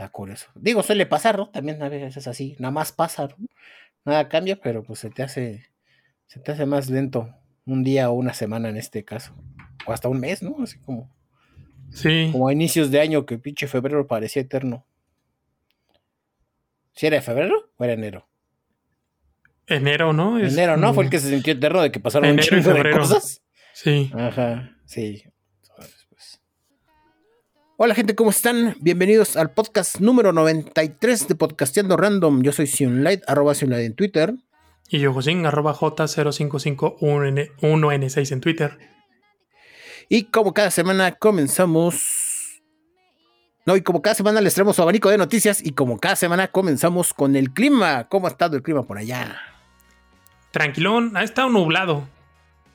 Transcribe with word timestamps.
está 0.00 0.08
curioso. 0.10 0.46
Digo, 0.54 0.82
suele 0.82 1.04
pasar, 1.04 1.36
¿no? 1.36 1.50
También 1.50 1.82
a 1.82 1.88
veces 1.88 2.16
es 2.16 2.26
así, 2.26 2.56
nada 2.58 2.72
más 2.72 2.92
pasa, 2.92 3.28
¿no? 3.28 3.46
Nada 4.04 4.28
cambia, 4.28 4.56
pero 4.56 4.82
pues 4.82 4.98
se 4.98 5.10
te 5.10 5.22
hace, 5.22 5.66
se 6.26 6.40
te 6.40 6.52
hace 6.52 6.64
más 6.64 6.88
lento 6.88 7.34
un 7.66 7.84
día 7.84 8.08
o 8.08 8.14
una 8.14 8.32
semana 8.32 8.70
en 8.70 8.78
este 8.78 9.04
caso. 9.04 9.34
O 9.86 9.92
hasta 9.92 10.08
un 10.08 10.20
mes, 10.20 10.42
¿no? 10.42 10.56
Así 10.62 10.78
como. 10.78 11.14
Sí. 11.90 12.30
Como 12.32 12.48
a 12.48 12.52
inicios 12.52 12.90
de 12.90 13.00
año 13.00 13.26
que 13.26 13.36
pinche 13.36 13.66
febrero 13.66 14.06
parecía 14.06 14.42
eterno. 14.42 14.86
¿Si 16.92 17.06
era 17.06 17.20
febrero 17.20 17.70
o 17.76 17.84
era 17.84 17.92
enero? 17.92 18.26
Enero, 19.66 20.12
¿no? 20.12 20.38
enero, 20.38 20.76
¿no? 20.76 20.94
Fue 20.94 21.04
el 21.04 21.10
que 21.10 21.18
se 21.18 21.28
sintió 21.28 21.52
eterno 21.52 21.82
de 21.82 21.92
que 21.92 22.00
pasaron 22.00 22.30
un 22.30 22.38
chingo 22.38 22.72
de 22.72 22.90
cosas. 22.90 23.42
Sí. 23.74 24.10
Ajá, 24.14 24.76
sí. 24.84 25.24
Hola 27.82 27.94
gente, 27.94 28.14
¿cómo 28.14 28.28
están? 28.28 28.76
Bienvenidos 28.80 29.38
al 29.38 29.52
podcast 29.52 30.00
número 30.00 30.34
93 30.34 31.28
de 31.28 31.34
Podcasteando 31.34 31.96
Random. 31.96 32.42
Yo 32.42 32.52
soy 32.52 32.66
Sionlight, 32.66 33.22
arroba 33.26 33.54
Sionlight 33.54 33.86
en 33.86 33.94
Twitter. 33.94 34.34
Y 34.90 34.98
yo, 34.98 35.14
Josín, 35.14 35.46
arroba 35.46 35.74
J0551N6 35.74 38.32
en 38.32 38.40
Twitter. 38.42 38.76
Y 40.10 40.24
como 40.24 40.52
cada 40.52 40.70
semana 40.70 41.12
comenzamos. 41.12 42.60
No, 43.64 43.76
y 43.76 43.80
como 43.80 44.02
cada 44.02 44.14
semana 44.14 44.42
les 44.42 44.52
traemos 44.52 44.76
su 44.76 44.82
abanico 44.82 45.08
de 45.08 45.16
noticias. 45.16 45.64
Y 45.64 45.72
como 45.72 45.98
cada 45.98 46.16
semana 46.16 46.48
comenzamos 46.48 47.14
con 47.14 47.34
el 47.34 47.50
clima. 47.50 48.08
¿Cómo 48.10 48.26
ha 48.26 48.30
estado 48.30 48.58
el 48.58 48.62
clima 48.62 48.86
por 48.86 48.98
allá? 48.98 49.40
Tranquilón, 50.50 51.16
ha 51.16 51.22
estado 51.22 51.48
nublado. 51.48 52.06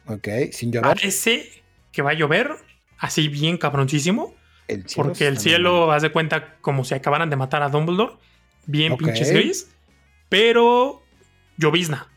Ok, 0.08 0.30
sin 0.52 0.72
llover. 0.72 0.96
Parece 0.96 1.64
que 1.92 2.02
va 2.02 2.10
a 2.10 2.16
llover, 2.16 2.50
así 2.98 3.28
bien 3.28 3.60
cabroncísimo. 3.60 4.34
Porque 4.96 5.28
el 5.28 5.38
cielo, 5.38 5.92
haz 5.92 6.02
de 6.02 6.12
cuenta, 6.12 6.56
como 6.62 6.84
si 6.84 6.94
acabaran 6.94 7.30
de 7.30 7.36
matar 7.36 7.64
a 7.64 7.70
Dumbledore. 7.70 8.14
Bien 8.66 8.98
pinches 8.98 9.32
gris. 9.32 9.70
Pero 10.30 11.04
llovizna. 11.58 12.08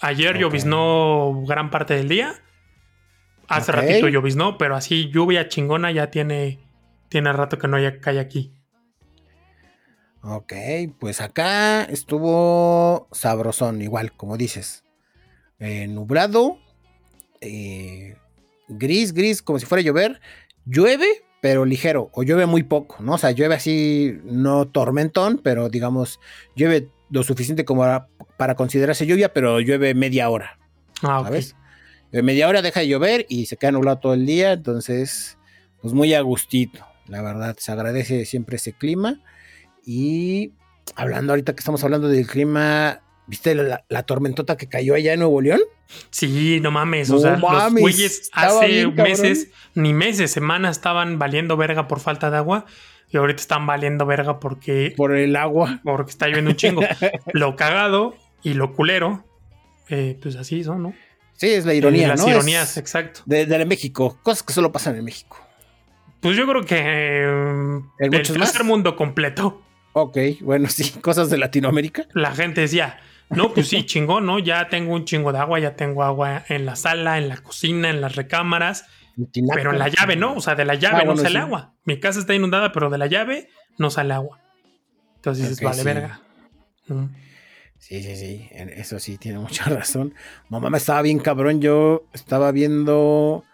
Ayer 0.00 0.38
lloviznó 0.38 1.44
gran 1.46 1.70
parte 1.70 1.94
del 1.94 2.08
día. 2.08 2.34
Hace 3.48 3.72
ratito 3.72 4.08
lloviznó, 4.08 4.56
pero 4.58 4.76
así 4.76 5.10
lluvia 5.10 5.48
chingona 5.48 5.90
ya 5.90 6.10
tiene, 6.10 6.60
tiene 7.08 7.32
rato 7.32 7.58
que 7.58 7.66
no 7.66 7.76
haya, 7.76 8.00
cae 8.00 8.20
aquí. 8.20 8.54
Ok, 10.22 10.52
pues 10.98 11.20
acá 11.20 11.82
estuvo 11.84 13.08
sabrosón, 13.10 13.82
igual, 13.82 14.12
como 14.12 14.36
dices. 14.36 14.84
Eh, 15.58 15.88
nublado, 15.88 16.58
eh, 17.40 18.16
gris, 18.68 19.12
gris, 19.12 19.42
como 19.42 19.58
si 19.58 19.66
fuera 19.66 19.80
a 19.80 19.84
llover. 19.84 20.20
Llueve, 20.66 21.24
pero 21.40 21.64
ligero, 21.64 22.10
o 22.12 22.22
llueve 22.22 22.46
muy 22.46 22.62
poco, 22.62 23.02
¿no? 23.02 23.14
O 23.14 23.18
sea, 23.18 23.30
llueve 23.30 23.54
así, 23.54 24.18
no 24.24 24.66
tormentón, 24.68 25.40
pero 25.42 25.68
digamos, 25.68 26.20
llueve 26.54 26.88
lo 27.10 27.22
suficiente 27.22 27.64
como 27.64 27.82
para, 28.36 28.54
considerarse 28.54 29.06
lluvia, 29.06 29.32
pero 29.32 29.60
llueve 29.60 29.94
media 29.94 30.28
hora. 30.30 30.58
Ah, 31.02 31.22
¿sabes? 31.24 31.56
media 32.12 32.48
hora 32.48 32.60
deja 32.60 32.80
de 32.80 32.88
llover 32.88 33.26
y 33.28 33.46
se 33.46 33.56
queda 33.56 33.72
nublado 33.72 33.98
todo 33.98 34.14
el 34.14 34.26
día, 34.26 34.52
entonces, 34.52 35.38
pues 35.80 35.94
muy 35.94 36.12
a 36.12 36.20
gustito, 36.20 36.84
la 37.06 37.22
verdad, 37.22 37.56
se 37.58 37.72
agradece 37.72 38.24
siempre 38.26 38.56
ese 38.56 38.72
clima. 38.72 39.22
Y 39.84 40.52
hablando 40.96 41.32
ahorita 41.32 41.54
que 41.54 41.60
estamos 41.60 41.82
hablando 41.84 42.08
del 42.08 42.26
clima, 42.26 43.00
¿viste 43.30 43.54
la, 43.54 44.02
tormentota 44.02 44.56
que 44.56 44.68
cayó 44.68 44.94
allá 44.94 45.12
en 45.12 45.20
Nuevo 45.20 45.40
León? 45.40 45.60
Sí, 46.10 46.58
no 46.60 46.70
mames, 46.70 47.10
o 47.10 47.18
sea, 47.20 47.36
los 47.36 47.72
güeyes 47.72 48.28
hace 48.32 48.88
meses, 48.88 49.48
ni 49.74 49.94
meses, 49.94 50.32
semanas 50.32 50.76
estaban 50.76 51.18
valiendo 51.18 51.56
verga 51.56 51.88
por 51.88 52.00
falta 52.00 52.30
de 52.30 52.36
agua 52.36 52.66
y 53.08 53.16
ahorita 53.16 53.40
están 53.40 53.66
valiendo 53.66 54.04
verga 54.04 54.40
porque. 54.40 54.92
Por 54.96 55.16
el 55.16 55.36
agua. 55.36 55.80
Porque 55.84 56.10
está 56.10 56.26
lloviendo 56.26 56.50
un 56.50 56.56
chingo. 56.56 56.82
lo 57.32 57.56
cagado 57.56 58.16
y 58.42 58.54
lo 58.54 58.72
culero, 58.72 59.24
eh, 59.88 60.18
pues 60.20 60.36
así 60.36 60.64
son, 60.64 60.82
¿no? 60.82 60.94
Sí, 61.36 61.48
es 61.48 61.64
la 61.64 61.74
ironía, 61.74 62.08
las 62.08 62.26
ironías, 62.26 62.76
exacto. 62.76 63.22
De, 63.24 63.46
de, 63.46 63.64
México, 63.64 64.18
cosas 64.22 64.42
que 64.42 64.52
solo 64.52 64.72
pasan 64.72 64.96
en 64.96 65.04
México. 65.04 65.38
Pues 66.20 66.36
yo 66.36 66.46
creo 66.46 66.64
que. 66.64 66.76
Eh, 66.78 67.80
¿En 68.00 68.14
el 68.14 68.22
tercer 68.22 68.64
mundo 68.64 68.96
completo. 68.96 69.62
Ok, 69.92 70.18
bueno, 70.40 70.68
sí, 70.68 70.90
cosas 71.00 71.30
de 71.30 71.38
Latinoamérica. 71.38 72.06
La 72.14 72.32
gente 72.32 72.60
decía, 72.60 73.00
no, 73.30 73.52
pues 73.54 73.68
sí, 73.68 73.84
chingón, 73.86 74.26
¿no? 74.26 74.38
Ya 74.38 74.68
tengo 74.68 74.94
un 74.94 75.04
chingo 75.04 75.32
de 75.32 75.38
agua, 75.38 75.58
ya 75.58 75.76
tengo 75.76 76.02
agua 76.02 76.44
en 76.48 76.66
la 76.66 76.76
sala, 76.76 77.18
en 77.18 77.28
la 77.28 77.38
cocina, 77.38 77.90
en 77.90 78.00
las 78.00 78.16
recámaras 78.16 78.86
pero 79.54 79.72
en 79.72 79.78
la 79.78 79.88
llave, 79.88 80.16
¿no? 80.16 80.34
O 80.34 80.40
sea, 80.40 80.54
de 80.54 80.64
la 80.64 80.74
llave 80.74 81.02
ah, 81.02 81.04
no 81.04 81.16
sale 81.16 81.38
agua. 81.38 81.74
Mi 81.84 81.98
casa 81.98 82.20
está 82.20 82.34
inundada, 82.34 82.72
pero 82.72 82.90
de 82.90 82.98
la 82.98 83.06
llave 83.06 83.48
no 83.78 83.90
sale 83.90 84.14
agua. 84.14 84.40
Entonces 85.16 85.50
dices, 85.50 85.64
vale, 85.64 85.82
verga. 85.82 86.20
Sí, 87.78 88.02
sí, 88.02 88.16
sí. 88.16 88.48
Eso 88.52 88.98
sí, 88.98 89.18
tiene 89.18 89.38
mucha 89.38 89.64
razón. 89.70 90.14
Mamá 90.48 90.70
me 90.70 90.78
estaba 90.78 91.02
bien 91.02 91.18
cabrón. 91.18 91.60
Yo 91.60 92.04
estaba 92.12 92.52
viendo 92.52 93.44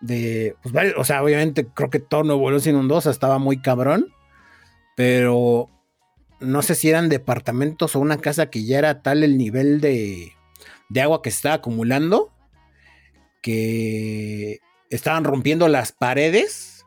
de. 0.00 0.56
Pues, 0.62 0.94
o 0.96 1.04
sea, 1.04 1.22
obviamente 1.22 1.66
creo 1.66 1.90
que 1.90 2.00
todo 2.00 2.24
Nuevo 2.24 2.50
León 2.50 2.60
se 2.60 2.70
inundó. 2.70 2.96
O 2.96 3.00
sea, 3.00 3.12
estaba 3.12 3.38
muy 3.38 3.60
cabrón. 3.60 4.08
Pero 4.96 5.70
no 6.42 6.62
sé 6.62 6.74
si 6.74 6.88
eran 6.88 7.08
departamentos 7.08 7.96
o 7.96 8.00
una 8.00 8.18
casa 8.18 8.50
que 8.50 8.64
ya 8.64 8.78
era 8.78 9.02
tal 9.02 9.22
el 9.22 9.38
nivel 9.38 9.80
de, 9.80 10.32
de 10.88 11.00
agua 11.00 11.22
que 11.22 11.30
se 11.30 11.36
estaba 11.36 11.56
acumulando 11.56 12.30
que 13.42 14.60
estaban 14.88 15.24
rompiendo 15.24 15.68
las 15.68 15.92
paredes 15.92 16.86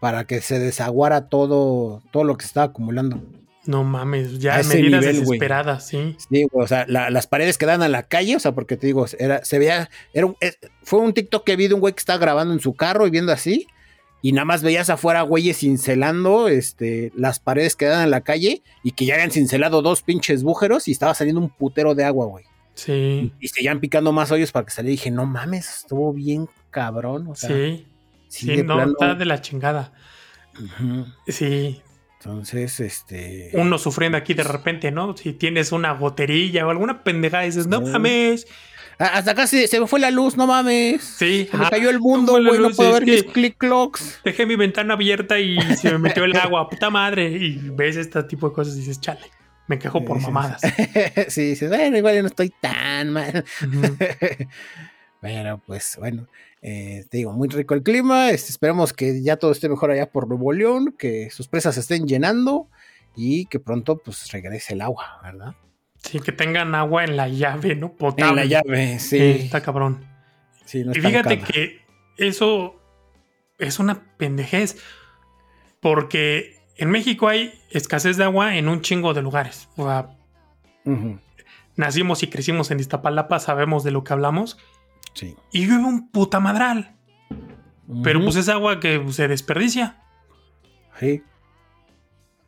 para 0.00 0.24
que 0.24 0.40
se 0.40 0.58
desaguara 0.58 1.28
todo, 1.28 2.02
todo 2.10 2.24
lo 2.24 2.38
que 2.38 2.46
estaba 2.46 2.66
acumulando. 2.66 3.22
No 3.66 3.84
mames, 3.84 4.38
ya 4.38 4.56
a 4.56 4.62
medidas 4.62 5.04
desesperadas, 5.04 5.86
sí. 5.86 6.16
Sí, 6.30 6.46
o 6.52 6.66
sea, 6.66 6.86
las 6.86 7.26
paredes 7.26 7.58
quedan 7.58 7.82
a 7.82 7.88
la 7.88 8.04
calle, 8.04 8.36
o 8.36 8.40
sea, 8.40 8.52
porque 8.52 8.78
te 8.78 8.86
digo, 8.86 9.04
era, 9.18 9.44
se 9.44 9.58
veía, 9.58 9.90
era 10.14 10.32
fue 10.82 11.00
un 11.00 11.12
TikTok 11.12 11.44
que 11.44 11.56
vi 11.56 11.68
de 11.68 11.74
un 11.74 11.80
güey 11.80 11.92
que 11.92 12.00
estaba 12.00 12.18
grabando 12.18 12.54
en 12.54 12.60
su 12.60 12.72
carro 12.74 13.06
y 13.06 13.10
viendo 13.10 13.32
así, 13.32 13.66
y 14.22 14.32
nada 14.32 14.44
más 14.44 14.62
veías 14.62 14.90
afuera 14.90 15.22
güeyes 15.22 15.58
cincelando 15.58 16.48
este, 16.48 17.12
las 17.14 17.40
paredes 17.40 17.76
que 17.76 17.86
quedan 17.86 18.04
en 18.04 18.10
la 18.10 18.20
calle 18.20 18.62
y 18.82 18.92
que 18.92 19.06
ya 19.06 19.14
habían 19.14 19.30
cincelado 19.30 19.82
dos 19.82 20.02
pinches 20.02 20.42
bújeros 20.42 20.88
y 20.88 20.92
estaba 20.92 21.14
saliendo 21.14 21.40
un 21.40 21.50
putero 21.50 21.94
de 21.94 22.04
agua, 22.04 22.26
güey. 22.26 22.44
Sí. 22.74 23.32
Y, 23.40 23.48
seguían 23.48 23.80
picando 23.80 24.12
más 24.12 24.30
hoyos 24.30 24.52
para 24.52 24.64
que 24.64 24.72
saliera. 24.72 24.92
Y 24.92 24.96
dije, 24.96 25.10
no 25.10 25.26
mames, 25.26 25.68
estuvo 25.80 26.12
bien 26.12 26.48
cabrón. 26.70 27.28
O 27.28 27.34
sea, 27.34 27.50
sí. 27.50 27.86
Sí, 28.28 28.62
no, 28.62 28.82
está 28.82 29.14
de 29.14 29.24
la 29.24 29.40
chingada. 29.40 29.92
Sí. 31.26 31.82
Entonces, 32.18 32.80
este. 32.80 33.50
Uno 33.54 33.78
sufriendo 33.78 34.16
aquí 34.18 34.34
de 34.34 34.44
repente, 34.44 34.90
¿no? 34.92 35.16
Si 35.16 35.32
tienes 35.32 35.72
una 35.72 35.92
goterilla 35.92 36.66
o 36.66 36.70
alguna 36.70 37.02
pendejada, 37.02 37.44
dices, 37.44 37.66
no 37.66 37.80
mames. 37.80 38.46
Hasta 39.00 39.34
casi 39.34 39.66
se 39.66 39.80
me 39.80 39.86
fue 39.86 39.98
la 39.98 40.10
luz, 40.10 40.36
no 40.36 40.46
mames. 40.46 41.02
Sí. 41.02 41.48
Se 41.50 41.56
me 41.56 41.70
cayó 41.70 41.88
el 41.88 42.00
mundo, 42.00 42.32
güey. 42.32 42.60
No 42.60 42.70
puedo 42.70 42.92
ver 42.92 43.06
mis 43.06 43.22
click 43.22 43.56
clocks. 43.56 44.20
Dejé 44.22 44.44
mi 44.44 44.56
ventana 44.56 44.92
abierta 44.92 45.38
y 45.38 45.58
se 45.76 45.90
me 45.92 45.98
metió 45.98 46.24
el 46.24 46.36
agua, 46.36 46.68
puta 46.68 46.90
madre. 46.90 47.30
Y 47.30 47.70
ves 47.70 47.96
este 47.96 48.22
tipo 48.24 48.50
de 48.50 48.54
cosas 48.54 48.74
y 48.74 48.80
dices, 48.80 49.00
chale. 49.00 49.20
Me 49.68 49.78
quejo 49.78 50.04
por 50.04 50.20
mamadas. 50.20 50.60
sí, 51.28 51.56
sí, 51.56 51.66
bueno, 51.66 51.96
igual 51.96 52.20
no 52.20 52.26
estoy 52.26 52.52
tan 52.60 53.10
mal. 53.10 53.44
Pero 55.20 55.62
pues 55.64 55.96
bueno, 55.98 56.26
eh, 56.60 57.06
te 57.08 57.18
digo, 57.18 57.32
muy 57.32 57.48
rico 57.48 57.72
el 57.74 57.82
clima. 57.82 58.30
Este, 58.30 58.50
esperemos 58.50 58.92
que 58.92 59.22
ya 59.22 59.36
todo 59.36 59.52
esté 59.52 59.70
mejor 59.70 59.92
allá 59.92 60.10
por 60.10 60.28
Nuevo 60.28 60.52
León, 60.52 60.94
que 60.98 61.30
sus 61.30 61.48
presas 61.48 61.74
se 61.76 61.80
estén 61.80 62.06
llenando 62.06 62.68
y 63.16 63.46
que 63.46 63.60
pronto 63.60 63.96
pues 63.96 64.30
regrese 64.30 64.74
el 64.74 64.82
agua, 64.82 65.20
¿verdad? 65.22 65.54
Sí, 66.02 66.20
que 66.20 66.32
tengan 66.32 66.74
agua 66.74 67.04
en 67.04 67.16
la 67.16 67.28
llave, 67.28 67.76
¿no? 67.76 67.92
Potable. 67.92 68.42
En 68.42 68.50
la 68.50 68.60
llave, 68.62 68.98
sí. 68.98 69.18
está 69.18 69.62
cabrón. 69.62 70.06
Sí, 70.64 70.84
no 70.84 70.92
y 70.92 71.00
fíjate 71.00 71.40
que 71.40 71.80
eso 72.16 72.80
es 73.58 73.78
una 73.78 74.02
pendejez. 74.16 74.76
Porque 75.80 76.60
en 76.76 76.90
México 76.90 77.28
hay 77.28 77.54
escasez 77.70 78.16
de 78.16 78.24
agua 78.24 78.56
en 78.56 78.68
un 78.68 78.82
chingo 78.82 79.14
de 79.14 79.22
lugares. 79.22 79.68
O 79.76 79.84
sea, 79.86 80.10
nacimos 81.76 82.22
y 82.22 82.28
crecimos 82.28 82.70
en 82.70 82.80
Iztapalapa, 82.80 83.38
sabemos 83.38 83.84
de 83.84 83.90
lo 83.90 84.04
que 84.04 84.12
hablamos. 84.12 84.58
Sí. 85.14 85.36
Y 85.52 85.66
llueve 85.66 85.84
un 85.84 86.10
puta 86.10 86.40
madral. 86.40 86.96
Pero 88.02 88.22
pues 88.22 88.36
es 88.36 88.48
agua 88.48 88.78
que 88.78 89.04
se 89.10 89.26
desperdicia. 89.26 90.00
Sí. 90.98 91.22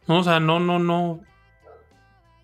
o 0.07 0.23
sea, 0.23 0.41
no, 0.41 0.61
no, 0.61 0.79
no. 0.79 1.21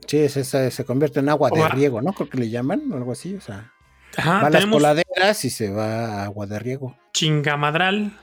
Sí, 0.08 0.26
se, 0.28 0.84
convierte 0.86 1.20
en 1.20 1.28
agua 1.28 1.50
de 1.50 1.68
riego, 1.68 2.00
¿no? 2.00 2.14
Creo 2.14 2.30
que 2.30 2.38
le 2.38 2.48
llaman, 2.48 2.82
algo 2.92 3.12
así, 3.12 3.34
o 3.34 3.40
sea. 3.42 3.72
va 4.18 4.46
a 4.46 4.50
las 4.50 4.64
coladeras 4.64 5.44
y 5.44 5.50
se 5.50 5.70
va 5.70 6.22
a 6.22 6.24
agua 6.24 6.46
de 6.46 6.58
riego. 6.58 6.96
Chingamadral 7.12 8.18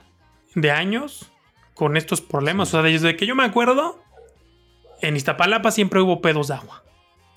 de 0.55 0.71
años 0.71 1.31
con 1.75 1.95
estos 1.95 2.21
problemas. 2.21 2.69
O 2.69 2.71
sea, 2.71 2.81
desde 2.81 3.15
que 3.15 3.27
yo 3.27 3.35
me 3.35 3.45
acuerdo, 3.45 4.01
en 5.01 5.15
Iztapalapa 5.15 5.69
siempre 5.69 6.01
hubo 6.01 6.21
pedos 6.21 6.47
de 6.47 6.55
agua. 6.55 6.83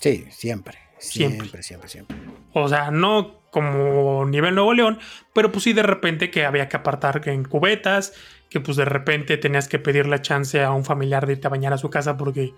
Sí, 0.00 0.25
siempre. 0.31 0.79
Siempre, 0.99 1.62
siempre, 1.62 1.89
siempre. 1.89 2.17
O 2.55 2.69
sea, 2.69 2.91
no 2.91 3.39
como 3.50 4.25
nivel 4.25 4.55
Nuevo 4.55 4.73
León, 4.73 4.99
pero 5.35 5.53
pues 5.53 5.65
sí 5.65 5.73
de 5.73 5.83
repente 5.83 6.31
que 6.31 6.45
había 6.45 6.69
que 6.69 6.77
apartar 6.77 7.21
en 7.29 7.45
cubetas 7.45 8.15
que 8.50 8.61
pues 8.61 8.77
de 8.77 8.85
repente 8.85 9.37
tenías 9.37 9.69
que 9.69 9.79
pedir 9.79 10.06
la 10.06 10.23
chance 10.23 10.62
a 10.62 10.73
un 10.73 10.85
familiar 10.85 11.27
de 11.27 11.35
irte 11.35 11.47
a 11.47 11.50
bañar 11.50 11.73
a 11.73 11.79
su 11.79 11.91
casa 11.91 12.17
porque 12.17 12.55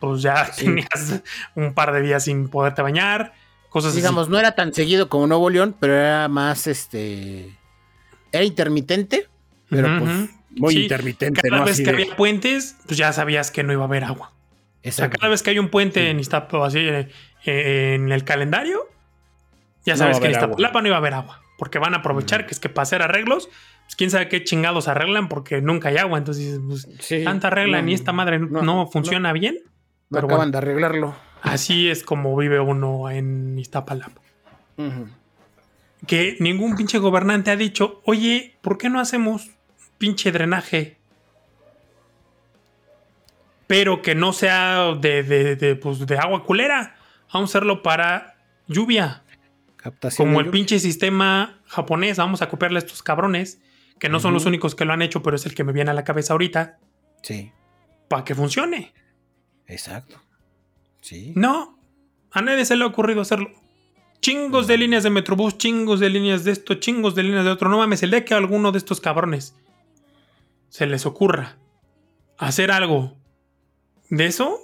pues 0.00 0.22
ya 0.22 0.50
tenías 0.56 1.22
un 1.54 1.74
par 1.74 1.92
de 1.92 2.00
días 2.02 2.24
sin 2.24 2.48
poderte 2.48 2.82
bañar, 2.82 3.32
cosas 3.68 3.94
Digamos, 3.94 4.28
no 4.28 4.38
era 4.38 4.54
tan 4.54 4.72
seguido 4.72 5.08
como 5.08 5.26
Nuevo 5.26 5.50
León, 5.50 5.76
pero 5.78 5.94
era 5.94 6.28
más, 6.28 6.66
este, 6.66 7.54
era 8.32 8.44
intermitente, 8.44 9.28
pero 9.68 9.98
pues 9.98 10.30
muy 10.56 10.76
intermitente. 10.76 11.40
Cada 11.42 11.64
vez 11.64 11.80
que 11.80 11.90
había 11.90 12.16
puentes, 12.16 12.76
pues 12.86 12.96
ya 12.96 13.12
sabías 13.12 13.50
que 13.50 13.62
no 13.62 13.72
iba 13.72 13.82
a 13.82 13.86
haber 13.86 14.04
agua. 14.04 14.32
O 14.84 14.90
sea, 14.90 15.10
cada 15.10 15.28
vez 15.28 15.42
que 15.42 15.50
hay 15.50 15.58
un 15.58 15.68
puente 15.68 16.10
en 16.10 16.18
Iztapa, 16.18 16.66
así, 16.66 16.78
eh, 16.78 17.08
en 17.44 18.10
el 18.10 18.24
calendario, 18.24 18.88
ya 19.84 19.96
sabes 19.96 20.18
que 20.18 20.26
en 20.26 20.32
Iztapalapa 20.32 20.80
no 20.80 20.88
iba 20.88 20.96
a 20.96 21.00
haber 21.00 21.14
agua, 21.14 21.42
porque 21.58 21.78
van 21.78 21.94
a 21.94 21.98
aprovechar 21.98 22.46
que 22.46 22.52
es 22.52 22.60
que 22.60 22.68
para 22.68 22.84
hacer 22.84 23.02
arreglos, 23.02 23.48
pues 23.84 23.96
quién 23.96 24.10
sabe 24.10 24.28
qué 24.28 24.44
chingados 24.44 24.88
arreglan 24.88 25.28
porque 25.28 25.60
nunca 25.62 25.88
hay 25.88 25.96
agua. 25.96 26.18
Entonces, 26.18 26.60
pues, 26.66 26.86
tanta 27.24 27.50
regla 27.50 27.80
ni 27.82 27.94
esta 27.94 28.12
madre 28.12 28.38
no, 28.38 28.86
funciona 28.86 29.32
bien. 29.32 29.58
Pero 30.10 30.26
acaban 30.26 30.50
de 30.50 30.58
arreglarlo. 30.58 31.14
Así 31.42 31.88
es 31.88 32.02
como 32.02 32.36
vive 32.36 32.60
uno 32.60 33.10
en 33.10 33.58
Iztapalapa. 33.58 34.20
Que 36.06 36.36
ningún 36.40 36.76
pinche 36.76 36.98
gobernante 36.98 37.50
ha 37.50 37.56
dicho, 37.56 38.00
oye, 38.04 38.56
¿por 38.60 38.78
qué 38.78 38.88
no 38.88 39.00
hacemos 39.00 39.50
pinche 39.98 40.30
drenaje? 40.30 40.98
Pero 43.66 44.00
que 44.00 44.14
no 44.14 44.32
sea 44.32 44.94
de, 44.94 45.22
de, 45.22 45.76
pues, 45.76 46.06
de 46.06 46.18
agua 46.18 46.44
culera. 46.44 46.96
Vamos 47.32 47.50
a 47.50 47.52
hacerlo 47.52 47.82
para 47.82 48.36
lluvia. 48.66 49.24
Como 50.16 50.40
el 50.40 50.50
pinche 50.50 50.78
sistema 50.78 51.60
japonés, 51.66 52.16
vamos 52.16 52.42
a 52.42 52.48
copiarle 52.48 52.78
a 52.78 52.80
estos 52.80 53.02
cabrones 53.02 53.60
que 53.98 54.08
no 54.08 54.20
son 54.20 54.32
los 54.32 54.46
únicos 54.46 54.74
que 54.74 54.84
lo 54.84 54.92
han 54.92 55.02
hecho, 55.02 55.22
pero 55.22 55.36
es 55.36 55.44
el 55.46 55.54
que 55.54 55.64
me 55.64 55.72
viene 55.72 55.90
a 55.90 55.94
la 55.94 56.04
cabeza 56.04 56.32
ahorita. 56.32 56.78
Sí. 57.22 57.52
Para 58.08 58.24
que 58.24 58.34
funcione. 58.34 58.92
Exacto. 59.68 60.20
Sí. 61.00 61.32
No, 61.36 61.78
a 62.32 62.42
nadie 62.42 62.64
se 62.64 62.76
le 62.76 62.84
ha 62.84 62.86
ocurrido 62.86 63.20
hacerlo. 63.20 63.50
Chingos 64.20 64.66
de 64.66 64.78
líneas 64.78 65.04
de 65.04 65.10
Metrobús, 65.10 65.58
chingos 65.58 66.00
de 66.00 66.10
líneas 66.10 66.42
de 66.42 66.50
esto, 66.50 66.74
chingos 66.74 67.14
de 67.14 67.22
líneas 67.22 67.44
de 67.44 67.50
otro. 67.50 67.68
No 67.68 67.78
mames, 67.78 68.02
el 68.02 68.10
día 68.10 68.24
que 68.24 68.34
a 68.34 68.38
alguno 68.38 68.72
de 68.72 68.78
estos 68.78 69.00
cabrones 69.00 69.54
se 70.68 70.86
les 70.86 71.06
ocurra 71.06 71.56
hacer 72.36 72.70
algo 72.70 73.16
de 74.10 74.26
eso, 74.26 74.58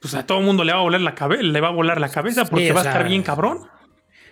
pues 0.00 0.14
a 0.14 0.26
todo 0.26 0.38
el 0.38 0.44
mundo 0.44 0.64
le 0.64 0.72
va 0.72 0.78
a 0.78 0.82
volar 0.82 1.00
la 1.00 1.14
cabeza, 1.14 1.42
le 1.42 1.60
va 1.60 1.68
a 1.68 1.72
volar 1.72 2.00
la 2.00 2.08
cabeza 2.08 2.44
porque 2.44 2.72
va 2.72 2.80
a 2.80 2.84
estar 2.84 3.06
bien 3.06 3.22
cabrón. 3.22 3.68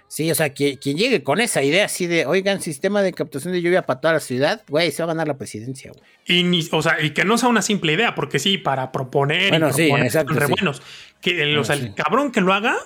Sí, 0.08 0.30
o 0.30 0.34
sea, 0.34 0.50
quien, 0.50 0.78
llegue 0.78 1.22
con 1.22 1.40
esa 1.40 1.62
idea 1.62 1.86
así 1.86 2.06
de, 2.06 2.26
oigan, 2.26 2.60
sistema 2.60 3.02
de 3.02 3.12
captación 3.12 3.52
de 3.52 3.60
lluvia 3.60 3.82
para 3.82 4.00
toda 4.00 4.14
la 4.14 4.20
ciudad, 4.20 4.62
güey, 4.68 4.92
se 4.92 5.02
va 5.02 5.10
a 5.10 5.14
ganar 5.14 5.26
la 5.26 5.36
presidencia, 5.36 5.90
güey. 5.90 6.04
Y 6.26 6.44
ni, 6.44 6.66
o 6.70 6.82
sea, 6.82 7.00
y 7.00 7.10
que 7.10 7.24
no 7.24 7.38
sea 7.38 7.48
una 7.48 7.62
simple 7.62 7.92
idea, 7.92 8.14
porque 8.14 8.38
sí, 8.38 8.56
para 8.56 8.92
proponer 8.92 9.50
bueno, 9.50 9.72
sí, 9.72 9.90
exacto, 9.90 10.34
re 10.34 10.46
buenos. 10.46 10.80
Que, 11.20 11.56
o 11.58 11.64
sea, 11.64 11.74
el 11.74 11.94
cabrón 11.94 12.30
que 12.30 12.40
lo 12.40 12.52
haga. 12.52 12.76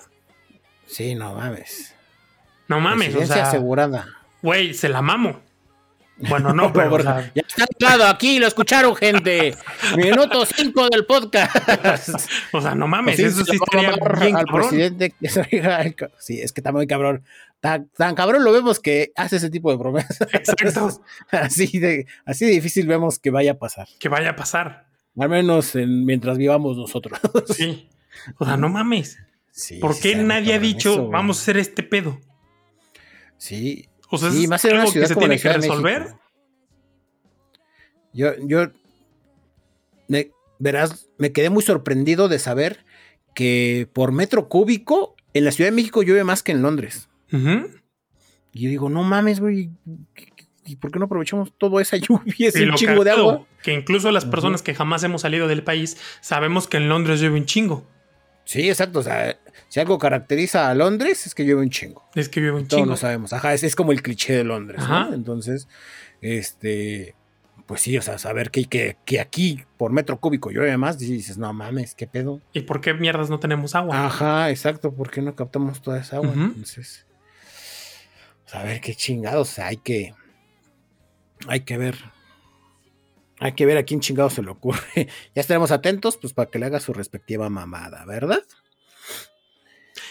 Sí, 0.86 1.14
no 1.14 1.34
mames. 1.34 1.94
No 2.68 2.80
mames, 2.80 3.14
o 3.14 3.26
sea. 3.26 3.48
asegurada. 3.48 4.06
Güey, 4.42 4.74
se 4.74 4.88
la 4.88 5.02
mamo. 5.02 5.40
Bueno, 6.28 6.52
no, 6.52 6.72
pero. 6.72 6.98
ya 6.98 7.32
está 7.34 7.64
anclado 7.64 8.06
aquí, 8.06 8.38
lo 8.38 8.46
escucharon, 8.46 8.94
gente. 8.96 9.54
Minuto 9.96 10.44
5 10.44 10.88
del 10.90 11.06
podcast. 11.06 11.54
o 12.52 12.60
sea, 12.60 12.74
no 12.74 12.86
mames, 12.86 13.18
eso 13.18 13.44
sí 13.44 13.56
estaría 13.56 13.96
bien 14.20 14.36
al 14.36 14.44
presidente. 14.46 15.14
Sí, 16.18 16.40
es 16.40 16.52
que 16.52 16.60
está 16.60 16.72
muy 16.72 16.86
cabrón. 16.86 17.24
Tan, 17.60 17.90
cabrón 18.14 18.42
lo 18.42 18.52
vemos 18.52 18.80
que 18.80 19.12
hace 19.16 19.36
ese 19.36 19.50
tipo 19.50 19.70
de 19.70 19.78
promesas. 19.78 20.20
Exacto. 20.32 21.02
así, 21.30 21.78
de, 21.78 22.06
así 22.24 22.46
de 22.46 22.52
difícil 22.52 22.86
vemos 22.86 23.18
que 23.18 23.30
vaya 23.30 23.52
a 23.52 23.58
pasar. 23.58 23.86
Que 23.98 24.08
vaya 24.08 24.30
a 24.30 24.36
pasar. 24.36 24.86
Al 25.18 25.28
menos 25.28 25.74
mientras 25.74 26.38
vivamos 26.38 26.76
nosotros. 26.76 27.20
sí. 27.54 27.88
O 28.38 28.44
sea, 28.44 28.56
no 28.56 28.68
mames. 28.68 29.18
Sí, 29.50 29.78
¿Por 29.78 29.98
qué 29.98 30.14
nadie 30.14 30.54
ha 30.54 30.58
dicho, 30.58 31.08
vamos 31.08 31.38
a 31.38 31.42
hacer 31.42 31.58
este 31.58 31.82
pedo? 31.82 32.18
Sí, 33.36 33.89
o 34.10 34.18
sea, 34.18 34.30
sí, 34.30 34.46
más 34.46 34.64
algo 34.64 34.92
que 34.92 35.06
se 35.06 35.14
tiene 35.14 35.38
que 35.38 35.52
resolver. 35.52 36.14
Yo, 38.12 38.32
yo, 38.44 38.70
me, 40.08 40.32
verás, 40.58 41.08
me 41.18 41.32
quedé 41.32 41.50
muy 41.50 41.62
sorprendido 41.62 42.28
de 42.28 42.38
saber 42.38 42.84
que 43.34 43.88
por 43.92 44.12
metro 44.12 44.48
cúbico 44.48 45.14
en 45.32 45.44
la 45.44 45.52
Ciudad 45.52 45.70
de 45.70 45.76
México 45.76 46.02
llueve 46.02 46.24
más 46.24 46.42
que 46.42 46.52
en 46.52 46.62
Londres. 46.62 47.08
Y 47.32 48.62
yo 48.62 48.68
digo, 48.68 48.88
no 48.90 49.04
mames, 49.04 49.38
güey, 49.38 49.70
¿y 50.66 50.76
por 50.76 50.90
qué 50.90 50.98
no 50.98 51.04
aprovechamos 51.04 51.52
toda 51.56 51.80
esa 51.80 51.96
lluvia, 51.98 52.48
ese 52.48 52.68
chingo 52.74 53.04
de 53.04 53.12
agua? 53.12 53.46
Que 53.62 53.72
incluso 53.72 54.10
las 54.10 54.24
personas 54.24 54.62
que 54.62 54.74
jamás 54.74 55.04
hemos 55.04 55.22
salido 55.22 55.46
del 55.46 55.62
país 55.62 55.96
sabemos 56.20 56.66
que 56.66 56.78
en 56.78 56.88
Londres 56.88 57.20
llueve 57.20 57.38
un 57.38 57.46
chingo. 57.46 57.86
Sí, 58.44 58.68
exacto. 58.68 58.98
O 58.98 59.02
sea, 59.02 59.38
si 59.70 59.78
algo 59.78 59.98
caracteriza 59.98 60.68
a 60.68 60.74
Londres 60.74 61.28
es 61.28 61.34
que 61.34 61.44
llueve 61.44 61.62
un 61.62 61.70
chingo. 61.70 62.04
Es 62.16 62.28
que 62.28 62.40
llueve 62.40 62.56
un 62.56 62.66
chingo. 62.66 62.82
Todos 62.82 62.88
lo 62.88 62.96
sabemos. 62.96 63.32
Ajá, 63.32 63.54
es, 63.54 63.76
como 63.76 63.92
el 63.92 64.02
cliché 64.02 64.34
de 64.34 64.42
Londres. 64.42 64.80
¿no? 64.80 65.14
Entonces, 65.14 65.68
este, 66.20 67.14
pues 67.66 67.80
sí, 67.80 67.96
o 67.96 68.02
sea, 68.02 68.18
saber 68.18 68.50
que, 68.50 68.64
que, 68.64 68.96
que, 69.04 69.20
aquí 69.20 69.62
por 69.76 69.92
metro 69.92 70.18
cúbico 70.18 70.50
llueve 70.50 70.76
más, 70.76 70.98
dices, 70.98 71.38
no 71.38 71.52
mames, 71.52 71.94
¿qué 71.94 72.08
pedo? 72.08 72.40
¿Y 72.52 72.62
por 72.62 72.80
qué 72.80 72.94
mierdas 72.94 73.30
no 73.30 73.38
tenemos 73.38 73.76
agua? 73.76 74.06
Ajá, 74.06 74.50
exacto, 74.50 74.92
¿por 74.92 75.08
qué 75.08 75.22
no 75.22 75.36
captamos 75.36 75.80
toda 75.80 76.00
esa 76.00 76.16
agua? 76.16 76.32
Entonces, 76.34 77.06
pues, 78.42 78.54
a 78.56 78.64
ver 78.64 78.80
qué 78.80 78.96
chingados, 78.96 79.60
hay 79.60 79.76
que, 79.76 80.14
hay 81.46 81.60
que 81.60 81.78
ver 81.78 81.96
hay 83.38 83.52
que 83.52 83.64
ver 83.66 83.78
a 83.78 83.84
quién 83.84 84.00
chingado 84.00 84.30
se 84.30 84.42
le 84.42 84.50
ocurre. 84.50 84.80
ya 85.34 85.40
estaremos 85.40 85.70
atentos, 85.70 86.16
pues 86.18 86.34
para 86.34 86.50
que 86.50 86.58
le 86.58 86.66
haga 86.66 86.80
su 86.80 86.92
respectiva 86.92 87.48
mamada, 87.48 88.04
¿verdad? 88.04 88.42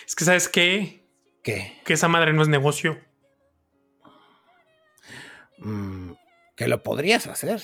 Es 0.10 0.16
que, 0.16 0.26
¿sabes 0.26 0.50
qué? 0.50 1.06
¿Qué? 1.44 1.80
Que 1.86 1.94
esa 1.94 2.08
madre 2.08 2.34
no 2.34 2.42
es 2.42 2.48
negocio. 2.48 3.00
Mm, 5.60 6.14
que 6.56 6.68
lo 6.68 6.82
podrías 6.82 7.28
hacer. 7.28 7.62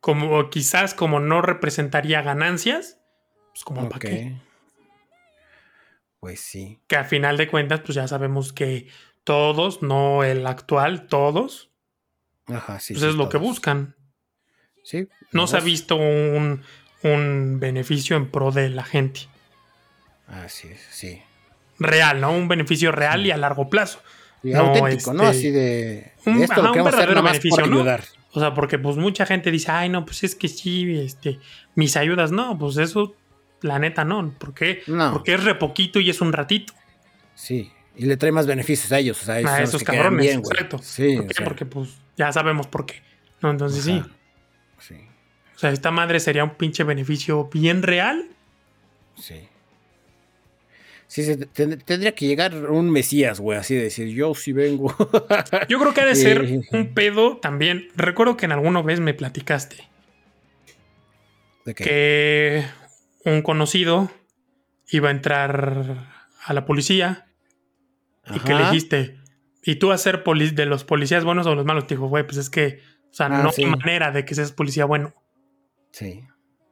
Como 0.00 0.48
quizás 0.48 0.94
como 0.94 1.20
no 1.20 1.42
representaría 1.42 2.22
ganancias, 2.22 2.98
pues 3.50 3.64
como 3.64 3.86
para 3.90 4.00
qué. 4.00 4.40
Pues 6.20 6.40
sí. 6.40 6.80
Que 6.86 6.96
a 6.96 7.04
final 7.04 7.36
de 7.36 7.48
cuentas, 7.48 7.80
pues 7.80 7.96
ya 7.96 8.08
sabemos 8.08 8.54
que 8.54 8.88
todos, 9.24 9.82
no 9.82 10.24
el 10.24 10.46
actual, 10.46 11.06
todos, 11.06 11.68
Ajá, 12.46 12.80
sí. 12.80 12.94
Pues 12.94 13.04
es 13.04 13.14
lo 13.14 13.28
que 13.28 13.36
buscan. 13.36 13.94
Sí. 14.82 15.06
No 15.32 15.46
se 15.46 15.58
ha 15.58 15.60
visto 15.60 15.96
un, 15.96 16.62
beneficio 17.02 18.16
en 18.16 18.30
pro 18.30 18.50
de 18.50 18.70
la 18.70 18.84
gente. 18.84 19.22
Así 20.26 20.68
es, 20.68 20.80
sí. 20.90 21.22
Real, 21.78 22.20
¿no? 22.20 22.32
Un 22.32 22.48
beneficio 22.48 22.92
real 22.92 23.26
y 23.26 23.30
a 23.30 23.36
largo 23.36 23.70
plazo. 23.70 24.00
Y 24.42 24.52
auténtico, 24.52 25.14
¿no? 25.14 25.24
Este, 25.24 25.38
Así 25.38 25.50
de, 25.50 26.12
un, 26.26 26.42
esto 26.42 26.62
lo 26.62 26.72
que 26.72 26.78
vamos 26.78 26.94
a 26.94 26.98
hacer 26.98 27.14
beneficio, 27.14 27.64
ayudar. 27.64 28.04
O 28.32 28.40
sea, 28.40 28.54
porque 28.54 28.78
pues 28.78 28.96
mucha 28.96 29.26
gente 29.26 29.50
dice, 29.50 29.70
ay, 29.70 29.88
no, 29.88 30.04
pues 30.04 30.22
es 30.22 30.34
que 30.34 30.48
sí, 30.48 30.98
este, 30.98 31.38
mis 31.74 31.96
ayudas, 31.96 32.30
no, 32.30 32.58
pues 32.58 32.76
eso, 32.76 33.16
la 33.62 33.78
neta, 33.78 34.04
no. 34.04 34.34
¿Por 34.38 34.54
qué? 34.54 34.82
Porque 35.12 35.34
es 35.34 35.44
re 35.44 35.54
poquito 35.54 35.98
y 35.98 36.10
es 36.10 36.20
un 36.20 36.32
ratito. 36.32 36.72
Sí, 37.34 37.72
y 37.96 38.06
le 38.06 38.16
trae 38.16 38.30
más 38.30 38.46
beneficios 38.46 38.92
a 38.92 38.98
ellos, 38.98 39.20
o 39.22 39.24
sea, 39.24 39.34
a 39.34 39.62
esos 39.62 39.82
cabrones, 39.82 40.26
bien, 40.26 40.38
exacto. 40.40 40.78
Sí, 40.82 41.16
¿Por 41.16 41.26
qué? 41.26 41.44
Porque 41.44 41.66
pues 41.66 41.90
ya 42.16 42.32
sabemos 42.32 42.66
por 42.66 42.86
qué. 42.86 43.02
No, 43.40 43.50
entonces 43.50 43.84
sí. 43.84 44.02
Sí. 44.78 44.96
O 45.58 45.60
sea, 45.60 45.70
esta 45.70 45.90
madre 45.90 46.20
sería 46.20 46.44
un 46.44 46.54
pinche 46.54 46.84
beneficio 46.84 47.50
bien 47.52 47.82
real. 47.82 48.28
Sí. 49.16 49.48
Sí, 51.08 51.36
tendría 51.52 52.14
que 52.14 52.28
llegar 52.28 52.54
un 52.54 52.90
Mesías, 52.90 53.40
güey, 53.40 53.58
así 53.58 53.74
de 53.74 53.82
decir, 53.82 54.06
yo 54.14 54.36
sí 54.36 54.52
vengo. 54.52 54.94
yo 55.68 55.80
creo 55.80 55.92
que 55.92 56.02
ha 56.02 56.06
de 56.06 56.14
ser 56.14 56.42
un 56.70 56.94
pedo 56.94 57.38
también. 57.38 57.88
Recuerdo 57.96 58.36
que 58.36 58.46
en 58.46 58.52
alguna 58.52 58.82
vez 58.82 59.00
me 59.00 59.14
platicaste. 59.14 59.88
¿De 61.64 61.74
qué? 61.74 61.82
Que 61.82 62.64
un 63.24 63.42
conocido 63.42 64.12
iba 64.86 65.08
a 65.08 65.10
entrar 65.10 66.06
a 66.44 66.52
la 66.52 66.66
policía 66.66 67.26
y 68.32 68.38
que 68.38 68.54
le 68.54 68.62
dijiste, 68.66 69.18
y 69.64 69.74
tú 69.74 69.90
a 69.90 69.98
ser 69.98 70.22
de 70.22 70.66
los 70.66 70.84
policías 70.84 71.24
buenos 71.24 71.48
o 71.48 71.56
los 71.56 71.64
malos, 71.64 71.88
te 71.88 71.96
dijo, 71.96 72.06
güey, 72.06 72.22
pues 72.22 72.36
es 72.36 72.48
que, 72.48 72.80
o 73.10 73.14
sea, 73.14 73.26
ah, 73.26 73.42
no 73.42 73.50
hay 73.56 73.66
manera 73.66 74.12
de 74.12 74.24
que 74.24 74.36
seas 74.36 74.52
policía 74.52 74.84
bueno. 74.84 75.12
Sí. 75.98 76.24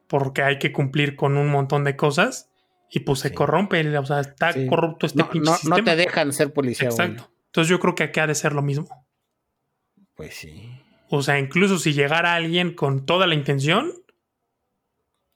Porque 0.07 0.43
hay 0.43 0.59
que 0.59 0.73
cumplir 0.73 1.17
con 1.17 1.37
un 1.37 1.49
montón 1.49 1.83
de 1.83 1.97
cosas 1.97 2.51
y 2.89 3.01
pues 3.01 3.19
se 3.19 3.35
corrompe, 3.35 3.99
o 3.99 4.07
sea, 4.07 4.21
está 4.21 4.55
corrupto 4.69 5.07
este 5.07 5.19
no, 5.19 5.31
pinche 5.31 5.51
no, 5.65 5.77
No 5.77 5.85
te 5.85 5.97
dejan 5.97 6.33
ser 6.33 6.53
policía 6.53 6.89
Exacto. 6.89 7.33
Entonces 7.47 7.69
yo 7.69 7.81
creo 7.81 7.97
que 7.97 8.05
aquí 8.05 8.21
ha 8.21 8.27
de 8.29 8.37
ser 8.37 8.53
lo 8.53 8.63
mismo. 8.63 9.07
Pues 10.15 10.35
sí. 10.35 10.81
O 11.09 11.23
sea, 11.23 11.39
incluso 11.39 11.79
si 11.79 11.93
llegara 11.93 12.35
alguien 12.35 12.75
con 12.75 13.05
toda 13.05 13.27
la 13.27 13.35
intención, 13.35 13.93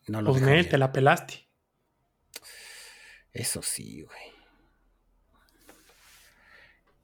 no 0.06 0.25
pues 0.25 0.40
me, 0.42 0.62
te 0.64 0.78
la 0.78 0.92
pelaste. 0.92 1.49
Eso 3.32 3.62
sí, 3.62 4.02
güey. 4.02 4.20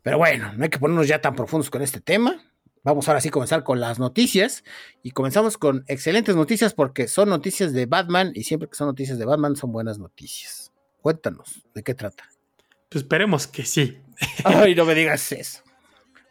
Pero 0.02 0.18
bueno, 0.18 0.52
no 0.52 0.62
hay 0.62 0.70
que 0.70 0.78
ponernos 0.78 1.08
ya 1.08 1.20
tan 1.20 1.34
profundos 1.34 1.68
con 1.68 1.82
este 1.82 2.00
tema. 2.00 2.44
Vamos 2.86 3.08
ahora 3.08 3.20
sí 3.20 3.30
a 3.30 3.32
comenzar 3.32 3.64
con 3.64 3.80
las 3.80 3.98
noticias 3.98 4.62
y 5.02 5.10
comenzamos 5.10 5.58
con 5.58 5.84
excelentes 5.88 6.36
noticias 6.36 6.72
porque 6.72 7.08
son 7.08 7.28
noticias 7.28 7.72
de 7.72 7.84
Batman 7.84 8.30
y 8.32 8.44
siempre 8.44 8.68
que 8.68 8.76
son 8.76 8.86
noticias 8.86 9.18
de 9.18 9.24
Batman 9.24 9.56
son 9.56 9.72
buenas 9.72 9.98
noticias. 9.98 10.72
Cuéntanos, 11.00 11.66
¿de 11.74 11.82
qué 11.82 11.96
trata? 11.96 12.30
Pues 12.88 13.02
esperemos 13.02 13.48
que 13.48 13.64
sí. 13.64 13.98
Ay, 14.44 14.76
no 14.76 14.84
me 14.84 14.94
digas 14.94 15.32
eso. 15.32 15.64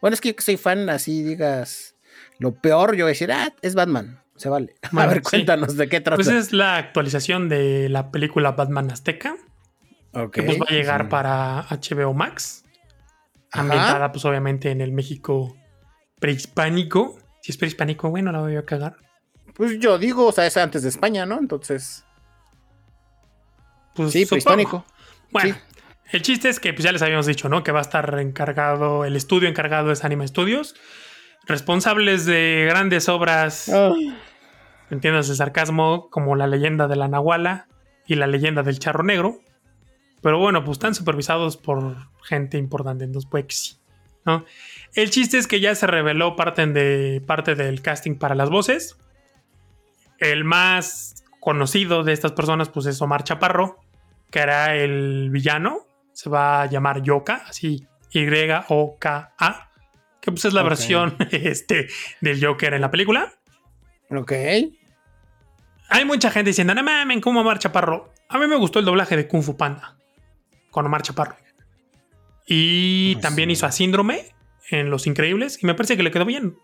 Bueno, 0.00 0.14
es 0.14 0.22
que 0.22 0.30
yo 0.30 0.36
soy 0.38 0.56
fan, 0.56 0.88
así 0.88 1.22
digas 1.22 1.94
lo 2.38 2.54
peor, 2.54 2.96
yo 2.96 3.04
voy 3.04 3.10
a 3.10 3.12
decir, 3.12 3.30
ah, 3.32 3.54
es 3.60 3.74
Batman, 3.74 4.22
se 4.36 4.48
vale. 4.48 4.76
a 4.96 5.06
ver, 5.06 5.20
cuéntanos 5.20 5.76
de 5.76 5.90
qué 5.90 6.00
trata. 6.00 6.16
Pues 6.16 6.28
es 6.28 6.54
la 6.54 6.78
actualización 6.78 7.50
de 7.50 7.90
la 7.90 8.10
película 8.10 8.52
Batman 8.52 8.90
Azteca. 8.90 9.36
Ok. 10.14 10.32
Que 10.32 10.42
pues 10.44 10.58
va 10.58 10.64
a 10.70 10.72
llegar 10.72 11.10
para 11.10 11.66
HBO 11.68 12.14
Max. 12.14 12.64
Ambientada, 13.52 14.10
pues 14.10 14.24
obviamente 14.24 14.70
en 14.70 14.80
el 14.80 14.92
México 14.92 15.54
prehispánico. 16.18 17.18
Si 17.42 17.52
es 17.52 17.58
prehispánico, 17.58 18.10
bueno, 18.10 18.32
la 18.32 18.40
voy 18.40 18.56
a 18.56 18.64
cagar. 18.64 18.96
Pues 19.54 19.78
yo 19.78 19.98
digo, 19.98 20.26
o 20.26 20.32
sea, 20.32 20.46
es 20.46 20.56
antes 20.56 20.82
de 20.82 20.88
España, 20.88 21.24
¿no? 21.26 21.38
Entonces. 21.38 22.04
Pues 23.94 24.12
sí, 24.12 24.26
prehispánico. 24.26 24.84
Bueno, 25.30 25.56
el 26.12 26.22
chiste 26.22 26.48
es 26.48 26.60
que 26.60 26.72
pues 26.72 26.84
ya 26.84 26.92
les 26.92 27.02
habíamos 27.02 27.26
dicho, 27.26 27.48
¿no? 27.48 27.64
Que 27.64 27.72
va 27.72 27.80
a 27.80 27.82
estar 27.82 28.18
encargado, 28.18 29.04
el 29.04 29.16
estudio 29.16 29.48
encargado 29.48 29.90
es 29.90 30.04
Anima 30.04 30.26
Studios, 30.26 30.76
responsables 31.46 32.26
de 32.26 32.66
grandes 32.68 33.08
obras, 33.08 33.70
oh. 33.72 33.96
entiendas 34.90 35.28
el 35.30 35.36
sarcasmo, 35.36 36.08
como 36.10 36.36
la 36.36 36.46
leyenda 36.46 36.86
de 36.86 36.96
la 36.96 37.08
Nahuala 37.08 37.66
y 38.06 38.14
la 38.14 38.26
leyenda 38.26 38.62
del 38.62 38.78
Charro 38.78 39.02
Negro. 39.02 39.40
Pero 40.22 40.38
bueno, 40.38 40.64
pues 40.64 40.76
están 40.76 40.94
supervisados 40.94 41.56
por 41.56 41.96
gente 42.22 42.56
importante, 42.56 43.04
entonces 43.04 43.28
pues 43.28 43.44
sí, 43.48 43.78
¿no? 44.24 44.44
El 44.96 45.10
chiste 45.10 45.36
es 45.36 45.46
que 45.46 45.60
ya 45.60 45.74
se 45.74 45.86
reveló 45.86 46.36
parte, 46.36 46.66
de, 46.66 47.20
parte 47.20 47.54
del 47.54 47.82
casting 47.82 48.16
para 48.16 48.34
las 48.34 48.48
voces. 48.48 48.96
El 50.18 50.44
más 50.44 51.22
conocido 51.38 52.02
de 52.02 52.14
estas 52.14 52.32
personas, 52.32 52.70
pues 52.70 52.86
es 52.86 53.00
Omar 53.02 53.22
Chaparro, 53.22 53.78
que 54.30 54.38
era 54.38 54.74
el 54.74 55.28
villano. 55.30 55.86
Se 56.14 56.30
va 56.30 56.62
a 56.62 56.66
llamar 56.66 57.02
Yoka, 57.02 57.44
así 57.46 57.86
Y-O-K-A, 58.10 59.70
que 60.18 60.32
pues 60.32 60.46
es 60.46 60.54
la 60.54 60.62
versión 60.62 61.14
este, 61.30 61.88
del 62.22 62.42
Joker 62.42 62.72
en 62.72 62.80
la 62.80 62.90
película. 62.90 63.34
Ok. 64.10 64.32
Hay 65.90 66.04
mucha 66.06 66.30
gente 66.30 66.50
diciendo, 66.50 66.74
no 66.74 66.82
mames, 66.82 67.20
¿cómo 67.20 67.42
Omar 67.42 67.58
Chaparro? 67.58 68.14
A 68.30 68.38
mí 68.38 68.46
me 68.46 68.56
gustó 68.56 68.78
el 68.78 68.86
doblaje 68.86 69.14
de 69.14 69.28
Kung 69.28 69.42
Fu 69.42 69.58
Panda 69.58 69.98
con 70.70 70.86
Omar 70.86 71.02
Chaparro. 71.02 71.36
Y 72.46 73.16
también 73.16 73.50
hizo 73.50 73.66
a 73.66 73.72
Síndrome, 73.72 74.34
en 74.70 74.90
Los 74.90 75.06
Increíbles 75.06 75.62
y 75.62 75.66
me 75.66 75.74
parece 75.74 75.96
que 75.96 76.02
le 76.02 76.10
quedó 76.10 76.24
bien. 76.24 76.58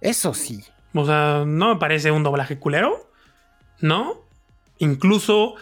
Eso 0.00 0.34
sí. 0.34 0.64
O 0.94 1.04
sea, 1.06 1.44
no 1.46 1.74
me 1.74 1.80
parece 1.80 2.10
un 2.10 2.22
doblaje 2.22 2.58
culero, 2.58 3.10
¿no? 3.80 4.26
Incluso, 4.78 5.54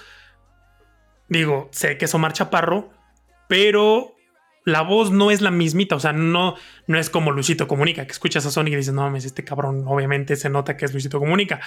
digo, 1.29 1.69
sé 1.73 1.99
que 1.99 2.07
es 2.07 2.15
Omar 2.15 2.33
Chaparro, 2.33 2.91
pero 3.49 4.15
la 4.65 4.83
voz 4.83 5.11
no 5.11 5.31
es 5.31 5.41
la 5.41 5.51
mismita, 5.51 5.97
o 5.97 6.01
sea, 6.01 6.13
no, 6.13 6.55
no 6.87 6.99
es 6.99 7.11
como 7.11 7.33
Luisito 7.33 7.67
Comunica, 7.67 8.07
que 8.07 8.13
escuchas 8.13 8.45
a 8.47 8.51
Sonic 8.51 8.75
y 8.75 8.77
dices, 8.77 8.95
no 8.95 9.03
mames, 9.03 9.25
este 9.25 9.45
cabrón, 9.45 9.85
obviamente 9.87 10.37
se 10.37 10.51
nota 10.51 10.77
que 10.77 10.85
es 10.85 10.93
Luisito 10.93 11.19
Comunica. 11.19 11.61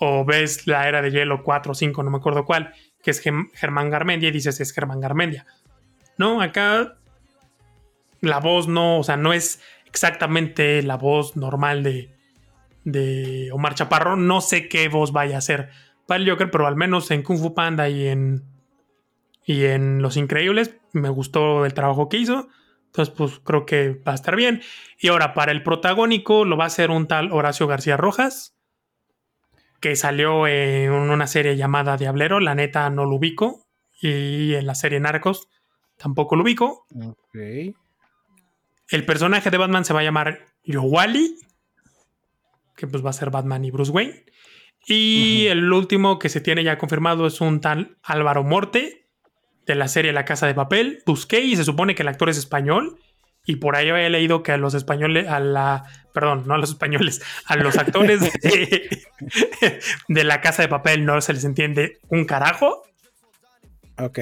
O 0.00 0.24
ves 0.24 0.66
la 0.68 0.88
era 0.88 1.02
de 1.02 1.10
hielo 1.10 1.42
4 1.42 1.72
o 1.72 1.74
5, 1.74 2.02
no 2.02 2.10
me 2.10 2.18
acuerdo 2.18 2.44
cuál, 2.44 2.72
que 3.02 3.10
es 3.10 3.20
Germán 3.20 3.90
Garmendia 3.90 4.28
y 4.28 4.32
dices, 4.32 4.60
es 4.60 4.72
Germán 4.72 5.00
Garmendia. 5.00 5.46
No, 6.18 6.40
acá 6.40 6.98
la 8.20 8.40
voz 8.40 8.68
no, 8.68 8.98
o 8.98 9.04
sea, 9.04 9.16
no 9.16 9.32
es 9.32 9.60
exactamente 9.86 10.82
la 10.82 10.96
voz 10.96 11.36
normal 11.36 11.82
de, 11.82 13.50
Omar 13.52 13.74
Chaparro. 13.74 14.16
No 14.16 14.40
sé 14.40 14.68
qué 14.68 14.88
voz 14.88 15.12
vaya 15.12 15.38
a 15.38 15.42
ser 15.42 15.70
para 16.06 16.22
el 16.22 16.30
Joker, 16.30 16.50
pero 16.50 16.66
al 16.66 16.76
menos 16.76 17.10
en 17.10 17.22
Kung 17.22 17.38
Fu 17.38 17.54
Panda 17.54 17.88
y 17.88 18.06
en, 18.06 18.44
y 19.44 19.64
en 19.64 20.00
Los 20.00 20.16
Increíbles 20.16 20.76
me 20.92 21.10
gustó 21.10 21.66
el 21.66 21.74
trabajo 21.74 22.08
que 22.08 22.18
hizo. 22.18 22.48
Entonces, 22.86 23.14
pues 23.14 23.38
creo 23.44 23.66
que 23.66 24.00
va 24.06 24.12
a 24.12 24.14
estar 24.14 24.34
bien. 24.34 24.62
Y 24.98 25.08
ahora, 25.08 25.34
para 25.34 25.52
el 25.52 25.62
protagónico 25.62 26.44
lo 26.44 26.56
va 26.56 26.64
a 26.64 26.68
hacer 26.68 26.90
un 26.90 27.06
tal 27.06 27.32
Horacio 27.32 27.66
García 27.66 27.98
Rojas, 27.98 28.56
que 29.80 29.94
salió 29.94 30.46
en 30.46 30.90
una 30.90 31.26
serie 31.26 31.56
llamada 31.56 31.98
Diablero. 31.98 32.40
La 32.40 32.54
neta 32.54 32.88
no 32.88 33.04
lo 33.04 33.16
ubico. 33.16 33.66
Y 34.00 34.54
en 34.54 34.66
la 34.66 34.74
serie 34.74 35.00
Narcos 35.00 35.48
tampoco 35.98 36.36
lo 36.36 36.44
ubico. 36.44 36.86
Ok. 36.94 37.36
El 38.88 39.04
personaje 39.04 39.50
de 39.50 39.58
Batman 39.58 39.84
se 39.84 39.92
va 39.92 40.00
a 40.00 40.04
llamar 40.04 40.46
Yowali, 40.64 41.36
que 42.74 42.86
pues 42.86 43.04
va 43.04 43.10
a 43.10 43.14
ser 43.14 43.30
Batman 43.30 43.64
y 43.64 43.70
Bruce 43.70 43.92
Wayne. 43.92 44.24
Y 44.86 45.46
el 45.48 45.70
último 45.70 46.18
que 46.18 46.30
se 46.30 46.40
tiene 46.40 46.64
ya 46.64 46.78
confirmado 46.78 47.26
es 47.26 47.42
un 47.42 47.60
tal 47.60 47.98
Álvaro 48.02 48.44
Morte 48.44 49.06
de 49.66 49.74
la 49.74 49.88
serie 49.88 50.14
La 50.14 50.24
Casa 50.24 50.46
de 50.46 50.54
Papel. 50.54 51.02
Busqué 51.04 51.40
y 51.40 51.56
se 51.56 51.64
supone 51.64 51.94
que 51.94 52.02
el 52.02 52.08
actor 52.08 52.30
es 52.30 52.38
español. 52.38 52.98
Y 53.44 53.56
por 53.56 53.76
ahí 53.76 53.90
había 53.90 54.08
leído 54.08 54.42
que 54.42 54.52
a 54.52 54.56
los 54.56 54.72
españoles, 54.72 55.28
a 55.28 55.40
la, 55.40 55.84
perdón, 56.14 56.44
no 56.46 56.54
a 56.54 56.58
los 56.58 56.70
españoles, 56.70 57.22
a 57.46 57.56
los 57.56 57.76
actores 57.76 58.20
de, 58.42 59.02
de 60.08 60.24
La 60.24 60.40
Casa 60.40 60.62
de 60.62 60.68
Papel 60.68 61.04
no 61.04 61.20
se 61.20 61.34
les 61.34 61.44
entiende 61.44 61.98
un 62.08 62.24
carajo. 62.24 62.84
Ok. 63.98 64.18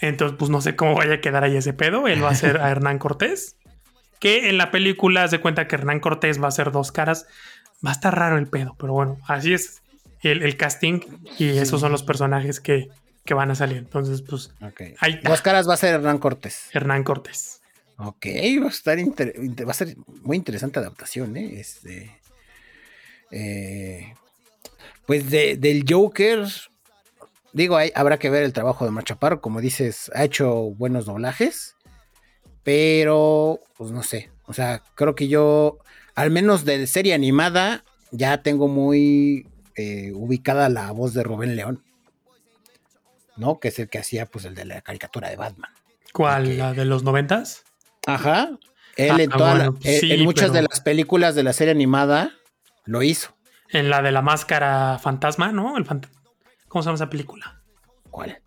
Entonces, 0.00 0.36
pues 0.38 0.50
no 0.50 0.60
sé 0.60 0.74
cómo 0.74 0.94
vaya 0.94 1.14
a 1.14 1.20
quedar 1.20 1.44
ahí 1.44 1.56
ese 1.56 1.72
pedo. 1.72 2.08
Él 2.08 2.24
va 2.24 2.30
a 2.30 2.34
ser 2.34 2.56
a 2.60 2.70
Hernán 2.70 2.98
Cortés 2.98 3.59
que 4.20 4.48
en 4.48 4.58
la 4.58 4.70
película 4.70 5.26
se 5.26 5.40
cuenta 5.40 5.66
que 5.66 5.74
Hernán 5.74 5.98
Cortés 5.98 6.40
va 6.40 6.46
a 6.46 6.52
ser 6.52 6.70
dos 6.70 6.92
caras. 6.92 7.26
Va 7.84 7.90
a 7.90 7.94
estar 7.94 8.16
raro 8.16 8.38
el 8.38 8.46
pedo, 8.46 8.76
pero 8.78 8.92
bueno, 8.92 9.18
así 9.26 9.54
es 9.54 9.82
el, 10.22 10.56
casting 10.56 11.00
y 11.38 11.48
esos 11.48 11.80
son 11.80 11.90
los 11.90 12.02
personajes 12.02 12.60
que, 12.60 12.88
van 13.30 13.50
a 13.50 13.54
salir. 13.54 13.78
Entonces, 13.78 14.22
pues. 14.22 14.52
Dos 15.22 15.40
caras 15.40 15.68
va 15.68 15.74
a 15.74 15.76
ser 15.76 15.94
Hernán 15.94 16.18
Cortés. 16.18 16.68
Hernán 16.72 17.04
Cortés. 17.04 17.60
Ok, 17.96 18.26
va 18.60 18.66
a 18.66 18.70
estar 18.70 18.98
va 18.98 19.70
a 19.70 19.74
ser 19.74 19.96
muy 20.22 20.36
interesante 20.36 20.78
adaptación, 20.78 21.36
¿eh? 21.36 21.60
Este, 21.60 22.10
eh, 23.30 24.14
pues 25.06 25.30
del 25.30 25.84
Joker, 25.88 26.46
digo, 27.52 27.78
habrá 27.94 28.18
que 28.18 28.30
ver 28.30 28.42
el 28.42 28.52
trabajo 28.52 28.84
de 28.84 28.90
Machaparo, 28.90 29.40
como 29.40 29.60
dices, 29.60 30.10
ha 30.14 30.24
hecho 30.24 30.50
buenos 30.50 31.04
doblajes. 31.06 31.76
Pero, 32.62 33.60
pues 33.76 33.90
no 33.90 34.02
sé. 34.02 34.30
O 34.46 34.52
sea, 34.52 34.82
creo 34.94 35.14
que 35.14 35.28
yo, 35.28 35.78
al 36.14 36.30
menos 36.30 36.64
de 36.64 36.86
serie 36.86 37.14
animada, 37.14 37.84
ya 38.10 38.42
tengo 38.42 38.68
muy 38.68 39.46
eh, 39.76 40.12
ubicada 40.14 40.68
la 40.68 40.90
voz 40.92 41.14
de 41.14 41.22
Rubén 41.22 41.56
León. 41.56 41.82
¿No? 43.36 43.58
Que 43.58 43.68
es 43.68 43.78
el 43.78 43.88
que 43.88 43.98
hacía, 43.98 44.26
pues, 44.26 44.44
el 44.44 44.54
de 44.54 44.64
la 44.64 44.82
caricatura 44.82 45.30
de 45.30 45.36
Batman. 45.36 45.70
¿Cuál? 46.12 46.58
¿La 46.58 46.72
de 46.72 46.84
los 46.84 47.04
noventas? 47.04 47.64
Ajá. 48.06 48.50
Él 48.96 49.12
ah, 49.12 49.22
en, 49.22 49.30
toda 49.30 49.72
en 49.82 50.24
muchas 50.24 50.52
de 50.52 50.62
las 50.62 50.80
películas 50.80 51.34
de 51.34 51.42
la 51.42 51.52
serie 51.52 51.72
animada 51.72 52.32
lo 52.84 53.02
hizo. 53.02 53.34
En 53.70 53.88
la 53.88 54.02
de 54.02 54.10
la 54.10 54.20
máscara 54.20 54.98
fantasma, 54.98 55.52
¿no? 55.52 55.78
El 55.78 55.86
¿Cómo 56.68 56.82
se 56.82 56.86
llama 56.86 56.96
esa 56.96 57.08
película? 57.08 57.62
¿Cuál? 58.10 58.40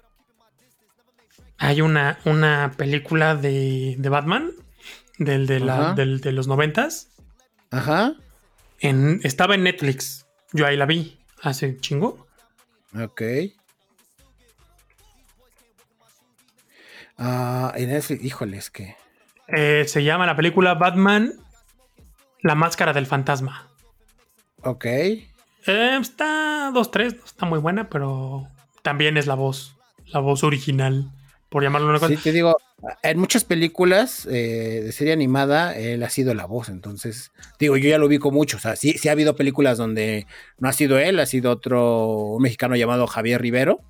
Hay 1.63 1.79
una, 1.79 2.19
una 2.25 2.73
película 2.75 3.35
de, 3.35 3.95
Batman, 3.97 4.51
del 5.17 5.47
de, 5.47 5.61
la, 5.61 5.93
de 5.93 6.31
los 6.33 6.45
noventas. 6.45 7.07
Ajá. 7.71 8.15
En, 8.79 9.21
estaba 9.23 9.55
en 9.55 9.63
Netflix. 9.63 10.25
Yo 10.51 10.67
ahí 10.67 10.75
la 10.75 10.85
vi 10.85 11.17
hace 11.41 11.77
chingo. 11.77 12.27
Ok. 13.01 13.21
Ah, 17.17 17.71
en 17.77 17.91
Netflix, 17.91 18.25
híjole, 18.25 18.57
es 18.57 18.69
que. 18.69 18.97
Eh, 19.47 19.85
se 19.87 20.03
llama 20.03 20.25
la 20.25 20.35
película 20.35 20.73
Batman, 20.73 21.31
La 22.41 22.55
Máscara 22.55 22.91
del 22.91 23.05
Fantasma. 23.05 23.69
Ok. 24.63 24.83
Eh, 24.85 25.27
está 25.65 26.71
2-3, 26.73 27.19
no 27.19 27.23
está 27.23 27.45
muy 27.45 27.59
buena, 27.59 27.89
pero 27.89 28.49
también 28.81 29.15
es 29.15 29.27
la 29.27 29.35
voz, 29.35 29.77
la 30.07 30.19
voz 30.19 30.43
original 30.43 31.09
por 31.53 31.61
llamarlo 31.61 31.87
una 31.87 31.99
cosa. 31.99 32.15
Sí, 32.15 32.19
te 32.19 32.31
digo, 32.31 32.57
en 33.03 33.19
muchas 33.19 33.43
películas 33.43 34.25
eh, 34.25 34.81
de 34.83 34.91
serie 34.91 35.13
animada 35.13 35.77
él 35.77 36.01
ha 36.01 36.09
sido 36.09 36.33
la 36.33 36.47
voz, 36.47 36.67
entonces, 36.67 37.31
digo, 37.59 37.77
yo 37.77 37.89
ya 37.89 37.99
lo 37.99 38.07
ubico 38.07 38.31
mucho, 38.31 38.57
o 38.57 38.59
sea, 38.59 38.75
sí, 38.75 38.93
sí 38.93 39.07
ha 39.07 39.11
habido 39.11 39.35
películas 39.35 39.77
donde 39.77 40.25
no 40.57 40.67
ha 40.67 40.73
sido 40.73 40.97
él, 40.97 41.19
ha 41.19 41.27
sido 41.27 41.51
otro 41.51 42.37
mexicano 42.39 42.75
llamado 42.75 43.05
Javier 43.05 43.39
Rivero, 43.39 43.81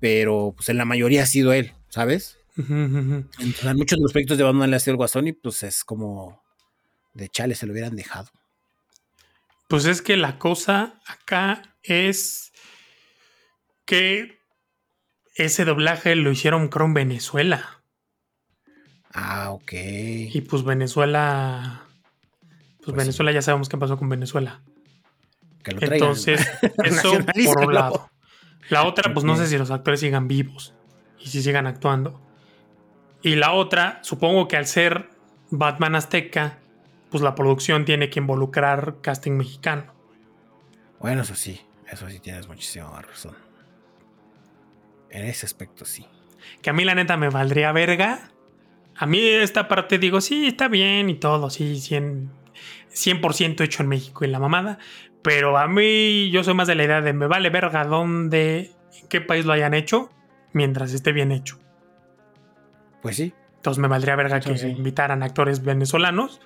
pero 0.00 0.54
pues 0.56 0.70
en 0.70 0.78
la 0.78 0.86
mayoría 0.86 1.24
ha 1.24 1.26
sido 1.26 1.52
él, 1.52 1.74
¿sabes? 1.90 2.38
Entonces, 2.56 3.64
en 3.64 3.76
muchos 3.76 3.98
de 3.98 4.02
los 4.02 4.12
proyectos 4.12 4.38
de 4.38 4.44
Batman 4.44 4.70
le 4.70 4.76
ha 4.76 4.80
sido 4.80 4.92
el 4.92 4.96
Guasón 4.96 5.28
y 5.28 5.32
pues 5.34 5.62
es 5.62 5.84
como 5.84 6.42
de 7.12 7.28
chale, 7.28 7.54
se 7.54 7.66
lo 7.66 7.72
hubieran 7.72 7.96
dejado. 7.96 8.30
Pues 9.68 9.84
es 9.84 10.00
que 10.00 10.16
la 10.16 10.38
cosa 10.38 11.02
acá 11.06 11.76
es 11.82 12.50
que 13.84 14.38
ese 15.34 15.64
doblaje 15.64 16.14
lo 16.14 16.30
hicieron 16.30 16.68
creo 16.68 16.86
en 16.86 16.94
Venezuela. 16.94 17.82
Ah, 19.12 19.50
ok. 19.50 19.72
Y 19.72 20.40
pues 20.42 20.64
Venezuela. 20.64 21.82
Pues, 22.78 22.84
pues 22.84 22.96
Venezuela 22.96 23.32
ya 23.32 23.42
sabemos 23.42 23.68
qué 23.68 23.78
pasó 23.78 23.96
con 23.96 24.08
Venezuela. 24.08 24.62
Entonces, 25.64 26.46
eso 26.84 27.18
por 27.54 27.66
un 27.66 27.74
lado. 27.74 28.10
La 28.68 28.84
otra, 28.84 29.12
pues 29.12 29.24
no 29.24 29.36
sé 29.36 29.46
si 29.46 29.58
los 29.58 29.70
actores 29.70 30.00
sigan 30.00 30.28
vivos 30.28 30.74
y 31.18 31.28
si 31.28 31.42
sigan 31.42 31.66
actuando. 31.66 32.20
Y 33.22 33.36
la 33.36 33.52
otra, 33.52 34.00
supongo 34.02 34.48
que 34.48 34.56
al 34.56 34.66
ser 34.66 35.10
Batman 35.50 35.94
Azteca, 35.94 36.58
pues 37.10 37.22
la 37.22 37.34
producción 37.34 37.84
tiene 37.84 38.10
que 38.10 38.20
involucrar 38.20 38.96
casting 39.00 39.32
mexicano. 39.32 39.94
Bueno, 40.98 41.22
eso 41.22 41.34
sí, 41.34 41.60
eso 41.90 42.08
sí 42.08 42.20
tienes 42.20 42.48
muchísima 42.48 43.00
razón. 43.00 43.43
En 45.14 45.24
ese 45.26 45.46
aspecto 45.46 45.84
sí. 45.84 46.04
Que 46.60 46.70
a 46.70 46.72
mí 46.72 46.84
la 46.84 46.94
neta 46.94 47.16
me 47.16 47.28
valdría 47.30 47.70
verga. 47.70 48.30
A 48.96 49.06
mí 49.06 49.20
esta 49.20 49.68
parte 49.68 49.98
digo, 49.98 50.20
sí, 50.20 50.48
está 50.48 50.66
bien 50.68 51.08
y 51.08 51.14
todo, 51.14 51.50
sí, 51.50 51.74
100%, 51.76 53.32
100 53.32 53.62
hecho 53.62 53.82
en 53.82 53.88
México 53.88 54.24
y 54.24 54.28
la 54.28 54.40
mamada. 54.40 54.78
Pero 55.22 55.56
a 55.56 55.68
mí 55.68 56.30
yo 56.30 56.42
soy 56.42 56.54
más 56.54 56.66
de 56.66 56.74
la 56.74 56.84
idea 56.84 57.00
de 57.00 57.12
me 57.12 57.28
vale 57.28 57.48
verga 57.50 57.84
dónde, 57.84 58.72
en 59.00 59.08
qué 59.08 59.20
país 59.20 59.46
lo 59.46 59.52
hayan 59.52 59.72
hecho, 59.72 60.10
mientras 60.52 60.92
esté 60.92 61.12
bien 61.12 61.30
hecho. 61.30 61.58
Pues 63.00 63.16
sí. 63.16 63.32
Entonces 63.56 63.80
me 63.80 63.88
valdría 63.88 64.16
verga 64.16 64.40
que 64.40 64.52
invitaran 64.68 65.22
actores 65.22 65.62
venezolanos 65.62 66.40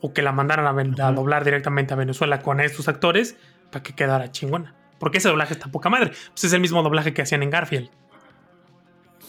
o 0.00 0.12
que 0.12 0.20
la 0.20 0.32
mandaran 0.32 0.66
a, 1.00 1.12
doblar 1.12 1.44
directamente 1.44 1.94
a 1.94 1.96
Venezuela 1.96 2.42
con 2.42 2.60
estos 2.60 2.88
actores 2.88 3.36
para 3.72 3.82
que 3.82 3.94
quedara 3.94 4.30
chingona. 4.30 4.74
Porque 4.98 5.18
ese 5.18 5.28
doblaje 5.28 5.54
está 5.54 5.68
poca 5.68 5.88
madre. 5.88 6.12
Pues 6.28 6.44
es 6.44 6.52
el 6.52 6.60
mismo 6.60 6.82
doblaje 6.82 7.12
que 7.12 7.22
hacían 7.22 7.42
en 7.42 7.50
Garfield. 7.50 7.90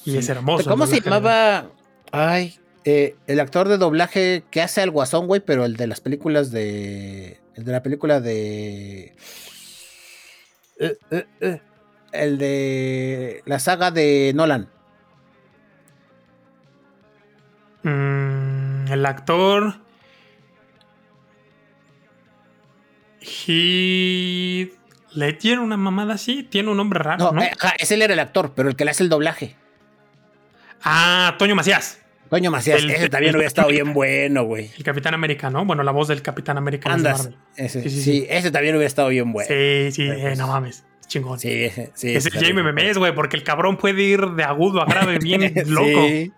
Y 0.06 0.18
es 0.18 0.30
hermoso. 0.30 0.70
¿Cómo 0.70 0.88
se 0.88 1.02
llamaba? 1.02 1.70
Ay, 2.12 2.58
eh, 2.86 3.18
el 3.28 3.42
actor 3.42 3.68
de 3.68 3.78
doblaje 3.78 4.46
que 4.50 4.62
hace 4.62 4.82
al 4.82 4.92
guasón, 4.92 5.28
güey, 5.28 5.42
pero 5.42 5.66
el 5.66 5.76
de 5.76 5.88
las 5.88 6.00
películas 6.00 6.52
de. 6.52 7.42
El 7.56 7.66
de 7.66 7.72
la 7.74 7.84
película 7.84 8.22
de. 8.22 9.14
Eh, 10.80 10.98
eh, 11.12 11.62
el 12.14 12.38
de 12.38 13.42
la 13.46 13.60
saga 13.60 13.92
de 13.92 14.32
Nolan. 14.34 14.70
Mm, 17.84 18.88
el 18.90 19.06
actor. 19.06 19.82
Heath 25.10 25.18
Ledger, 25.18 25.60
una 25.60 25.78
mamada 25.78 26.16
así, 26.16 26.44
tiene 26.44 26.70
un 26.70 26.78
nombre 26.78 27.00
raro. 27.00 27.32
No, 27.32 27.42
ese 27.78 27.96
él 27.96 28.02
era 28.02 28.14
el 28.14 28.20
actor, 28.20 28.54
pero 28.56 28.70
el 28.70 28.76
que 28.76 28.86
le 28.86 28.92
hace 28.92 29.04
el 29.04 29.10
doblaje. 29.10 29.56
Ah, 30.84 31.36
Toño 31.38 31.56
Macías. 31.56 32.00
Toño 32.30 32.52
Macías, 32.52 32.84
ese 32.84 33.10
también 33.10 33.36
hubiera 33.36 33.48
estado 33.48 33.70
bien 33.70 33.94
bueno, 33.94 34.44
güey. 34.44 34.70
El 34.78 34.84
Capitán 34.84 35.14
América, 35.14 35.50
¿no? 35.50 35.66
Bueno, 35.66 35.84
la 35.84 35.92
voz 35.92 36.10
del 36.10 36.22
Capitán 36.22 36.58
América. 36.58 36.92
Andas, 36.92 37.30
ese, 37.56 37.90
sí, 37.90 38.26
ese 38.30 38.52
también 38.52 38.76
hubiera 38.76 38.88
estado 38.88 39.10
bien 39.10 39.32
bueno. 39.32 39.48
Sí, 39.48 39.92
sí, 39.92 40.04
eh, 40.04 40.36
no 40.38 40.48
mames. 40.48 40.86
Chingón. 41.08 41.40
Sí, 41.40 41.64
ese, 41.64 41.92
sí. 41.96 42.14
Ese 42.14 42.30
Jamie 42.32 42.64
Memes, 42.64 42.98
güey, 42.98 43.16
porque 43.16 43.38
el 43.38 43.44
cabrón 43.44 43.78
puede 43.78 44.04
ir 44.04 44.26
de 44.32 44.44
agudo 44.44 44.82
a 44.82 44.86
grave 44.86 45.20
bien 45.20 45.54
loco. 45.68 45.86
Sí. 45.86 46.34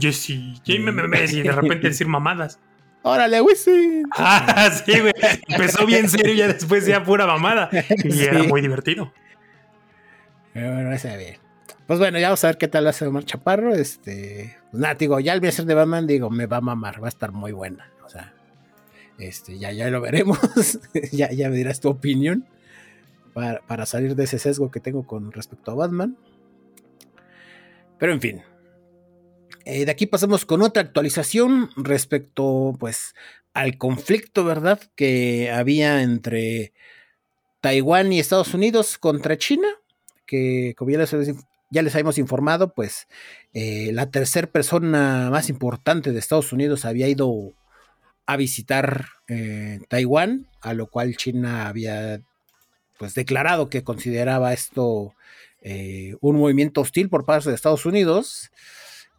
Jesse, 0.00 0.60
Jamie 0.64 0.92
Memes 0.92 1.32
y 1.32 1.42
de 1.42 1.52
repente 1.52 1.88
decir 1.88 2.06
mamadas. 2.06 2.60
¡Órale, 3.02 3.40
Wisin! 3.40 4.04
Ah, 4.16 4.70
sí, 4.70 5.00
güey. 5.00 5.12
Empezó 5.48 5.86
bien 5.86 6.08
serio 6.08 6.34
y 6.34 6.36
ya 6.38 6.48
después 6.48 6.86
ya 6.86 7.02
pura 7.04 7.26
mamada. 7.26 7.68
Y 8.04 8.22
era 8.22 8.42
muy 8.44 8.60
divertido. 8.60 9.12
Pero 10.52 10.72
bueno, 10.72 10.92
ese 10.92 11.16
bien. 11.16 11.36
Pues 11.86 11.98
bueno, 11.98 12.18
ya 12.18 12.28
vamos 12.28 12.44
a 12.44 12.48
ver 12.48 12.58
qué 12.58 12.68
tal 12.68 12.86
hace 12.86 13.06
Omar 13.06 13.24
Chaparro. 13.24 13.74
Este, 13.74 14.56
pues 14.70 14.80
nada, 14.80 14.94
digo, 14.94 15.18
ya 15.20 15.32
el 15.32 15.52
ser 15.52 15.64
de 15.64 15.74
Batman, 15.74 16.06
digo, 16.06 16.30
me 16.30 16.46
va 16.46 16.58
a 16.58 16.60
mamar, 16.60 17.02
va 17.02 17.06
a 17.06 17.08
estar 17.08 17.32
muy 17.32 17.52
buena. 17.52 17.90
O 18.04 18.08
sea, 18.08 18.32
este, 19.18 19.58
ya, 19.58 19.72
ya 19.72 19.90
lo 19.90 20.00
veremos. 20.00 20.38
ya, 21.12 21.30
ya 21.32 21.48
me 21.48 21.56
dirás 21.56 21.80
tu 21.80 21.88
opinión 21.88 22.46
para, 23.32 23.86
salir 23.86 24.14
de 24.14 24.24
ese 24.24 24.38
sesgo 24.38 24.70
que 24.70 24.80
tengo 24.80 25.06
con 25.06 25.32
respecto 25.32 25.72
a 25.72 25.74
Batman. 25.74 26.16
Pero 27.98 28.12
en 28.12 28.20
fin. 28.20 28.42
Eh, 29.64 29.84
de 29.84 29.90
aquí 29.90 30.06
pasamos 30.06 30.44
con 30.44 30.62
otra 30.62 30.82
actualización 30.82 31.70
respecto, 31.76 32.74
pues, 32.78 33.14
al 33.54 33.78
conflicto, 33.78 34.44
¿verdad? 34.44 34.80
Que 34.96 35.50
había 35.50 36.02
entre 36.02 36.72
Taiwán 37.60 38.12
y 38.12 38.18
Estados 38.18 38.54
Unidos 38.54 38.98
contra 38.98 39.38
China, 39.38 39.68
que 40.26 40.74
como 40.76 40.90
ya 40.90 40.98
les, 40.98 41.10
ya 41.70 41.80
habíamos 41.80 42.18
informado, 42.18 42.74
pues 42.74 43.06
eh, 43.52 43.90
la 43.92 44.10
tercera 44.10 44.46
persona 44.46 45.28
más 45.30 45.48
importante 45.48 46.12
de 46.12 46.18
Estados 46.18 46.52
Unidos 46.52 46.84
había 46.84 47.08
ido 47.08 47.52
a 48.26 48.36
visitar 48.36 49.06
eh, 49.28 49.80
Taiwán, 49.88 50.48
a 50.60 50.74
lo 50.74 50.86
cual 50.88 51.16
China 51.16 51.68
había 51.68 52.22
pues 52.98 53.14
declarado 53.14 53.68
que 53.68 53.84
consideraba 53.84 54.52
esto 54.52 55.14
un 56.20 56.36
movimiento 56.38 56.80
hostil 56.80 57.08
por 57.08 57.24
parte 57.24 57.48
de 57.48 57.54
Estados 57.54 57.86
Unidos. 57.86 58.50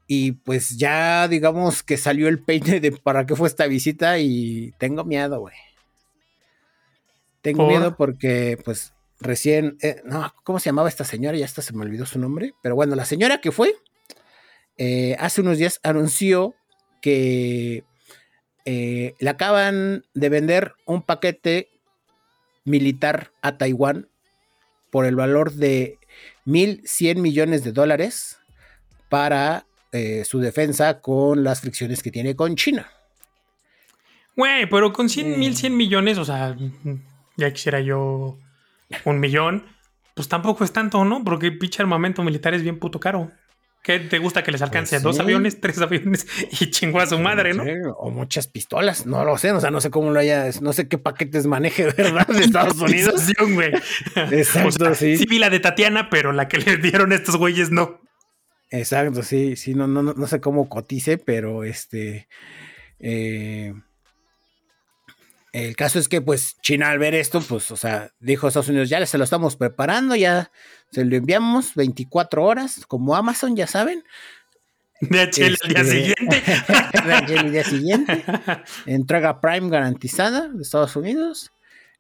Y 0.08 0.34
pues 0.34 0.78
ya 0.78 1.28
digamos 1.28 1.84
que 1.84 1.98
salió 1.98 2.28
el 2.28 2.40
peine 2.40 2.80
de 2.80 2.92
para 2.92 3.26
qué 3.26 3.36
fue 3.36 3.48
esta 3.48 3.68
visita 3.68 4.20
y 4.20 4.74
tengo 4.78 5.04
miedo, 5.04 5.40
güey. 5.40 5.56
Tengo 7.42 7.68
miedo 7.68 7.96
porque 7.96 8.58
pues 8.64 8.94
recién, 9.20 9.78
eh, 9.82 10.02
no, 10.06 10.34
¿cómo 10.44 10.60
se 10.60 10.66
llamaba 10.66 10.90
esta 10.90 11.04
señora? 11.04 11.38
Ya 11.38 11.46
hasta 11.46 11.62
se 11.62 11.74
me 11.74 11.84
olvidó 11.84 12.06
su 12.06 12.20
nombre. 12.20 12.54
Pero 12.62 12.76
bueno, 12.76 12.96
la 12.96 13.06
señora 13.06 13.40
que 13.40 13.52
fue, 13.52 13.76
eh, 14.78 15.16
hace 15.20 15.42
unos 15.42 15.58
días 15.58 15.80
anunció 15.84 16.56
que 17.02 17.84
le 18.66 19.30
acaban 19.30 20.06
de 20.14 20.30
vender 20.30 20.74
un 20.86 21.02
paquete 21.02 21.70
militar 22.66 23.32
a 23.42 23.58
Taiwán 23.58 24.08
por 24.90 25.06
el 25.06 25.16
valor 25.16 25.54
de 25.54 25.98
1.100 26.46 27.18
millones 27.18 27.64
de 27.64 27.72
dólares 27.72 28.38
para 29.10 29.66
eh, 29.94 30.26
su 30.26 30.40
defensa 30.40 31.00
con 31.00 31.44
las 31.44 31.62
fricciones 31.62 32.04
que 32.04 32.12
tiene 32.12 32.36
con 32.36 32.56
China. 32.56 32.88
Güey, 34.36 34.68
pero 34.68 34.92
con 34.92 35.10
100, 35.10 35.40
1.100 35.40 35.70
millones, 35.70 36.18
o 36.18 36.26
sea, 36.26 36.58
ya 37.38 37.54
quisiera 37.54 37.80
yo 37.80 38.38
un 39.06 39.20
millón, 39.20 39.66
pues 40.16 40.28
tampoco 40.28 40.64
es 40.64 40.74
tanto, 40.74 41.06
¿no? 41.06 41.24
Porque 41.24 41.52
pinche 41.52 41.82
armamento 41.82 42.24
militar 42.24 42.54
es 42.54 42.64
bien 42.64 42.80
puto 42.80 43.00
caro. 43.00 43.32
¿Qué 43.84 44.00
te 44.00 44.18
gusta 44.18 44.44
que 44.44 44.52
les 44.52 44.62
alcance? 44.62 44.96
Pues 44.96 45.04
¿Dos 45.04 45.20
aviones, 45.20 45.60
tres 45.60 45.78
aviones 45.82 46.26
y 46.62 46.70
chingó 46.70 47.02
a 47.02 47.06
su 47.06 47.20
madre, 47.20 47.54
no? 47.54 47.64
O 47.98 48.12
muchas 48.12 48.48
pistolas, 48.48 49.06
no 49.06 49.26
lo 49.26 49.38
sé, 49.38 49.52
o 49.52 49.60
sea, 49.60 49.72
no 49.72 49.82
sé 49.82 49.90
cómo 49.90 50.10
lo 50.10 50.20
haya, 50.20 50.50
no 50.62 50.72
sé 50.72 50.88
qué 50.88 50.98
paquetes 50.98 51.46
maneje, 51.48 51.86
¿verdad? 51.98 52.26
De 52.28 52.46
Estados 52.46 52.80
Unidos. 52.80 53.30
Exacto, 54.32 54.96
sí. 54.96 55.18
Sí 55.18 55.26
vi 55.26 55.38
la 55.38 55.50
de 55.50 55.60
Tatiana, 55.60 56.10
pero 56.10 56.32
la 56.32 56.48
que 56.48 56.60
le 56.60 56.78
dieron 56.78 57.12
estos 57.12 57.36
güeyes 57.36 57.72
no. 57.72 58.00
Exacto, 58.74 59.22
sí, 59.22 59.56
sí, 59.56 59.76
no, 59.76 59.86
no, 59.86 60.02
no 60.02 60.28
sé 60.28 60.42
cómo 60.42 60.68
cotice, 60.68 61.20
pero 61.20 61.64
este. 61.64 62.28
Eh, 63.00 63.72
el 65.52 65.76
caso 65.76 66.00
es 66.00 66.10
que, 66.10 66.22
pues, 66.22 66.58
China 66.62 66.90
al 66.90 66.98
ver 66.98 67.14
esto, 67.14 67.40
pues, 67.42 67.70
o 67.70 67.78
sea, 67.78 68.12
dijo 68.20 68.48
a 68.48 68.50
Estados 68.50 68.70
Unidos, 68.70 68.90
ya 68.90 69.06
se 69.06 69.20
lo 69.20 69.26
estamos 69.26 69.58
preparando, 69.58 70.16
ya 70.16 70.52
se 70.90 71.06
lo 71.06 71.16
enviamos 71.16 71.76
24 71.76 72.44
horas, 72.44 72.84
como 72.88 73.16
Amazon, 73.16 73.56
ya 73.56 73.68
saben. 73.68 74.04
De 75.02 75.28
día 75.28 75.28
este, 75.28 75.84
siguiente. 75.86 76.44
de 77.28 77.36
el 77.36 77.52
día 77.52 77.64
siguiente. 77.64 78.24
Entrega 78.88 79.40
Prime 79.40 79.70
garantizada 79.70 80.48
de 80.48 80.64
Estados 80.64 80.96
Unidos. 80.96 81.52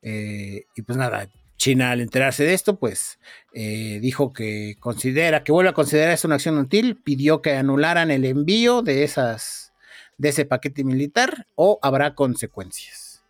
Eh, 0.01 0.65
y 0.75 0.81
pues 0.81 0.97
nada, 0.97 1.29
China 1.63 1.91
al 1.91 2.01
enterarse 2.01 2.43
de 2.43 2.53
esto, 2.53 2.77
pues 2.77 3.19
eh, 3.53 3.99
dijo 4.01 4.33
que 4.33 4.75
considera, 4.81 5.45
que 5.45 5.53
vuelve 5.53 5.69
a 5.69 5.73
considerar 5.73 6.11
esto 6.11 6.27
una 6.27 6.35
acción 6.35 6.57
útil, 6.57 6.97
pidió 7.01 7.41
que 7.41 7.55
anularan 7.55 8.11
el 8.11 8.25
envío 8.25 8.81
de 8.81 9.05
esas, 9.05 9.71
de 10.17 10.27
ese 10.27 10.43
paquete 10.43 10.83
militar 10.83 11.47
o 11.55 11.79
habrá 11.81 12.15
consecuencias. 12.15 13.23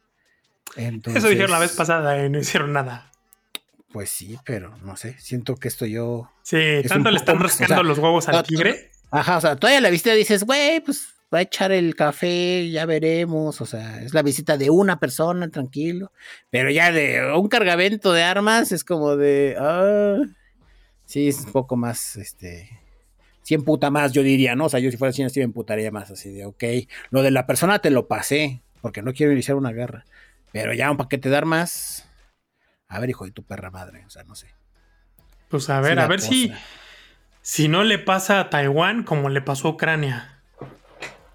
Eso 0.75 1.27
dijeron 1.27 1.51
la 1.51 1.59
vez 1.59 1.73
pasada 1.73 2.25
y 2.25 2.29
no 2.31 2.39
hicieron 2.39 2.73
nada. 2.73 3.11
Pues 3.91 4.09
sí, 4.09 4.39
pero 4.43 4.75
no 4.77 4.97
sé, 4.97 5.15
siento 5.19 5.55
que 5.55 5.67
esto 5.67 5.85
yo... 5.85 6.31
Sí, 6.41 6.57
tanto 6.87 7.11
le 7.11 7.17
están 7.17 7.39
rascando 7.39 7.83
los 7.83 7.99
huevos 7.99 8.27
al 8.29 8.41
tigre. 8.41 8.89
Ajá, 9.11 9.37
o 9.37 9.41
sea, 9.41 9.57
todavía 9.57 9.79
la 9.79 9.91
visita 9.91 10.11
dices, 10.13 10.43
güey, 10.43 10.79
pues 10.79 11.12
va 11.33 11.39
a 11.39 11.41
echar 11.43 11.71
el 11.71 11.95
café, 11.95 12.69
ya 12.69 12.85
veremos, 12.85 13.59
o 13.61 13.65
sea, 13.65 14.01
es 14.01 14.13
la 14.13 14.21
visita 14.21 14.57
de 14.57 14.69
una 14.69 14.99
persona, 14.99 15.49
tranquilo, 15.49 16.11
pero 16.49 16.69
ya 16.69 16.91
de 16.91 17.33
un 17.35 17.47
cargamento 17.47 18.13
de 18.13 18.23
armas 18.23 18.71
es 18.71 18.83
como 18.83 19.15
de, 19.15 19.55
ah, 19.59 20.17
sí, 21.05 21.29
es 21.29 21.39
un 21.45 21.51
poco 21.51 21.75
más, 21.75 22.15
este, 22.17 22.69
100 23.43 23.63
puta 23.63 23.89
más, 23.89 24.11
yo 24.11 24.23
diría, 24.23 24.55
¿no? 24.55 24.65
O 24.65 24.69
sea, 24.69 24.79
yo 24.79 24.91
si 24.91 24.97
fuera 24.97 25.11
100, 25.11 25.29
sí 25.29 25.39
me 25.39 25.45
emputaría 25.45 25.91
más, 25.91 26.11
así 26.11 26.31
de, 26.31 26.45
ok, 26.45 26.63
lo 27.09 27.23
de 27.23 27.31
la 27.31 27.45
persona 27.47 27.79
te 27.79 27.89
lo 27.89 28.07
pasé, 28.07 28.61
porque 28.81 29.01
no 29.01 29.13
quiero 29.13 29.31
iniciar 29.31 29.55
una 29.55 29.71
guerra. 29.71 30.03
Pero 30.51 30.73
ya 30.73 30.91
un 30.91 30.97
paquete 30.97 31.29
de 31.29 31.37
armas. 31.37 32.07
A 32.87 32.99
ver, 32.99 33.09
hijo 33.09 33.25
de 33.25 33.31
tu 33.31 33.43
perra 33.43 33.71
madre. 33.71 34.03
O 34.05 34.09
sea, 34.09 34.23
no 34.23 34.35
sé. 34.35 34.53
Pues 35.49 35.69
a 35.69 35.81
ver, 35.81 35.99
a 35.99 36.07
ver 36.07 36.21
si. 36.21 36.53
Si 37.41 37.67
no 37.67 37.83
le 37.83 37.97
pasa 37.97 38.39
a 38.39 38.49
Taiwán 38.49 39.03
como 39.03 39.29
le 39.29 39.41
pasó 39.41 39.69
a 39.69 39.71
Ucrania. 39.71 40.32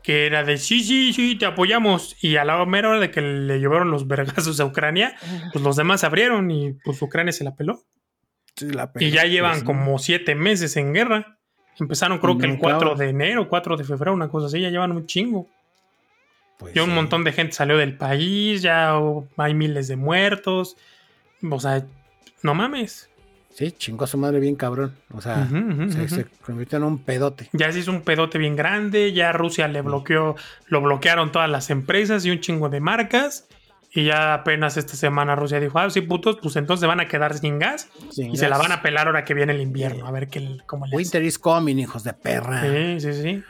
Que 0.09 0.25
era 0.25 0.42
de 0.42 0.57
sí, 0.57 0.83
sí, 0.83 1.12
sí, 1.12 1.37
te 1.37 1.44
apoyamos. 1.44 2.16
Y 2.25 2.37
a 2.37 2.44
la 2.47 2.64
mera 2.64 2.88
hora 2.88 2.99
de 2.99 3.11
que 3.11 3.21
le 3.21 3.61
llevaron 3.61 3.90
los 3.90 4.09
vergazos 4.09 4.59
a 4.59 4.64
Ucrania, 4.64 5.14
pues 5.53 5.62
los 5.62 5.77
demás 5.77 6.03
abrieron 6.03 6.51
y 6.51 6.73
pues 6.83 7.03
Ucrania 7.03 7.31
se 7.31 7.44
la 7.44 7.55
peló. 7.55 7.85
y 8.99 9.11
ya 9.11 9.25
llevan 9.25 9.66
como 9.66 9.99
siete 9.99 10.35
meses 10.35 10.79
en 10.79 10.94
guerra. 10.94 11.38
Empezaron 11.79 12.21
creo 12.21 12.38
que 12.38 12.47
el 12.47 12.57
4 12.57 12.94
de 12.94 13.11
enero, 13.11 13.51
4 13.51 13.77
de 13.77 13.85
febrero, 13.85 14.14
una 14.14 14.31
cosa 14.31 14.47
así, 14.47 14.62
ya 14.62 14.71
llevan 14.71 14.92
un 14.92 15.05
chingo. 15.05 15.47
Pues 16.59 16.73
ya 16.73 16.85
un 16.85 16.94
montón 16.94 17.23
de 17.23 17.33
gente 17.33 17.53
salió 17.53 17.77
del 17.77 17.99
país, 17.99 18.62
ya 18.62 18.99
hay 19.37 19.53
miles 19.53 19.88
de 19.88 19.97
muertos. 19.97 20.79
O 21.42 21.61
sea, 21.61 21.85
no 22.42 22.55
mames. 22.55 23.08
Sí, 23.59 23.73
chingó 23.73 24.05
a 24.05 24.07
su 24.07 24.16
madre 24.18 24.38
bien 24.38 24.55
cabrón. 24.55 24.94
O 25.12 25.21
sea, 25.21 25.49
se, 25.49 26.27
convirtió 26.47 26.79
en 26.79 26.85
un 26.85 26.99
pedote. 27.01 27.51
Ya 27.53 27.73
se 27.73 27.81
hizo 27.81 27.90
un 27.90 28.03
pedote 28.03 28.38
bien 28.38 28.55
grande. 28.55 29.12
Ya 29.12 29.33
Rusia 29.33 29.66
le 29.66 29.83
bloqueó, 29.83 30.37
lo 30.68 30.81
bloquearon 30.81 31.33
todas 31.33 31.51
las 31.51 31.68
empresas 31.71 32.25
y 32.25 32.31
un 32.31 32.38
chingo 32.38 32.68
de 32.68 32.79
marcas. 32.79 33.49
Y 33.92 34.05
ya 34.05 34.33
apenas 34.33 34.77
esta 34.77 34.94
semana 34.94 35.35
Rusia 35.35 35.59
dijo, 35.59 35.77
ah, 35.81 35.90
sí, 35.90 36.03
putos, 36.03 36.38
pues 36.40 36.55
entonces 36.55 36.87
van 36.87 37.01
a 37.01 37.09
quedar 37.09 37.37
sin 37.37 37.59
gas. 37.59 37.88
y 38.16 38.37
se 38.37 38.49
la 38.49 38.59
van 38.59 38.71
a 38.71 38.81
pelar 38.81 39.09
ahora 39.09 39.25
que 39.25 39.35
viene 39.35 39.55
el 39.55 39.61
invierno. 39.61 40.07
A 40.07 40.12
ver 40.12 40.29
qué, 40.29 40.59
cómo 40.64 40.87
les... 40.87 40.94
Winter 40.94 41.25
is 41.25 41.37
coming, 41.37 41.79
hijos 41.79 42.05
de 42.05 42.12
perra. 42.12 42.62
Sí, 42.62 43.01
sí, 43.01 43.12
sí. 43.12 43.42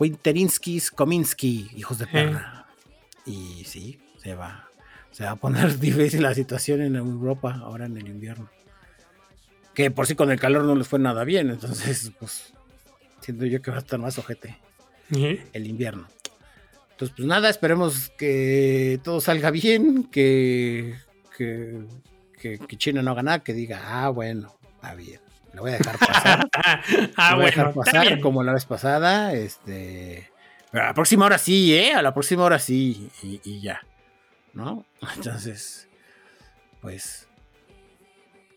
Winterinskis 0.00 0.90
Kominsky, 0.90 1.70
hijos 1.76 1.98
de 1.98 2.08
perra. 2.08 2.66
Y 3.24 3.62
sí, 3.66 4.00
se 4.20 4.34
va. 4.34 4.68
Se 5.12 5.22
va 5.22 5.30
a 5.30 5.36
poner 5.36 5.78
difícil 5.78 6.24
la 6.24 6.34
situación 6.34 6.82
en 6.82 6.96
Europa 6.96 7.60
ahora 7.62 7.86
en 7.86 7.96
el 7.96 8.08
invierno 8.08 8.50
que 9.74 9.90
por 9.90 10.06
sí 10.06 10.14
con 10.14 10.30
el 10.30 10.40
calor 10.40 10.64
no 10.64 10.74
les 10.74 10.88
fue 10.88 10.98
nada 10.98 11.24
bien, 11.24 11.50
entonces 11.50 12.12
pues 12.18 12.52
siento 13.20 13.44
yo 13.44 13.60
que 13.60 13.70
va 13.70 13.78
a 13.78 13.80
estar 13.80 13.98
más 13.98 14.18
ojete 14.18 14.58
el 15.10 15.66
invierno. 15.66 16.08
Entonces 16.92 17.14
pues 17.16 17.26
nada, 17.26 17.50
esperemos 17.50 18.10
que 18.16 19.00
todo 19.02 19.20
salga 19.20 19.50
bien, 19.50 20.04
que, 20.04 20.94
que, 21.36 21.86
China 22.76 23.02
no 23.02 23.10
haga 23.10 23.22
nada, 23.22 23.38
que 23.40 23.52
diga, 23.52 23.82
ah 23.86 24.08
bueno, 24.10 24.54
está 24.76 24.94
bien, 24.94 25.20
lo 25.52 25.62
voy 25.62 25.72
a 25.72 25.78
dejar 25.78 25.98
pasar. 25.98 26.50
ah, 27.16 27.34
voy 27.34 27.44
a 27.44 27.46
dejar 27.46 27.74
pasar 27.74 28.20
como 28.20 28.42
la 28.42 28.52
vez 28.52 28.64
pasada, 28.64 29.32
este... 29.32 30.30
Pero 30.70 30.84
a 30.84 30.88
la 30.88 30.94
próxima 30.94 31.26
hora 31.26 31.38
sí, 31.38 31.72
¿eh? 31.72 31.94
A 31.94 32.02
la 32.02 32.12
próxima 32.12 32.42
hora 32.42 32.58
sí, 32.58 33.08
y, 33.22 33.40
y 33.44 33.60
ya, 33.60 33.86
¿no? 34.52 34.84
Entonces, 35.16 35.88
pues 36.80 37.23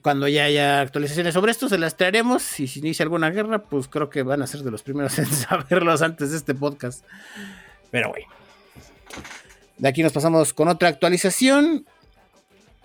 cuando 0.08 0.30
ya 0.30 0.46
haya 0.46 0.80
actualizaciones 0.80 1.34
sobre 1.34 1.52
esto, 1.52 1.68
se 1.68 1.78
las 1.78 1.98
traeremos. 1.98 2.62
Y 2.62 2.70
si 2.70 2.80
inicia 2.80 3.04
alguna 3.04 3.30
guerra, 3.30 3.64
pues 3.64 3.90
creo 3.90 4.10
que 4.10 4.24
van 4.24 4.42
a 4.42 4.48
ser 4.48 4.62
de 4.62 4.72
los 4.72 4.82
primeros 4.82 5.20
en 5.20 5.26
saberlos 5.26 6.02
antes 6.02 6.32
de 6.32 6.38
este 6.38 6.56
podcast. 6.56 7.04
Pero 7.92 8.08
bueno. 8.08 8.26
De 9.78 9.90
aquí 9.90 10.04
nos 10.04 10.14
pasamos 10.14 10.54
con 10.54 10.70
otra 10.70 10.88
actualización. 10.88 11.86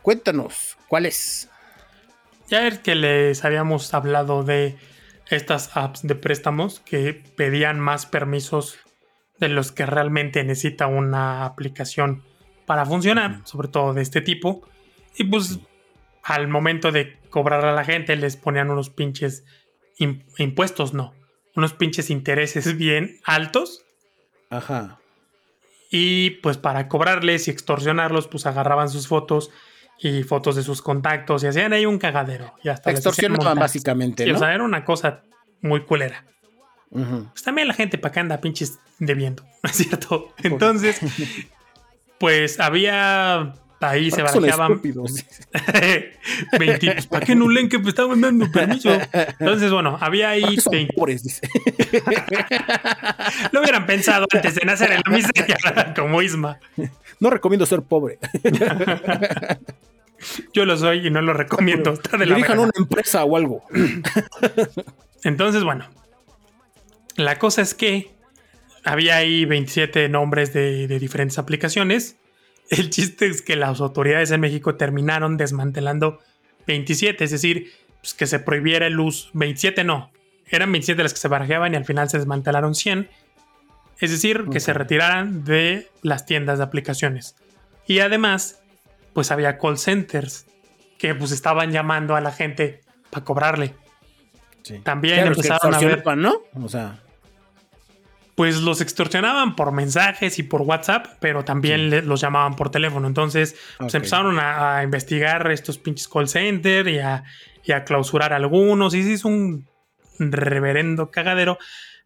Cuéntanos, 0.03 0.77
¿cuál 0.89 1.07
es? 1.07 1.49
Ya 2.49 2.67
es 2.67 2.81
que 2.81 2.97
les 2.97 3.45
habíamos 3.45 3.95
hablado 3.95 4.43
de 4.43 4.75
estas 5.31 5.77
apps 5.77 6.03
de 6.03 6.17
préstamos 6.17 6.81
que 6.81 7.23
pedían 7.37 7.79
más 7.79 8.05
permisos 8.05 8.81
de 9.39 9.49
los 9.49 9.71
que 9.71 9.87
realmente 9.87 10.43
necesita 10.43 10.89
una 10.89 11.45
aplicación 11.45 12.25
para 12.67 12.85
funcionar, 12.85 13.43
sobre 13.45 13.69
todo 13.69 13.95
de 13.95 14.03
este 14.03 14.23
tipo. 14.23 14.63
Y 15.17 15.23
pues 15.23 15.61
al 16.23 16.49
momento 16.49 16.93
de 16.93 17.19
cobrar 17.31 17.65
a 17.65 17.73
la 17.73 17.85
gente 17.85 18.17
les 18.17 18.37
ponían 18.37 18.71
unos 18.71 18.91
pinches 18.91 19.45
impuestos, 20.39 20.95
no, 20.95 21.15
unos 21.55 21.73
pinches 21.73 22.11
intereses 22.11 22.77
bien 22.79 23.19
altos. 23.25 23.85
Ajá. 24.51 24.99
Y 25.91 26.31
pues 26.43 26.57
para 26.57 26.89
cobrarles 26.89 27.49
y 27.49 27.51
extorsionarlos, 27.51 28.27
pues 28.29 28.47
agarraban 28.47 28.89
sus 28.89 29.09
fotos 29.09 29.51
y 29.99 30.23
fotos 30.23 30.57
de 30.57 30.63
sus 30.63 30.81
contactos 30.81 31.45
y 31.45 31.47
hacían 31.47 31.73
ahí 31.73 31.87
un 31.87 31.99
cagadero. 31.99 32.55
Y 32.63 32.71
hasta 32.71 32.91
Extorsionaban 32.91 33.59
básicamente. 33.59 34.27
¿no? 34.27 34.35
O 34.35 34.39
sea, 34.39 34.55
era 34.55 34.65
una 34.65 34.85
cosa 34.85 35.23
muy 35.61 35.85
culera. 35.85 36.25
Pues 36.91 37.43
también 37.43 37.69
la 37.69 37.75
gente 37.75 37.97
para 37.97 38.11
acá 38.11 38.21
anda 38.21 38.41
pinches 38.41 38.79
debiendo, 38.99 39.45
¿no 39.63 39.71
es 39.71 39.77
cierto? 39.77 40.35
Entonces, 40.43 41.01
pues 42.19 42.61
había 42.61 43.55
ahí 43.83 44.11
se 44.11 44.23
barajaban 44.23 44.81
20, 44.81 46.19
pues, 46.57 47.07
¿para 47.07 47.27
qué 47.27 47.35
no 47.35 47.49
leen 47.49 47.69
que 47.69 47.79
me 47.79 47.89
estaban 47.89 48.21
dando 48.21 48.51
permiso? 48.51 48.91
Entonces, 49.39 49.71
bueno, 49.71 49.99
había 50.01 50.31
ahí 50.31 50.57
20. 50.71 50.95
Lo 53.53 53.61
hubieran 53.61 53.87
pensado 53.87 54.27
antes 54.33 54.55
de 54.55 54.65
nacer 54.65 54.93
en 54.93 55.03
la 55.05 55.13
miseria, 55.13 55.57
como 55.97 56.23
Isma. 56.23 56.59
No 57.21 57.31
recomiendo 57.31 57.67
ser 57.67 57.83
pobre. 57.83 58.19
Yo 60.53 60.65
lo 60.65 60.77
soy 60.77 61.09
y 61.09 61.11
no 61.11 61.21
lo 61.21 61.33
recomiendo. 61.33 61.95
Está 61.95 62.17
de 62.17 62.33
una 62.33 62.71
empresa 62.77 63.25
o 63.25 63.37
algo. 63.37 63.65
Entonces, 65.25 65.65
bueno. 65.65 65.89
La 67.17 67.39
cosa 67.39 67.61
es 67.61 67.75
que 67.75 68.11
había 68.85 69.17
ahí 69.17 69.45
27 69.45 70.09
nombres 70.09 70.53
de, 70.53 70.87
de 70.87 70.99
diferentes 70.99 71.39
aplicaciones 71.39 72.17
el 72.73 72.91
chiste 72.91 73.27
es 73.27 73.43
que 73.43 73.55
las 73.55 73.81
autoridades 73.81 74.31
en 74.31 74.41
México 74.41 74.77
terminaron 74.77 75.37
desmantelando 75.37 76.21
27, 76.67 77.23
es 77.23 77.31
decir, 77.31 77.71
pues 78.01 78.15
que 78.15 78.27
se 78.27 78.39
prohibiera 78.39 78.87
el 78.87 78.99
uso. 78.99 79.29
27 79.35 79.85
no, 79.85 80.11
eran 80.47 80.73
27 80.73 81.03
las 81.03 81.13
que 81.13 81.21
se 81.21 81.29
barajeaban 81.29 81.75
y 81.75 81.77
al 81.77 81.85
final 81.85 82.09
se 82.09 82.17
desmantelaron 82.17 82.75
100. 82.75 83.11
Es 83.99 84.11
decir, 84.11 84.47
que 84.51 84.59
se 84.59 84.73
retiraran 84.73 85.45
de 85.45 85.89
las 86.01 86.25
tiendas 86.25 86.59
de 86.59 86.65
aplicaciones. 86.65 87.37
Y 87.87 88.01
además, 88.01 88.63
pues 89.13 89.31
había 89.31 89.59
call 89.59 89.79
centers 89.79 90.47
que 90.99 91.15
pues 91.15 91.31
estaban 91.31 91.73
llamando 91.73 92.17
a 92.17 92.21
la 92.21 92.33
gente 92.33 92.81
para 93.11 93.25
cobrarle. 93.25 93.75
También 94.83 95.27
empezaron 95.27 95.75
a 95.75 95.79
ver, 95.79 96.17
¿no? 96.17 96.41
O 96.55 96.69
sea, 96.69 97.02
pues 98.35 98.63
los 98.63 98.81
extorsionaban 98.81 99.57
por 99.57 99.73
mensajes 99.73 100.39
y 100.39 100.43
por 100.43 100.63
WhatsApp, 100.63 101.07
pero 101.21 101.45
también 101.45 102.07
los 102.07 102.21
llamaban 102.21 102.57
por 102.57 102.71
teléfono. 102.71 103.07
Entonces, 103.07 103.57
pues 103.79 103.95
empezaron 103.95 104.39
a, 104.41 104.83
investigar 104.83 105.51
estos 105.51 105.79
pinches 105.79 106.09
call 106.09 106.29
centers 106.29 106.89
y 106.89 106.99
a, 106.99 107.85
clausurar 107.85 108.33
algunos. 108.33 108.95
Y 108.95 109.03
se 109.03 109.11
hizo 109.13 109.29
un 109.29 109.67
reverendo 110.19 111.11
cagadero 111.11 111.59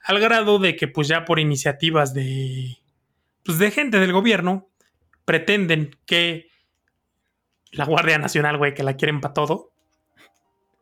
al 0.03 0.21
grado 0.21 0.59
de 0.59 0.75
que, 0.77 0.89
pues 0.89 1.09
ya 1.09 1.25
por 1.25 1.39
iniciativas 1.39 2.13
de, 2.13 2.79
pues 3.45 3.59
de 3.59 3.71
gente 3.71 4.01
del 4.01 4.13
gobierno, 4.13 4.69
pretenden 5.25 5.97
que 6.07 6.49
la 7.73 7.85
Guardia 7.85 8.19
Nacional, 8.19 8.57
güey, 8.57 8.75
que 8.75 8.83
la 8.83 8.97
quieren 8.97 9.21
para 9.21 9.35
todo, 9.35 9.71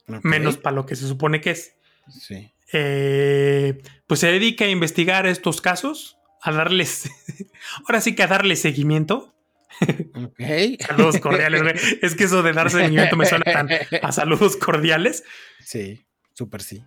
menos 0.06 0.56
para 0.56 0.76
lo 0.76 0.86
que 0.86 0.96
se 0.96 1.06
supone 1.06 1.40
que 1.40 1.50
es. 1.50 1.76
Sí. 2.08 2.53
Eh, 2.76 3.80
pues 4.08 4.18
se 4.18 4.26
dedica 4.32 4.64
a 4.64 4.68
investigar 4.68 5.28
estos 5.28 5.60
casos, 5.60 6.18
a 6.42 6.50
darles, 6.50 7.08
ahora 7.86 8.00
sí 8.00 8.16
que 8.16 8.24
a 8.24 8.26
darle 8.26 8.56
seguimiento. 8.56 9.32
Ok. 10.14 10.40
saludos 10.80 11.20
cordiales, 11.20 11.62
Es 12.02 12.16
que 12.16 12.24
eso 12.24 12.42
de 12.42 12.52
dar 12.52 12.70
seguimiento 12.70 13.16
me 13.16 13.26
suena 13.26 13.44
tan 13.44 13.68
a 14.02 14.10
saludos 14.10 14.56
cordiales. 14.56 15.22
Sí, 15.60 16.04
súper 16.32 16.62
sí. 16.62 16.84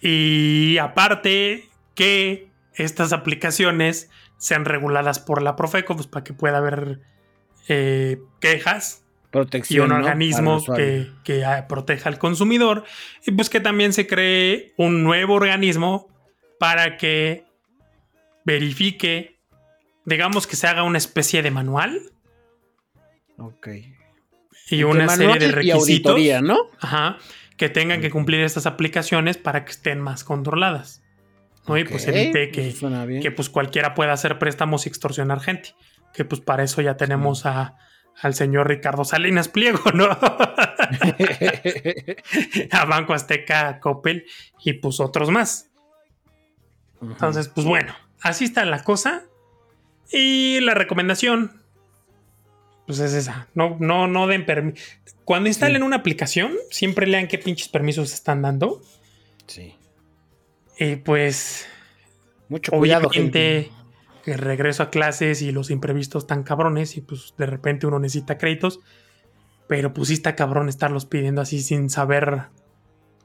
Y 0.00 0.78
aparte 0.78 1.68
que 1.96 2.52
estas 2.74 3.12
aplicaciones 3.12 4.10
sean 4.38 4.64
reguladas 4.64 5.18
por 5.18 5.42
la 5.42 5.56
Profeco, 5.56 5.96
pues 5.96 6.06
para 6.06 6.22
que 6.22 6.34
pueda 6.34 6.58
haber 6.58 7.00
eh, 7.66 8.20
quejas 8.40 9.03
y 9.68 9.78
un 9.78 9.92
organismo 9.92 10.62
que, 11.24 11.44
ah, 11.44 11.66
proteja 11.68 12.08
al 12.08 12.18
consumidor 12.18 12.84
y 13.26 13.32
pues 13.32 13.50
que 13.50 13.60
también 13.60 13.92
se 13.92 14.06
cree 14.06 14.72
un 14.76 15.02
nuevo 15.02 15.34
organismo 15.34 16.08
para 16.58 16.96
que 16.96 17.44
verifique, 18.44 19.38
digamos 20.04 20.46
que 20.46 20.56
se 20.56 20.66
haga 20.66 20.82
una 20.82 20.98
especie 20.98 21.42
de 21.42 21.50
manual. 21.50 22.00
Ok. 23.38 23.68
Y 24.70 24.82
una 24.84 25.08
serie 25.08 25.38
de 25.38 25.52
requisitos. 25.52 26.18
¿no? 26.42 26.70
Ajá. 26.80 27.18
Que 27.56 27.68
tengan 27.68 28.00
que 28.00 28.10
cumplir 28.10 28.40
estas 28.40 28.66
aplicaciones 28.66 29.36
para 29.36 29.64
que 29.64 29.72
estén 29.72 30.00
más 30.00 30.24
controladas. 30.24 31.02
¿no? 31.66 31.78
y 31.78 31.84
pues 31.84 32.06
evite 32.06 32.50
que, 32.50 32.74
que, 33.22 33.30
pues 33.30 33.48
cualquiera 33.48 33.94
pueda 33.94 34.12
hacer 34.12 34.38
préstamos 34.38 34.84
y 34.84 34.90
extorsionar 34.90 35.40
gente. 35.40 35.74
Que 36.12 36.24
pues 36.24 36.40
para 36.40 36.62
eso 36.62 36.82
ya 36.82 36.96
tenemos 36.96 37.46
a 37.46 37.76
al 38.20 38.34
señor 38.34 38.68
Ricardo 38.68 39.04
Salinas 39.04 39.48
Pliego, 39.48 39.90
¿no? 39.92 40.06
a 42.70 42.84
Banco 42.86 43.14
Azteca, 43.14 43.68
a 43.68 43.80
Coppel 43.80 44.26
y 44.62 44.74
pues 44.74 45.00
otros 45.00 45.30
más. 45.30 45.70
Entonces, 47.02 47.48
pues 47.48 47.66
bueno, 47.66 47.94
así 48.20 48.44
está 48.44 48.64
la 48.64 48.82
cosa. 48.82 49.24
Y 50.10 50.60
la 50.60 50.74
recomendación, 50.74 51.62
pues 52.86 52.98
es 53.00 53.14
esa. 53.14 53.48
No, 53.54 53.76
no, 53.80 54.06
no 54.06 54.26
den 54.26 54.46
permiso. 54.46 54.82
Cuando 55.24 55.48
instalen 55.48 55.82
una 55.82 55.96
aplicación, 55.96 56.52
siempre 56.70 57.06
lean 57.06 57.28
qué 57.28 57.38
pinches 57.38 57.68
permisos 57.68 58.12
están 58.12 58.42
dando. 58.42 58.82
Sí. 59.46 59.74
Y 60.78 60.96
pues 60.96 61.66
Mucho 62.48 62.72
cuidado, 62.72 63.08
gente. 63.10 63.70
Que 64.24 64.36
regreso 64.36 64.82
a 64.82 64.90
clases 64.90 65.42
y 65.42 65.52
los 65.52 65.70
imprevistos 65.70 66.26
tan 66.26 66.42
cabrones 66.42 66.96
y 66.96 67.00
pues 67.00 67.34
de 67.36 67.46
repente 67.46 67.86
uno 67.86 67.98
necesita 67.98 68.38
créditos. 68.38 68.80
Pero 69.68 69.92
pues 69.92 70.08
sí 70.08 70.14
está 70.14 70.34
cabrón 70.34 70.68
estarlos 70.68 71.06
pidiendo 71.06 71.40
así 71.40 71.60
sin 71.60 71.90
saber. 71.90 72.42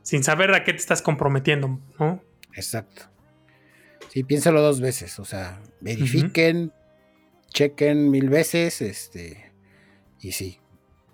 Sin 0.02 0.24
saber 0.24 0.54
a 0.54 0.64
qué 0.64 0.74
te 0.74 0.80
estás 0.80 1.02
comprometiendo, 1.02 1.80
¿no? 2.00 2.22
Exacto. 2.54 3.04
Sí, 4.10 4.24
piénsalo 4.24 4.62
dos 4.62 4.82
veces. 4.82 5.20
O 5.20 5.26
sea, 5.26 5.62
verifiquen, 5.82 6.74
chequen 7.50 8.10
mil 8.10 8.30
veces, 8.30 8.82
este. 8.82 9.52
Y 10.22 10.32
sí, 10.32 10.60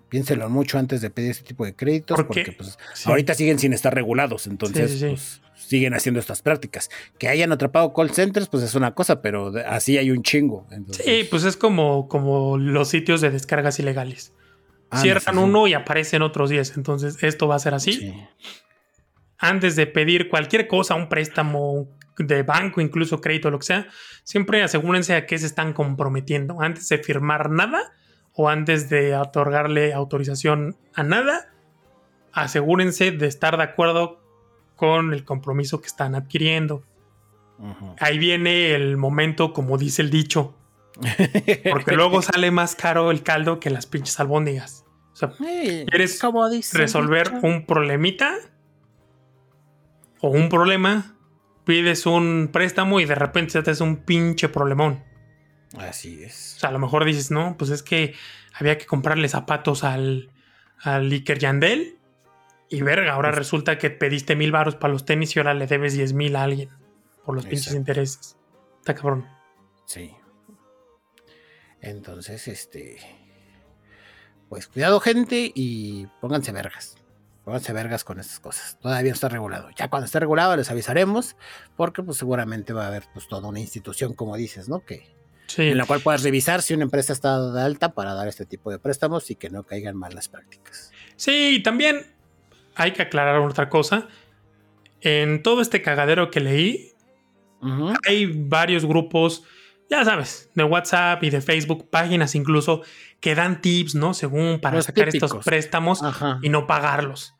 piénselo 0.08 0.48
mucho 0.48 0.78
antes 0.78 1.00
de 1.00 1.10
pedir 1.10 1.30
este 1.30 1.44
tipo 1.44 1.64
de 1.64 1.74
créditos, 1.74 2.22
porque 2.24 2.52
pues, 2.52 2.78
ahorita 3.04 3.34
siguen 3.34 3.58
sin 3.58 3.72
estar 3.72 3.94
regulados, 3.94 4.46
entonces 4.46 4.98
pues, 5.00 5.42
siguen 5.66 5.94
haciendo 5.94 6.20
estas 6.20 6.42
prácticas. 6.42 6.90
Que 7.18 7.28
hayan 7.28 7.52
atrapado 7.52 7.92
call 7.92 8.10
centers, 8.10 8.48
pues 8.48 8.62
es 8.62 8.74
una 8.74 8.94
cosa, 8.94 9.20
pero 9.22 9.52
así 9.66 9.98
hay 9.98 10.10
un 10.10 10.22
chingo. 10.22 10.66
Sí, 10.92 11.26
pues 11.30 11.44
es 11.44 11.56
como, 11.56 12.08
como 12.08 12.58
los 12.58 12.88
sitios 12.88 13.20
de 13.20 13.30
descargas 13.30 13.78
ilegales. 13.78 14.32
Cierran 14.94 15.38
uno 15.38 15.66
y 15.66 15.74
aparecen 15.74 16.22
otros 16.22 16.48
10, 16.48 16.76
entonces 16.76 17.22
esto 17.22 17.48
va 17.48 17.56
a 17.56 17.58
ser 17.58 17.74
así. 17.74 18.14
Antes 19.38 19.76
de 19.76 19.86
pedir 19.86 20.28
cualquier 20.28 20.68
cosa, 20.68 20.94
un 20.94 21.08
préstamo 21.08 21.88
de 22.18 22.42
banco, 22.42 22.80
incluso 22.80 23.20
crédito, 23.20 23.50
lo 23.50 23.58
que 23.58 23.66
sea, 23.66 23.88
siempre 24.22 24.62
asegúrense 24.62 25.14
a 25.14 25.26
qué 25.26 25.38
se 25.38 25.46
están 25.46 25.72
comprometiendo. 25.72 26.62
Antes 26.62 26.88
de 26.88 26.98
firmar 26.98 27.50
nada, 27.50 27.92
o 28.32 28.48
antes 28.48 28.88
de 28.88 29.16
otorgarle 29.16 29.92
autorización 29.92 30.76
a 30.94 31.02
nada, 31.02 31.52
asegúrense 32.32 33.10
de 33.10 33.26
estar 33.26 33.56
de 33.56 33.62
acuerdo 33.62 34.20
con 34.76 35.12
el 35.12 35.24
compromiso 35.24 35.80
que 35.80 35.86
están 35.86 36.14
adquiriendo. 36.14 36.84
Ahí 37.98 38.18
viene 38.18 38.74
el 38.74 38.96
momento, 38.96 39.52
como 39.52 39.78
dice 39.78 40.02
el 40.02 40.10
dicho. 40.10 40.54
Porque 41.70 41.92
luego 41.96 42.22
sale 42.22 42.50
más 42.50 42.76
caro 42.76 43.10
el 43.10 43.22
caldo 43.22 43.60
que 43.60 43.70
las 43.70 43.86
pinches 43.86 44.20
albóndigas. 44.20 44.84
O 45.12 45.16
sea, 45.16 45.32
¿quieres 45.38 46.20
resolver 46.74 47.32
un 47.42 47.64
problemita? 47.64 48.36
O 50.20 50.28
un 50.28 50.48
problema, 50.48 51.16
pides 51.64 52.06
un 52.06 52.50
préstamo 52.52 53.00
y 53.00 53.06
de 53.06 53.14
repente 53.14 53.52
se 53.52 53.62
te 53.62 53.70
hace 53.70 53.82
un 53.82 53.96
pinche 53.96 54.48
problemón. 54.48 55.02
Así 55.78 56.22
es. 56.22 56.54
O 56.56 56.60
sea, 56.60 56.68
a 56.70 56.72
lo 56.72 56.78
mejor 56.78 57.04
dices, 57.04 57.30
no, 57.30 57.56
pues 57.56 57.70
es 57.70 57.82
que 57.82 58.14
había 58.54 58.78
que 58.78 58.86
comprarle 58.86 59.28
zapatos 59.28 59.84
al, 59.84 60.30
al 60.80 61.10
Iker 61.10 61.38
Yandel. 61.38 61.95
Y 62.68 62.82
verga, 62.82 63.12
ahora 63.12 63.30
resulta 63.30 63.78
que 63.78 63.90
pediste 63.90 64.34
mil 64.34 64.52
baros 64.52 64.74
para 64.74 64.92
los 64.92 65.04
tenis 65.04 65.34
y 65.36 65.38
ahora 65.38 65.54
le 65.54 65.66
debes 65.66 65.94
diez 65.94 66.12
mil 66.12 66.34
a 66.36 66.42
alguien 66.42 66.70
por 67.24 67.34
los 67.34 67.46
pinches 67.46 67.74
intereses. 67.74 68.36
Está 68.78 68.94
cabrón. 68.94 69.28
Sí. 69.84 70.14
Entonces, 71.80 72.48
este. 72.48 72.98
Pues 74.48 74.66
cuidado, 74.68 75.00
gente, 75.00 75.52
y 75.54 76.06
pónganse 76.20 76.52
vergas. 76.52 76.96
Pónganse 77.44 77.72
vergas 77.72 78.02
con 78.02 78.18
estas 78.18 78.40
cosas. 78.40 78.78
Todavía 78.80 79.10
no 79.10 79.14
está 79.14 79.28
regulado. 79.28 79.68
Ya 79.76 79.88
cuando 79.88 80.06
esté 80.06 80.18
regulado 80.18 80.56
les 80.56 80.70
avisaremos, 80.70 81.36
porque 81.76 82.02
pues 82.02 82.18
seguramente 82.18 82.72
va 82.72 82.84
a 82.84 82.88
haber 82.88 83.04
pues 83.12 83.28
toda 83.28 83.48
una 83.48 83.60
institución, 83.60 84.14
como 84.14 84.36
dices, 84.36 84.68
¿no? 84.68 84.84
Que, 84.84 85.14
en 85.56 85.78
la 85.78 85.86
cual 85.86 86.00
puedas 86.00 86.24
revisar 86.24 86.62
si 86.62 86.74
una 86.74 86.82
empresa 86.82 87.12
está 87.12 87.52
de 87.52 87.62
alta 87.62 87.92
para 87.92 88.14
dar 88.14 88.26
este 88.26 88.46
tipo 88.46 88.72
de 88.72 88.80
préstamos 88.80 89.30
y 89.30 89.36
que 89.36 89.50
no 89.50 89.62
caigan 89.62 89.96
mal 89.96 90.12
las 90.14 90.28
prácticas. 90.28 90.90
Sí, 91.14 91.60
también 91.62 92.15
hay 92.76 92.92
que 92.92 93.02
aclarar 93.02 93.40
otra 93.40 93.68
cosa. 93.68 94.08
En 95.00 95.42
todo 95.42 95.60
este 95.60 95.82
cagadero 95.82 96.30
que 96.30 96.40
leí, 96.40 96.92
hay 98.06 98.26
varios 98.26 98.84
grupos, 98.84 99.42
ya 99.90 100.04
sabes, 100.04 100.50
de 100.54 100.64
WhatsApp 100.64 101.22
y 101.24 101.30
de 101.30 101.40
Facebook, 101.40 101.90
páginas 101.90 102.34
incluso, 102.34 102.82
que 103.20 103.34
dan 103.34 103.60
tips, 103.60 103.94
¿no? 103.94 104.14
Según 104.14 104.60
para 104.60 104.80
sacar 104.82 105.08
estos 105.08 105.34
préstamos 105.44 106.00
y 106.42 106.48
no 106.48 106.66
pagarlos. 106.66 107.34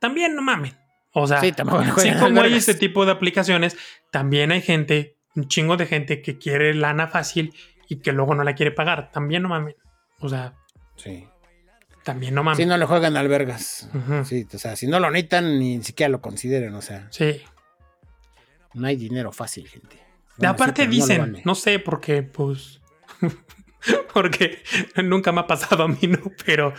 También 0.00 0.34
no 0.34 0.42
mamen. 0.42 0.76
O 1.12 1.26
sea, 1.26 1.40
sí, 1.40 1.52
así 1.56 2.12
como 2.20 2.42
hay 2.42 2.54
este 2.54 2.74
tipo 2.74 3.04
de 3.04 3.12
aplicaciones, 3.12 3.76
también 4.12 4.52
hay 4.52 4.62
gente 4.62 5.16
un 5.34 5.48
chingo 5.48 5.76
de 5.76 5.86
gente 5.86 6.22
que 6.22 6.38
quiere 6.38 6.74
lana 6.74 7.08
fácil 7.08 7.54
y 7.88 8.00
que 8.00 8.12
luego 8.12 8.34
no 8.34 8.44
la 8.44 8.54
quiere 8.54 8.72
pagar. 8.72 9.10
También 9.10 9.42
no 9.42 9.48
mames. 9.48 9.76
O 10.20 10.28
sea. 10.28 10.54
Sí. 10.96 11.26
También 12.08 12.34
no 12.34 12.42
mames. 12.42 12.56
Si 12.56 12.64
no 12.64 12.78
le 12.78 12.86
juegan 12.86 13.18
albergas. 13.18 13.86
Sí, 14.24 14.46
o 14.50 14.58
sea, 14.58 14.76
si 14.76 14.86
no 14.86 14.98
lo 14.98 15.10
necesitan, 15.10 15.58
ni 15.58 15.82
siquiera 15.82 16.08
lo 16.08 16.22
consideren, 16.22 16.74
o 16.74 16.80
sea. 16.80 17.06
Sí. 17.10 17.42
No 18.72 18.86
hay 18.86 18.96
dinero 18.96 19.30
fácil, 19.30 19.68
gente. 19.68 20.00
aparte 20.42 20.86
dicen, 20.86 21.42
no, 21.44 21.54
sé 21.54 21.78
por 21.78 22.00
qué, 22.00 22.22
pues. 22.22 22.80
porque 24.14 24.62
nunca 25.04 25.32
me 25.32 25.42
ha 25.42 25.46
pasado 25.46 25.82
a 25.82 25.88
mí, 25.88 25.98
¿no? 26.08 26.32
Pero 26.46 26.72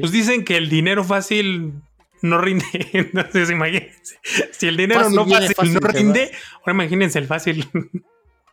pues 0.00 0.12
dicen 0.12 0.46
que 0.46 0.56
el 0.56 0.70
dinero 0.70 1.04
fácil 1.04 1.74
no 2.22 2.38
rinde. 2.38 2.64
Entonces, 2.94 3.50
imagínense. 3.50 4.18
Si 4.52 4.66
el 4.66 4.78
dinero 4.78 5.10
no 5.10 5.26
fácil, 5.26 5.74
no 5.74 5.80
rinde, 5.80 6.32
ahora 6.60 6.72
imagínense 6.72 7.18
el 7.18 7.26
fácil. 7.26 7.68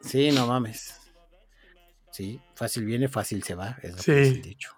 Sí, 0.01 0.31
no 0.33 0.45
mames. 0.45 0.93
Sí, 2.11 2.41
fácil 2.53 2.83
viene, 2.83 3.07
fácil 3.07 3.43
se 3.43 3.55
va. 3.55 3.77
Es 3.81 3.91
lo 3.91 3.97
sí. 3.99 4.11
que 4.11 4.41
dicho. 4.41 4.76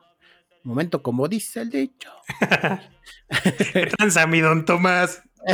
Momento 0.63 1.01
como 1.01 1.27
dice 1.27 1.61
el 1.61 1.69
dicho. 1.69 2.11
transa, 3.97 4.27
mi 4.27 4.41
don 4.41 4.65
Tomás. 4.65 5.23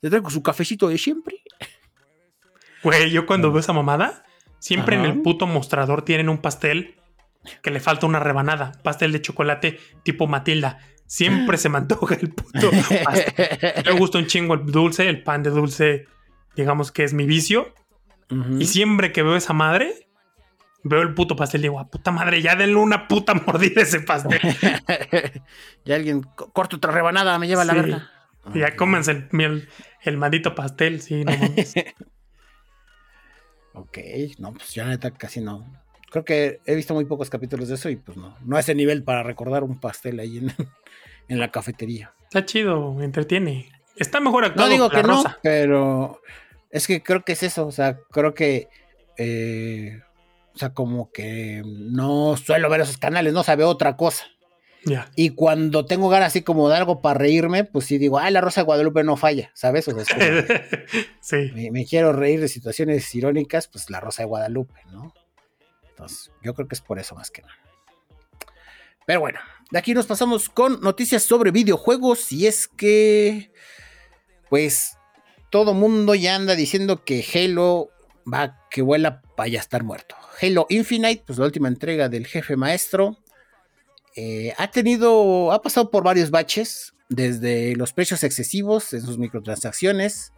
¿Te 0.00 0.08
traigo 0.08 0.30
su 0.30 0.42
cafecito 0.42 0.88
de 0.88 0.98
siempre? 0.98 1.42
Güey, 2.82 3.10
yo 3.10 3.26
cuando 3.26 3.50
veo 3.52 3.60
esa 3.60 3.72
mamada, 3.72 4.24
siempre 4.58 4.96
en 4.96 5.04
el 5.04 5.20
puto 5.22 5.46
mostrador 5.46 6.02
tienen 6.02 6.28
un 6.28 6.38
pastel 6.38 6.96
que 7.62 7.70
le 7.70 7.80
falta 7.80 8.06
una 8.06 8.20
rebanada. 8.20 8.72
Pastel 8.82 9.12
de 9.12 9.22
chocolate 9.22 9.78
tipo 10.02 10.26
Matilda. 10.26 10.78
Siempre 11.06 11.58
se 11.58 11.68
me 11.68 11.78
antoja 11.78 12.14
el 12.14 12.30
puto 12.30 12.70
Me 13.84 13.92
gusta 13.98 14.18
un 14.18 14.26
chingo 14.26 14.54
el 14.54 14.66
dulce, 14.66 15.08
el 15.08 15.22
pan 15.22 15.42
de 15.42 15.50
dulce, 15.50 16.06
digamos 16.54 16.92
que 16.92 17.04
es 17.04 17.12
mi 17.12 17.26
vicio. 17.26 17.74
Y 18.58 18.66
siempre 18.66 19.10
que 19.10 19.24
veo 19.24 19.34
esa 19.34 19.52
madre, 19.52 20.08
veo 20.82 21.02
el 21.02 21.14
puto 21.14 21.36
pastel 21.36 21.60
y 21.60 21.62
digo, 21.64 21.78
a 21.78 21.82
ah, 21.82 21.88
puta 21.88 22.10
madre, 22.10 22.42
ya 22.42 22.56
denle 22.56 22.76
una 22.76 23.08
puta 23.08 23.34
mordida 23.46 23.80
a 23.80 23.84
ese 23.84 24.00
pastel. 24.00 24.40
y 25.84 25.92
alguien 25.92 26.22
corta 26.52 26.76
otra 26.76 26.92
rebanada, 26.92 27.38
me 27.38 27.48
lleva 27.48 27.64
la 27.64 27.74
verga. 27.74 28.10
ya 28.54 28.76
cómense 28.76 29.28
el, 29.32 29.68
el, 30.02 30.16
maldito 30.16 30.54
pastel, 30.54 31.02
sí, 31.02 31.24
no 31.24 31.32
mames. 31.32 31.74
ok, 33.74 33.98
no, 34.38 34.52
pues 34.52 34.74
ya 34.74 34.86
neta 34.86 35.10
casi 35.10 35.40
no. 35.40 35.80
Creo 36.10 36.24
que 36.24 36.60
he 36.66 36.74
visto 36.74 36.92
muy 36.92 37.04
pocos 37.04 37.30
capítulos 37.30 37.68
de 37.68 37.76
eso 37.76 37.88
y 37.88 37.96
pues 37.96 38.18
no, 38.18 38.36
no 38.44 38.56
a 38.56 38.60
ese 38.60 38.74
nivel 38.74 39.04
para 39.04 39.22
recordar 39.22 39.62
un 39.62 39.78
pastel 39.78 40.18
ahí 40.18 40.38
en, 40.38 40.52
en 41.28 41.38
la 41.38 41.52
cafetería. 41.52 42.12
Está 42.24 42.44
chido, 42.44 43.00
entretiene. 43.00 43.70
Está 43.96 44.18
mejor 44.18 44.44
actuado. 44.44 44.68
No 44.68 44.72
digo 44.72 44.90
que, 44.90 45.02
no, 45.02 45.22
pero 45.42 46.20
es 46.70 46.86
que 46.86 47.02
creo 47.02 47.24
que 47.24 47.32
es 47.32 47.42
eso. 47.42 47.66
O 47.66 47.72
sea, 47.72 47.98
creo 48.10 48.34
que. 48.34 48.68
Eh, 49.18 50.00
sea, 50.60 50.74
como 50.74 51.10
que 51.10 51.62
no 51.64 52.36
suelo 52.36 52.70
ver 52.70 52.82
esos 52.82 52.98
canales, 52.98 53.32
no 53.32 53.42
sabe 53.42 53.64
otra 53.64 53.96
cosa. 53.96 54.26
Y 55.14 55.30
cuando 55.30 55.84
tengo 55.84 56.08
ganas 56.08 56.28
así 56.28 56.42
como 56.42 56.68
de 56.68 56.76
algo 56.76 57.02
para 57.02 57.18
reírme, 57.18 57.64
pues 57.64 57.84
sí 57.84 57.98
digo, 57.98 58.18
ah, 58.18 58.30
la 58.30 58.40
Rosa 58.40 58.62
de 58.62 58.64
Guadalupe 58.64 59.04
no 59.04 59.16
falla, 59.16 59.50
¿sabes? 59.54 59.86
O 59.88 60.04
sea, 60.04 60.16
sí. 61.20 61.70
Me, 61.70 61.84
quiero 61.84 62.12
reír 62.12 62.40
de 62.40 62.48
situaciones 62.48 63.14
irónicas, 63.14 63.68
pues 63.68 63.90
la 63.90 64.00
Rosa 64.00 64.22
de 64.22 64.28
Guadalupe, 64.28 64.80
¿no? 64.90 65.12
Entonces, 65.90 66.32
yo 66.42 66.54
creo 66.54 66.66
que 66.66 66.74
es 66.74 66.80
por 66.80 66.98
eso 66.98 67.14
más 67.14 67.30
que 67.30 67.42
nada. 67.42 67.54
Pero 69.06 69.20
bueno, 69.20 69.38
de 69.70 69.78
aquí 69.78 69.92
nos 69.92 70.06
pasamos 70.06 70.48
con 70.48 70.80
noticias 70.80 71.24
sobre 71.24 71.50
videojuegos 71.50 72.32
y 72.32 72.46
es 72.46 72.66
que, 72.66 73.52
pues, 74.48 74.96
todo 75.50 75.74
mundo 75.74 76.14
ya 76.14 76.36
anda 76.36 76.54
diciendo 76.54 77.04
que 77.04 77.24
Halo 77.34 77.90
va 78.30 78.66
que 78.70 78.82
vuela 78.82 79.22
para 79.36 79.48
ya 79.48 79.60
estar 79.60 79.84
muerto. 79.84 80.14
Halo 80.40 80.66
Infinite, 80.68 81.22
pues 81.26 81.38
la 81.38 81.44
última 81.44 81.68
entrega 81.68 82.08
del 82.08 82.26
jefe 82.26 82.56
maestro, 82.56 83.18
eh, 84.16 84.54
ha 84.58 84.70
tenido, 84.70 85.52
ha 85.52 85.62
pasado 85.62 85.90
por 85.90 86.02
varios 86.02 86.30
baches, 86.30 86.94
desde 87.08 87.74
los 87.76 87.92
precios 87.92 88.22
excesivos 88.22 88.92
en 88.92 89.02
sus 89.02 89.18
microtransacciones, 89.18 90.32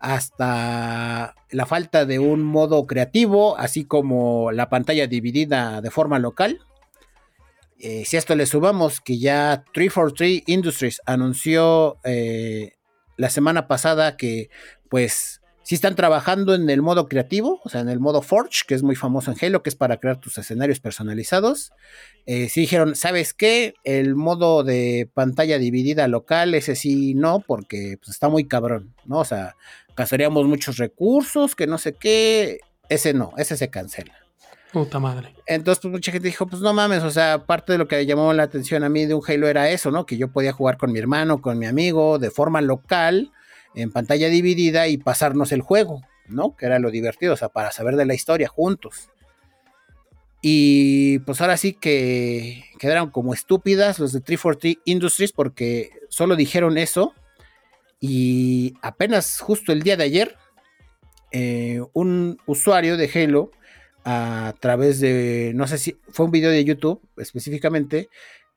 hasta 0.00 1.34
la 1.50 1.66
falta 1.66 2.04
de 2.06 2.18
un 2.18 2.42
modo 2.42 2.86
creativo, 2.86 3.58
así 3.58 3.84
como 3.84 4.52
la 4.52 4.68
pantalla 4.68 5.06
dividida 5.06 5.80
de 5.80 5.90
forma 5.90 6.18
local. 6.18 6.60
Eh, 7.78 8.04
si 8.06 8.16
a 8.16 8.18
esto 8.18 8.34
le 8.34 8.46
subamos 8.46 9.00
que 9.00 9.18
ya 9.18 9.64
343 9.74 10.44
Industries 10.46 11.02
anunció 11.04 11.98
eh, 12.04 12.72
la 13.16 13.28
semana 13.28 13.68
pasada 13.68 14.16
que 14.16 14.48
pues 14.88 15.42
si 15.66 15.74
están 15.74 15.96
trabajando 15.96 16.54
en 16.54 16.70
el 16.70 16.80
modo 16.80 17.08
creativo, 17.08 17.60
o 17.64 17.68
sea, 17.68 17.80
en 17.80 17.88
el 17.88 17.98
modo 17.98 18.22
Forge, 18.22 18.62
que 18.68 18.76
es 18.76 18.84
muy 18.84 18.94
famoso 18.94 19.32
en 19.32 19.36
Halo, 19.40 19.64
que 19.64 19.70
es 19.70 19.74
para 19.74 19.96
crear 19.96 20.16
tus 20.16 20.38
escenarios 20.38 20.78
personalizados. 20.78 21.72
Eh, 22.24 22.48
si 22.48 22.60
dijeron, 22.60 22.94
¿sabes 22.94 23.34
qué? 23.34 23.74
El 23.82 24.14
modo 24.14 24.62
de 24.62 25.10
pantalla 25.12 25.58
dividida 25.58 26.06
local, 26.06 26.54
ese 26.54 26.76
sí 26.76 27.14
no, 27.14 27.40
porque 27.40 27.98
pues, 27.98 28.10
está 28.10 28.28
muy 28.28 28.46
cabrón, 28.46 28.94
¿no? 29.06 29.18
O 29.18 29.24
sea, 29.24 29.56
gastaríamos 29.96 30.46
muchos 30.46 30.76
recursos, 30.76 31.56
que 31.56 31.66
no 31.66 31.78
sé 31.78 31.94
qué. 31.94 32.60
Ese 32.88 33.12
no, 33.12 33.32
ese 33.36 33.56
se 33.56 33.68
cancela. 33.68 34.14
Puta 34.72 35.00
madre. 35.00 35.34
Entonces, 35.46 35.82
pues 35.82 35.90
mucha 35.90 36.12
gente 36.12 36.28
dijo, 36.28 36.46
pues 36.46 36.62
no 36.62 36.72
mames, 36.74 37.02
o 37.02 37.10
sea, 37.10 37.44
parte 37.44 37.72
de 37.72 37.78
lo 37.78 37.88
que 37.88 38.06
llamó 38.06 38.32
la 38.34 38.44
atención 38.44 38.84
a 38.84 38.88
mí 38.88 39.04
de 39.04 39.14
un 39.14 39.22
Halo 39.26 39.48
era 39.48 39.68
eso, 39.68 39.90
¿no? 39.90 40.06
Que 40.06 40.16
yo 40.16 40.28
podía 40.28 40.52
jugar 40.52 40.76
con 40.76 40.92
mi 40.92 41.00
hermano, 41.00 41.42
con 41.42 41.58
mi 41.58 41.66
amigo, 41.66 42.20
de 42.20 42.30
forma 42.30 42.60
local, 42.60 43.32
en 43.76 43.92
pantalla 43.92 44.28
dividida 44.28 44.88
y 44.88 44.96
pasarnos 44.96 45.52
el 45.52 45.60
juego, 45.60 46.02
¿no? 46.26 46.56
Que 46.56 46.66
era 46.66 46.78
lo 46.78 46.90
divertido, 46.90 47.34
o 47.34 47.36
sea, 47.36 47.50
para 47.50 47.70
saber 47.70 47.94
de 47.96 48.06
la 48.06 48.14
historia 48.14 48.48
juntos. 48.48 49.10
Y 50.40 51.18
pues 51.20 51.40
ahora 51.40 51.56
sí 51.56 51.74
que 51.74 52.64
quedaron 52.78 53.10
como 53.10 53.34
estúpidas 53.34 53.98
los 53.98 54.12
de 54.12 54.20
340 54.20 54.80
Industries 54.84 55.32
porque 55.32 55.90
solo 56.08 56.36
dijeron 56.36 56.78
eso. 56.78 57.14
Y 58.00 58.74
apenas 58.82 59.40
justo 59.40 59.72
el 59.72 59.82
día 59.82 59.96
de 59.96 60.04
ayer, 60.04 60.36
eh, 61.32 61.80
un 61.92 62.38
usuario 62.46 62.96
de 62.96 63.10
Halo, 63.12 63.50
a 64.04 64.54
través 64.60 65.00
de, 65.00 65.52
no 65.54 65.66
sé 65.66 65.78
si 65.78 65.98
fue 66.10 66.26
un 66.26 66.32
video 66.32 66.50
de 66.50 66.64
YouTube 66.64 67.00
específicamente, 67.16 68.08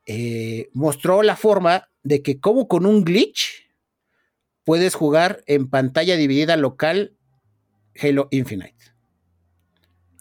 eh, 0.06 0.70
mostró 0.74 1.24
la 1.24 1.36
forma 1.36 1.90
de 2.04 2.22
que 2.22 2.40
como 2.40 2.68
con 2.68 2.86
un 2.86 3.04
glitch 3.04 3.69
puedes 4.70 4.94
jugar 4.94 5.44
en 5.48 5.68
pantalla 5.68 6.16
dividida 6.16 6.56
local 6.56 7.16
Halo 8.00 8.28
Infinite. 8.30 8.76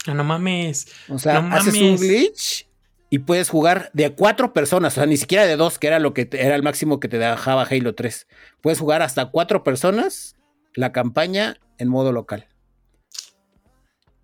Ah, 0.07 0.15
no 0.15 0.25
mames. 0.25 0.87
O 1.11 1.19
sea, 1.19 1.47
haces 1.53 1.75
un 1.75 1.99
glitch 1.99 2.67
y 3.11 3.19
puedes 3.19 3.51
jugar 3.51 3.91
de 3.93 4.11
cuatro 4.15 4.55
personas, 4.55 4.95
o 4.95 5.01
sea, 5.01 5.07
ni 5.07 5.19
siquiera 5.19 5.45
de 5.45 5.57
dos, 5.57 5.79
que 5.79 5.89
era 5.89 5.99
lo 5.99 6.15
que 6.15 6.31
era 6.33 6.55
el 6.55 6.63
máximo 6.63 6.99
que 6.99 7.09
te 7.09 7.19
dejaba 7.19 7.65
Halo 7.65 7.95
3. 7.95 8.27
Puedes 8.63 8.79
jugar 8.79 9.03
hasta 9.03 9.27
cuatro 9.27 9.65
personas 9.65 10.35
la 10.73 10.93
campaña 10.93 11.61
en 11.77 11.89
modo 11.89 12.13
local. 12.13 12.49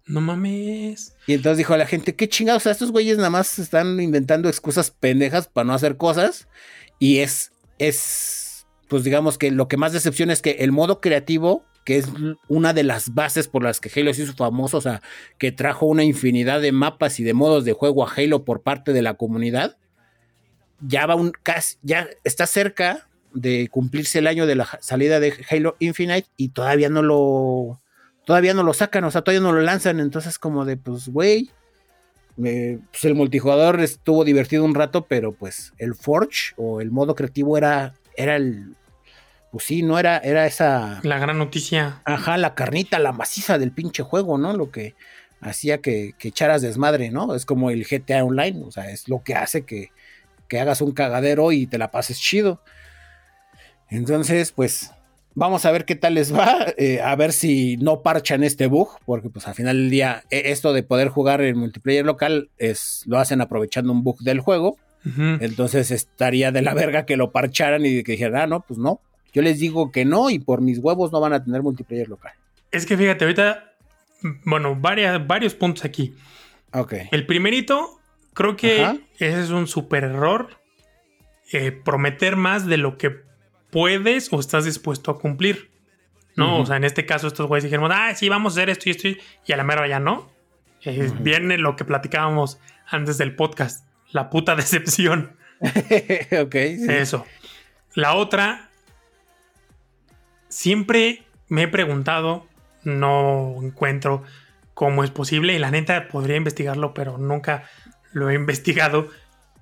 No 0.07 0.23
mames. 0.23 1.17
Y 1.27 1.35
entonces 1.35 1.59
dijo 1.59 1.75
a 1.75 1.77
la 1.77 1.87
gente, 1.87 2.17
qué 2.17 2.31
chingados, 2.31 2.63
o 2.63 2.65
sea, 2.65 2.73
estos 2.73 2.93
güeyes 2.93 3.19
nada 3.19 3.29
más 3.29 3.59
están 3.59 4.01
inventando 4.01 4.49
excusas 4.49 4.91
pendejas 4.91 5.49
para 5.49 5.67
no 5.67 5.75
hacer 5.75 5.99
cosas. 5.99 6.49
Y 6.99 7.19
es, 7.19 7.53
es, 7.77 8.44
pues 8.95 9.03
digamos 9.03 9.39
que 9.39 9.51
lo 9.51 9.67
que 9.67 9.77
más 9.77 9.93
decepciona 9.93 10.33
es 10.33 10.41
que 10.41 10.53
el 10.61 10.71
modo 10.71 11.01
creativo 11.01 11.65
que 11.85 11.97
es 11.97 12.07
una 12.47 12.73
de 12.73 12.85
las 12.85 13.13
bases 13.13 13.49
por 13.49 13.65
las 13.65 13.81
que 13.81 13.91
Halo 13.93 14.15
se 14.15 14.23
hizo 14.23 14.35
famoso, 14.35 14.77
o 14.77 14.81
sea, 14.81 15.03
que 15.37 15.51
trajo 15.51 15.87
una 15.87 16.05
infinidad 16.05 16.61
de 16.61 16.71
mapas 16.71 17.19
y 17.19 17.25
de 17.25 17.35
modos 17.35 17.65
de 17.65 17.73
juego 17.73 18.07
a 18.07 18.13
Halo 18.15 18.45
por 18.45 18.63
parte 18.63 18.93
de 18.93 19.03
la 19.03 19.15
comunidad, 19.15 19.79
ya 20.79 21.07
va 21.07 21.17
un 21.17 21.33
casi, 21.43 21.77
ya 21.83 22.07
está 22.23 22.47
cerca 22.47 23.09
de 23.33 23.67
cumplirse 23.69 24.21
el 24.21 24.29
año 24.29 24.47
de 24.47 24.55
la 24.55 24.79
salida 24.81 25.19
de 25.19 25.35
Halo 25.51 25.75
Infinite 25.81 26.29
y 26.37 26.51
todavía 26.51 26.89
no 26.89 27.03
lo 27.03 27.81
todavía 28.25 28.55
no 28.55 28.63
lo 28.63 28.75
sacan, 28.75 29.03
o 29.03 29.11
sea, 29.11 29.23
todavía 29.23 29.43
no 29.43 29.51
lo 29.51 29.61
lanzan, 29.61 29.99
entonces 29.99 30.39
como 30.39 30.65
de 30.65 30.77
pues 30.77 31.09
güey, 31.09 31.51
pues 32.37 33.05
el 33.05 33.17
multijugador 33.17 33.81
estuvo 33.81 34.25
divertido 34.25 34.65
un 34.65 34.77
rato, 34.77 35.07
pero 35.09 35.33
pues 35.33 35.73
el 35.79 35.97
Forge 35.97 36.55
o 36.59 36.81
el 36.81 36.93
modo 36.93 37.17
creativo 37.17 37.59
era 37.59 37.95
era 38.17 38.37
el 38.37 38.77
pues 39.55 39.67
sí, 39.67 39.85
no 39.85 40.01
era, 40.01 40.19
era 40.19 40.47
esa. 40.47 40.99
La 41.05 41.21
gran 41.21 41.39
noticia. 41.39 42.03
Ajá, 42.05 42.37
la 42.39 42.57
carnita, 42.57 42.99
la 42.99 43.13
maciza 43.13 43.57
del 43.57 43.71
pinche 43.71 44.03
juego, 44.03 44.37
¿no? 44.37 44.53
Lo 44.53 44.73
que 44.73 44.97
hacía 45.41 45.79
que, 45.79 46.17
echaras 46.21 46.61
desmadre, 46.61 47.13
¿no? 47.13 47.37
Es 47.37 47.47
como 47.47 47.71
el 47.71 47.87
GTA 47.87 48.25
Online, 48.25 48.65
o 48.67 48.73
sea, 48.73 48.91
es 48.91 49.09
lo 49.09 49.23
que 49.23 49.37
hace 49.37 49.65
que, 49.65 49.93
hagas 50.59 50.81
un 50.81 50.91
cagadero 50.91 51.53
y 51.53 51.69
te 51.69 51.79
la 51.79 51.93
pases 51.93 52.19
chido. 52.19 52.63
Entonces, 53.91 54.51
pues, 54.51 54.91
vamos 55.37 55.65
a 55.65 55.71
ver 55.71 55.85
qué 55.85 55.95
tal 55.95 56.15
les 56.15 56.35
va, 56.35 56.67
eh, 56.77 57.01
a 57.01 57.15
ver 57.15 57.33
si 57.33 57.77
no 57.77 58.03
parchan 58.03 58.43
este 58.43 58.67
bug, 58.67 58.99
porque 59.07 59.31
pues 59.31 59.47
al 59.47 59.55
final 59.55 59.77
del 59.77 59.91
día, 59.91 60.25
e, 60.31 60.51
esto 60.51 60.73
de 60.73 60.83
poder 60.83 61.11
jugar 61.11 61.41
en 61.43 61.59
multiplayer 61.59 62.05
local 62.05 62.51
es, 62.59 63.05
lo 63.07 63.21
hacen 63.21 63.41
aprovechando 63.41 63.93
un 63.93 64.03
bug 64.03 64.19
del 64.19 64.41
juego. 64.41 64.79
Entonces 65.07 65.93
estaría 65.93 66.51
de 66.51 66.63
la 66.63 66.75
verga 66.75 67.07
que 67.07 67.17
lo 67.17 67.31
parcharan 67.31 67.87
y 67.87 68.03
que 68.03 68.13
dijeran, 68.13 68.41
ah, 68.41 68.47
no, 68.47 68.61
pues 68.61 68.79
no, 68.79 69.01
yo 69.35 69.43
les 69.43 69.59
digo 69.59 69.91
que 69.91 70.05
no 70.05 70.31
y 70.31 70.39
por 70.39 70.61
mis 70.63 70.79
huevos 70.79 71.13
no 71.13 71.21
van 71.21 71.33
a 71.33 71.45
tener 71.45 71.61
multiplayer 71.61 72.09
local. 72.09 72.33
Es 72.71 72.87
que 72.87 72.97
fíjate, 72.97 73.25
ahorita, 73.25 73.75
bueno, 74.45 74.77
varios 74.77 75.55
puntos 75.55 75.85
aquí. 75.85 76.15
Ok. 76.73 76.95
El 77.11 77.27
primerito, 77.27 78.01
creo 78.33 78.57
que 78.57 78.83
ese 79.19 79.41
es 79.41 79.51
un 79.51 79.67
super 79.67 80.05
error. 80.05 80.49
Eh, 81.53 81.73
prometer 81.73 82.37
más 82.37 82.67
de 82.67 82.79
lo 82.79 82.97
que 82.97 83.23
puedes 83.71 84.33
o 84.33 84.41
estás 84.41 84.65
dispuesto 84.65 85.11
a 85.11 85.19
cumplir. 85.19 85.71
¿No? 86.37 86.59
O 86.61 86.67
sea, 86.67 86.77
en 86.77 86.85
este 86.85 87.07
caso, 87.07 87.29
estos 87.29 87.47
güeyes 87.47 87.65
dijeron, 87.65 87.93
ah, 87.93 88.13
sí, 88.15 88.29
vamos 88.29 88.55
a 88.55 88.61
hacer 88.61 88.71
esto 88.71 88.89
y 88.89 88.93
esto, 88.93 89.09
y 89.47 89.53
a 89.53 89.57
la 89.57 89.63
mera 89.63 89.87
ya 89.87 90.01
no. 90.01 90.33
Eh, 90.85 91.13
viene 91.21 91.59
lo 91.59 91.77
que 91.77 91.85
platicábamos 91.85 92.59
antes 92.87 93.19
del 93.19 93.37
podcast, 93.37 93.87
la 94.11 94.31
puta 94.31 94.57
decepción. 94.57 95.37
ok. 95.61 96.55
Eso. 96.55 97.25
La 97.95 98.15
otra 98.15 98.64
siempre 100.55 101.25
me 101.49 101.65
he 101.65 101.69
preguntado, 101.69 102.47
no 102.85 103.57
encuentro 103.61 104.23
cómo 104.73 105.03
es 105.03 105.11
posible, 105.11 105.55
y 105.55 105.59
la 105.59 105.73
neta 105.73 106.07
podría 106.09 106.37
investigarlo, 106.37 106.95
pero 106.95 107.19
nunca 107.19 107.69
lo 108.13 108.31
he 108.31 108.35
investigado. 108.43 109.09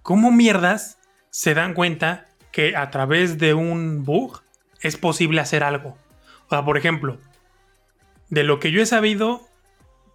¿Cómo 0.03 0.31
mierdas 0.31 0.99
se 1.31 1.55
dan 1.55 1.73
cuenta 1.73 2.27
que 2.53 2.77
a 2.77 2.91
través 2.91 3.39
de 3.39 3.55
un 3.55 4.05
bug 4.05 4.43
es 4.81 4.97
posible 4.99 5.41
hacer 5.41 5.65
algo? 5.65 5.97
O 6.47 6.51
sea, 6.51 6.65
por 6.65 6.77
ejemplo, 6.77 7.19
de 8.29 8.43
lo 8.43 8.61
que 8.61 8.71
yo 8.71 8.83
he 8.83 8.87
sabido, 8.87 9.49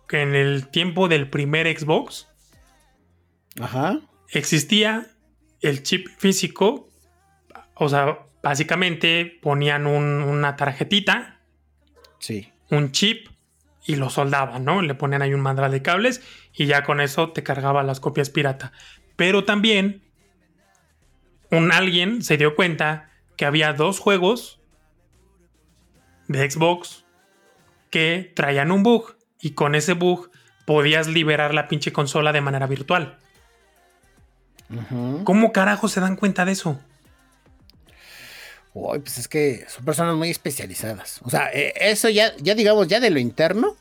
que 0.07 0.21
en 0.21 0.35
el 0.35 0.67
tiempo 0.67 1.07
del 1.07 1.27
primer 1.27 1.67
Xbox, 1.75 2.27
existía 4.29 5.07
el 5.61 5.81
chip 5.81 6.07
físico, 6.19 6.87
o 7.73 7.89
sea, 7.89 8.19
básicamente 8.47 9.39
ponían 9.41 9.85
una 9.85 10.55
tarjetita, 10.55 11.41
sí. 12.17 12.49
un 12.69 12.93
chip 12.93 13.27
y 13.85 13.97
lo 13.97 14.09
soldaban, 14.09 14.63
¿no? 14.63 14.81
Le 14.81 14.95
ponían 14.95 15.21
ahí 15.21 15.33
un 15.33 15.41
mandral 15.41 15.71
de 15.71 15.81
cables 15.81 16.21
y 16.53 16.65
ya 16.65 16.85
con 16.85 17.01
eso 17.01 17.33
te 17.33 17.43
cargaba 17.43 17.83
las 17.83 17.99
copias 17.99 18.29
pirata. 18.29 18.71
Pero 19.17 19.43
también 19.43 20.01
un 21.51 21.73
alguien 21.73 22.21
se 22.23 22.37
dio 22.37 22.55
cuenta 22.55 23.09
que 23.35 23.45
había 23.45 23.73
dos 23.73 23.99
juegos 23.99 24.61
de 26.29 26.49
Xbox 26.49 27.03
que 27.89 28.31
traían 28.33 28.71
un 28.71 28.81
bug 28.81 29.17
y 29.41 29.55
con 29.55 29.75
ese 29.75 29.91
bug 29.91 30.31
podías 30.63 31.09
liberar 31.09 31.53
la 31.53 31.67
pinche 31.67 31.91
consola 31.91 32.31
de 32.31 32.39
manera 32.39 32.65
virtual. 32.65 33.19
¿Cómo 35.25 35.51
carajo 35.51 35.89
se 35.89 35.99
dan 35.99 36.15
cuenta 36.15 36.45
de 36.45 36.53
eso? 36.53 36.79
Pues 38.83 39.17
es 39.17 39.27
que 39.27 39.65
son 39.67 39.85
personas 39.85 40.15
muy 40.15 40.29
especializadas. 40.29 41.19
O 41.23 41.29
sea, 41.29 41.49
eh, 41.53 41.73
eso 41.79 42.09
ya, 42.09 42.35
ya 42.37 42.55
digamos, 42.55 42.87
ya 42.87 42.99
de 42.99 43.09
lo 43.09 43.19
interno, 43.19 43.75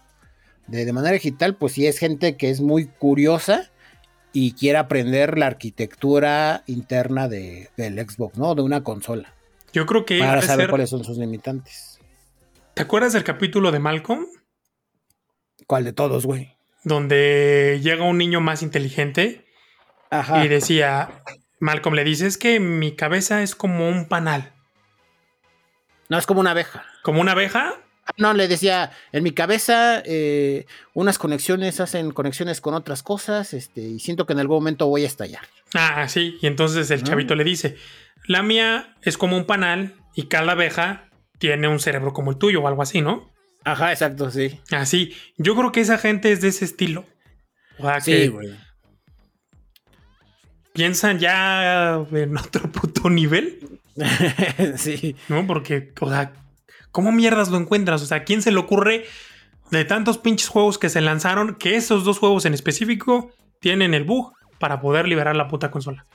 de, 0.67 0.93
manera 0.93 1.15
digital, 1.15 1.55
pues 1.57 1.73
sí 1.73 1.87
es 1.87 1.99
gente 1.99 2.37
que 2.37 2.51
es 2.51 2.61
muy 2.61 2.87
curiosa 2.87 3.71
y 4.33 4.53
quiere 4.53 4.79
aprender 4.79 5.39
la 5.39 5.47
arquitectura 5.47 6.63
interna 6.67 7.29
de, 7.29 7.71
del 7.77 7.99
Xbox, 7.99 8.37
¿no? 8.37 8.55
De 8.55 8.63
una 8.63 8.83
consola. 8.83 9.33
Yo 9.73 9.87
creo 9.87 10.05
que... 10.05 10.19
Para 10.19 10.43
saber 10.43 10.71
cuáles 10.71 10.91
son 10.91 11.05
sus 11.05 11.19
limitantes. 11.19 11.99
¿Te 12.75 12.83
acuerdas 12.83 13.13
del 13.13 13.25
capítulo 13.25 13.73
de 13.73 13.79
Malcolm? 13.79 14.27
¿Cuál 15.67 15.85
de 15.85 15.93
todos, 15.93 16.27
güey? 16.27 16.55
Donde 16.85 17.81
llega 17.83 18.05
un 18.05 18.19
niño 18.19 18.41
más 18.41 18.63
inteligente 18.63 19.47
Ajá. 20.11 20.45
y 20.45 20.49
decía, 20.49 21.23
Malcolm 21.59 21.95
le 21.97 22.05
dice, 22.05 22.27
es 22.27 22.39
que 22.39 22.61
mi 22.61 22.95
cabeza 22.95 23.43
es 23.43 23.55
como 23.55 23.89
un 23.89 24.07
panal. 24.07 24.56
No, 26.09 26.19
es 26.19 26.27
como 26.27 26.40
una 26.40 26.53
abeja. 26.53 26.85
¿Como 27.03 27.21
una 27.21 27.33
abeja? 27.33 27.75
No, 28.16 28.33
le 28.35 28.47
decía, 28.49 28.92
en 29.13 29.25
mi 29.25 29.33
cabeza 29.33 30.00
eh, 30.04 30.67
unas 30.94 31.19
conexiones 31.19 31.81
hacen 31.81 32.13
conexiones 32.13 32.61
con 32.61 32.75
otras 32.75 33.02
cosas 33.02 33.52
este, 33.52 33.81
y 33.81 33.98
siento 33.98 34.27
que 34.27 34.33
en 34.33 34.38
algún 34.38 34.59
momento 34.59 34.87
voy 34.87 35.02
a 35.02 35.09
estallar. 35.09 35.42
Ah, 35.75 36.07
sí, 36.09 36.38
y 36.40 36.46
entonces 36.46 36.90
el 36.90 37.02
chavito 37.02 37.35
le 37.35 37.42
dice, 37.42 37.77
la 38.27 38.42
mía 38.42 38.94
es 39.02 39.19
como 39.19 39.37
un 39.37 39.44
panal 39.44 39.94
y 40.15 40.27
cada 40.27 40.52
abeja 40.52 41.11
tiene 41.38 41.69
un 41.69 41.81
cerebro 41.81 42.13
como 42.13 42.31
el 42.31 42.38
tuyo 42.38 42.63
o 42.63 42.69
algo 42.69 42.83
así, 42.83 43.00
¿no? 43.00 43.33
Ajá, 43.65 43.90
exacto, 43.92 44.31
sí. 44.31 44.61
Así, 44.71 45.15
yo 45.37 45.57
creo 45.57 45.73
que 45.73 45.81
esa 45.81 45.98
gente 45.98 46.31
es 46.31 46.40
de 46.40 46.48
ese 46.48 46.65
estilo. 46.65 47.04
O 47.79 48.00
sí, 48.00 48.29
güey. 48.29 48.57
Piensan 50.73 51.19
ya 51.19 52.07
en 52.13 52.37
otro 52.37 52.71
puto 52.71 53.11
nivel. 53.11 53.75
sí. 54.77 55.17
¿No? 55.29 55.47
Porque, 55.47 55.92
o 56.01 56.09
sea, 56.09 56.33
¿cómo 56.92 57.13
mierdas 57.13 57.49
lo 57.49 57.59
encuentras? 57.59 58.03
O 58.03 58.07
sea, 58.07 58.25
¿quién 58.25 58.42
se 58.42 58.53
le 58.53 58.59
ocurre 58.59 59.05
de 59.71 59.85
tantos 59.85 60.19
pinches 60.19 60.49
juegos 60.49 60.79
que 60.79 60.88
se 60.88 61.01
lanzaron 61.01 61.57
que 61.57 61.77
esos 61.77 62.05
dos 62.05 62.19
juegos 62.19 62.44
en 62.44 62.55
específico 62.55 63.31
tienen 63.61 63.94
el 63.94 64.05
bug 64.05 64.33
para 64.59 64.81
poder 64.81 65.09
liberar 65.09 65.37
la 65.37 65.49
puta 65.49 65.71
consola? 65.71 66.07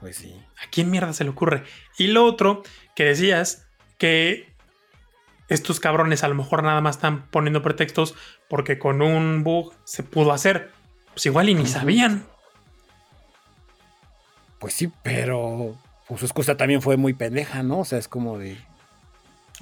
Pues 0.00 0.16
sí. 0.16 0.34
¿A 0.62 0.70
quién 0.70 0.90
mierda 0.90 1.12
se 1.12 1.24
le 1.24 1.30
ocurre? 1.30 1.64
Y 1.98 2.08
lo 2.08 2.24
otro 2.24 2.62
que 2.94 3.04
decías, 3.04 3.66
que 3.98 4.54
estos 5.48 5.80
cabrones 5.80 6.24
a 6.24 6.28
lo 6.28 6.34
mejor 6.34 6.62
nada 6.62 6.80
más 6.80 6.96
están 6.96 7.26
poniendo 7.28 7.62
pretextos 7.62 8.14
porque 8.48 8.78
con 8.78 9.02
un 9.02 9.44
bug 9.44 9.74
se 9.84 10.02
pudo 10.02 10.32
hacer. 10.32 10.72
Pues 11.12 11.26
igual 11.26 11.48
y 11.48 11.54
ni 11.54 11.66
sabían. 11.66 12.26
Pues 14.58 14.74
sí, 14.74 14.90
pero 15.02 15.76
pues 16.06 16.20
su 16.20 16.26
excusa 16.26 16.56
también 16.56 16.82
fue 16.82 16.96
muy 16.96 17.14
pendeja, 17.14 17.62
¿no? 17.62 17.80
O 17.80 17.84
sea, 17.84 17.98
es 17.98 18.08
como 18.08 18.38
de. 18.38 18.56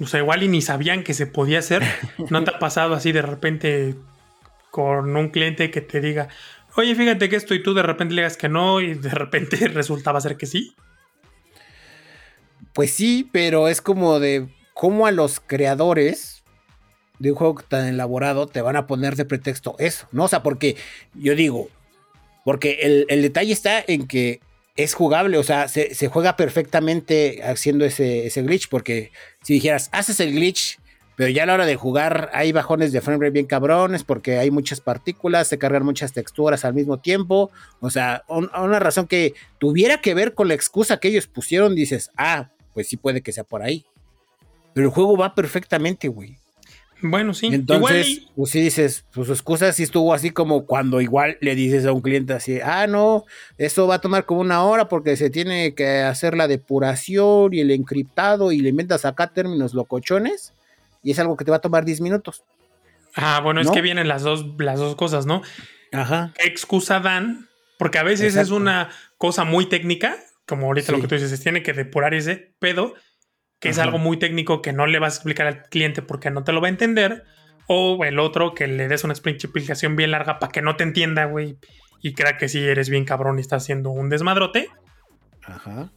O 0.01 0.07
sea, 0.07 0.19
igual 0.19 0.43
y 0.43 0.47
ni 0.47 0.61
sabían 0.61 1.03
que 1.03 1.13
se 1.13 1.27
podía 1.27 1.59
hacer. 1.59 1.83
¿No 2.29 2.43
te 2.43 2.51
ha 2.51 2.59
pasado 2.59 2.95
así 2.95 3.11
de 3.11 3.21
repente 3.21 3.95
con 4.71 5.15
un 5.15 5.29
cliente 5.29 5.69
que 5.69 5.81
te 5.81 6.01
diga, 6.01 6.29
oye, 6.75 6.95
fíjate 6.95 7.29
que 7.29 7.35
esto 7.35 7.53
y 7.53 7.61
tú 7.61 7.73
de 7.73 7.83
repente 7.83 8.15
le 8.15 8.23
digas 8.23 8.37
que 8.37 8.49
no 8.49 8.81
y 8.81 8.95
de 8.95 9.09
repente 9.09 9.67
resultaba 9.67 10.19
ser 10.19 10.35
que 10.35 10.47
sí? 10.47 10.75
Pues 12.73 12.91
sí, 12.91 13.29
pero 13.31 13.67
es 13.67 13.81
como 13.81 14.19
de 14.19 14.49
cómo 14.73 15.05
a 15.05 15.11
los 15.11 15.39
creadores 15.39 16.43
de 17.19 17.31
un 17.31 17.37
juego 17.37 17.61
tan 17.67 17.85
elaborado 17.85 18.47
te 18.47 18.61
van 18.61 18.75
a 18.75 18.87
poner 18.87 19.15
de 19.15 19.25
pretexto 19.25 19.75
eso, 19.77 20.07
¿no? 20.11 20.23
O 20.23 20.27
sea, 20.27 20.41
porque 20.41 20.75
yo 21.13 21.35
digo, 21.35 21.69
porque 22.43 22.79
el, 22.81 23.05
el 23.09 23.21
detalle 23.21 23.53
está 23.53 23.83
en 23.87 24.07
que 24.07 24.41
es 24.75 24.93
jugable, 24.95 25.37
o 25.37 25.43
sea, 25.43 25.67
se, 25.67 26.07
juega 26.07 26.35
perfectamente 26.35 27.43
haciendo 27.43 27.85
ese, 27.85 28.25
ese, 28.25 28.41
glitch, 28.41 28.69
porque 28.69 29.11
si 29.43 29.53
dijeras, 29.53 29.89
haces 29.91 30.19
el 30.19 30.33
glitch, 30.33 30.79
pero 31.15 31.29
ya 31.29 31.43
a 31.43 31.45
la 31.45 31.53
hora 31.53 31.65
de 31.67 31.75
jugar 31.75 32.31
hay 32.33 32.51
bajones 32.51 32.91
de 32.91 33.01
frame 33.01 33.19
rate 33.19 33.31
bien 33.31 33.45
cabrones, 33.45 34.03
porque 34.03 34.39
hay 34.39 34.49
muchas 34.49 34.81
partículas, 34.81 35.47
se 35.47 35.59
cargan 35.59 35.85
muchas 35.85 36.11
texturas 36.11 36.65
al 36.65 36.73
mismo 36.73 36.97
tiempo, 36.99 37.51
o 37.81 37.91
sea, 37.91 38.23
una 38.27 38.79
razón 38.79 39.07
que 39.07 39.35
tuviera 39.59 39.99
que 39.99 40.15
ver 40.15 40.33
con 40.33 40.47
la 40.47 40.55
excusa 40.55 40.97
que 40.97 41.09
ellos 41.09 41.27
pusieron, 41.27 41.75
dices, 41.75 42.09
ah, 42.17 42.49
pues 42.73 42.87
sí 42.87 42.97
puede 42.97 43.21
que 43.21 43.31
sea 43.31 43.43
por 43.43 43.61
ahí. 43.61 43.85
Pero 44.73 44.87
el 44.87 44.93
juego 44.93 45.15
va 45.15 45.35
perfectamente, 45.35 46.07
güey. 46.07 46.37
Bueno, 47.05 47.33
sí. 47.33 47.47
Entonces, 47.47 48.21
pues 48.33 48.51
si 48.51 48.61
dices, 48.61 49.05
pues 49.13 49.27
su 49.27 49.33
excusa 49.33 49.73
sí 49.73 49.83
estuvo 49.83 50.13
así 50.13 50.29
como 50.29 50.65
cuando 50.65 51.01
igual 51.01 51.37
le 51.41 51.53
dices 51.53 51.85
a 51.85 51.91
un 51.91 52.01
cliente 52.01 52.31
así, 52.31 52.61
ah, 52.63 52.87
no, 52.87 53.25
eso 53.57 53.87
va 53.87 53.95
a 53.95 54.01
tomar 54.01 54.25
como 54.25 54.39
una 54.39 54.63
hora 54.63 54.87
porque 54.87 55.17
se 55.17 55.29
tiene 55.29 55.75
que 55.75 55.99
hacer 55.99 56.35
la 56.37 56.47
depuración 56.47 57.53
y 57.53 57.59
el 57.59 57.71
encriptado 57.71 58.53
y 58.53 58.59
le 58.59 58.69
inventas 58.69 59.03
acá 59.03 59.27
términos 59.27 59.73
locochones 59.73 60.53
y 61.03 61.11
es 61.11 61.19
algo 61.19 61.35
que 61.35 61.43
te 61.43 61.51
va 61.51 61.57
a 61.57 61.61
tomar 61.61 61.83
10 61.83 61.99
minutos. 61.99 62.45
Ah, 63.15 63.41
bueno, 63.43 63.59
es 63.59 63.69
que 63.69 63.81
vienen 63.81 64.07
las 64.07 64.23
dos, 64.23 64.45
las 64.57 64.79
dos 64.79 64.95
cosas, 64.95 65.25
¿no? 65.25 65.41
Ajá. 65.91 66.31
¿Qué 66.37 66.47
excusa 66.47 67.01
dan? 67.01 67.49
Porque 67.77 67.99
a 67.99 68.03
veces 68.03 68.37
es 68.37 68.49
una 68.49 68.89
cosa 69.17 69.43
muy 69.43 69.65
técnica, 69.65 70.15
como 70.47 70.67
ahorita 70.67 70.93
lo 70.93 71.01
que 71.01 71.07
tú 71.07 71.15
dices, 71.15 71.29
se 71.29 71.37
tiene 71.37 71.63
que 71.63 71.73
depurar 71.73 72.13
ese 72.13 72.53
pedo 72.59 72.95
que 73.63 73.69
es 73.69 73.79
algo 73.79 73.97
muy 73.97 74.17
técnico 74.17 74.61
que 74.61 74.73
no 74.73 74.87
le 74.87 74.99
vas 74.99 75.13
a 75.13 75.15
explicar 75.15 75.47
al 75.47 75.63
cliente 75.63 76.01
porque 76.01 76.29
no 76.29 76.43
te 76.43 76.51
lo 76.51 76.59
va 76.59 76.67
a 76.67 76.69
entender. 76.69 77.23
O 77.65 78.03
el 78.03 78.19
otro, 78.19 78.53
que 78.53 78.67
le 78.67 78.89
des 78.89 79.05
una 79.05 79.13
explicación 79.13 79.95
bien 79.95 80.11
larga 80.11 80.37
para 80.37 80.51
que 80.51 80.61
no 80.61 80.75
te 80.75 80.83
entienda, 80.83 81.23
güey. 81.23 81.55
Y 82.01 82.13
crea 82.13 82.37
que 82.37 82.49
sí 82.49 82.59
eres 82.59 82.89
bien 82.89 83.05
cabrón 83.05 83.37
y 83.37 83.41
estás 83.41 83.63
haciendo 83.63 83.89
un 83.91 84.09
desmadrote. 84.09 84.69
Ajá. 85.45 85.91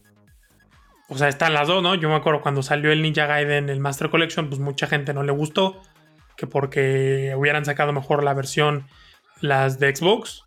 O 1.09 1.17
sea, 1.17 1.27
están 1.27 1.53
las 1.53 1.67
dos, 1.67 1.83
¿no? 1.83 1.93
Yo 1.95 2.07
me 2.07 2.15
acuerdo 2.15 2.39
cuando 2.39 2.63
salió 2.63 2.89
el 2.89 3.01
Ninja 3.01 3.25
Gaiden, 3.25 3.67
el 3.67 3.81
Master 3.81 4.09
Collection, 4.09 4.47
pues 4.47 4.61
mucha 4.61 4.87
gente 4.87 5.13
no 5.13 5.23
le 5.23 5.33
gustó. 5.33 5.81
Que 6.37 6.47
porque 6.47 7.33
hubieran 7.35 7.65
sacado 7.65 7.91
mejor 7.91 8.23
la 8.23 8.33
versión, 8.33 8.87
las 9.41 9.77
de 9.77 9.93
Xbox. 9.93 10.45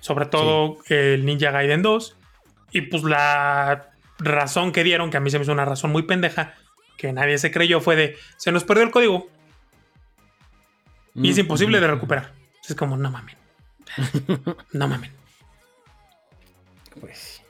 Sobre 0.00 0.26
todo 0.26 0.76
el 0.90 1.24
Ninja 1.24 1.52
Gaiden 1.52 1.80
2. 1.80 2.18
Y 2.72 2.82
pues 2.82 3.02
la 3.02 3.93
razón 4.18 4.72
que 4.72 4.84
dieron, 4.84 5.10
que 5.10 5.16
a 5.16 5.20
mí 5.20 5.30
se 5.30 5.38
me 5.38 5.44
hizo 5.44 5.52
una 5.52 5.64
razón 5.64 5.92
muy 5.92 6.02
pendeja, 6.02 6.54
que 6.96 7.12
nadie 7.12 7.38
se 7.38 7.50
creyó, 7.50 7.80
fue 7.80 7.96
de, 7.96 8.16
se 8.36 8.52
nos 8.52 8.64
perdió 8.64 8.84
el 8.84 8.90
código. 8.90 9.28
Y 11.14 11.30
es 11.30 11.36
mm, 11.36 11.40
imposible 11.40 11.80
de 11.80 11.86
recuperar. 11.86 12.32
Es 12.68 12.74
como, 12.74 12.96
no 12.96 13.10
mamen. 13.10 13.36
no 14.72 14.88
mamen. 14.88 15.12
Pues. 17.00 17.42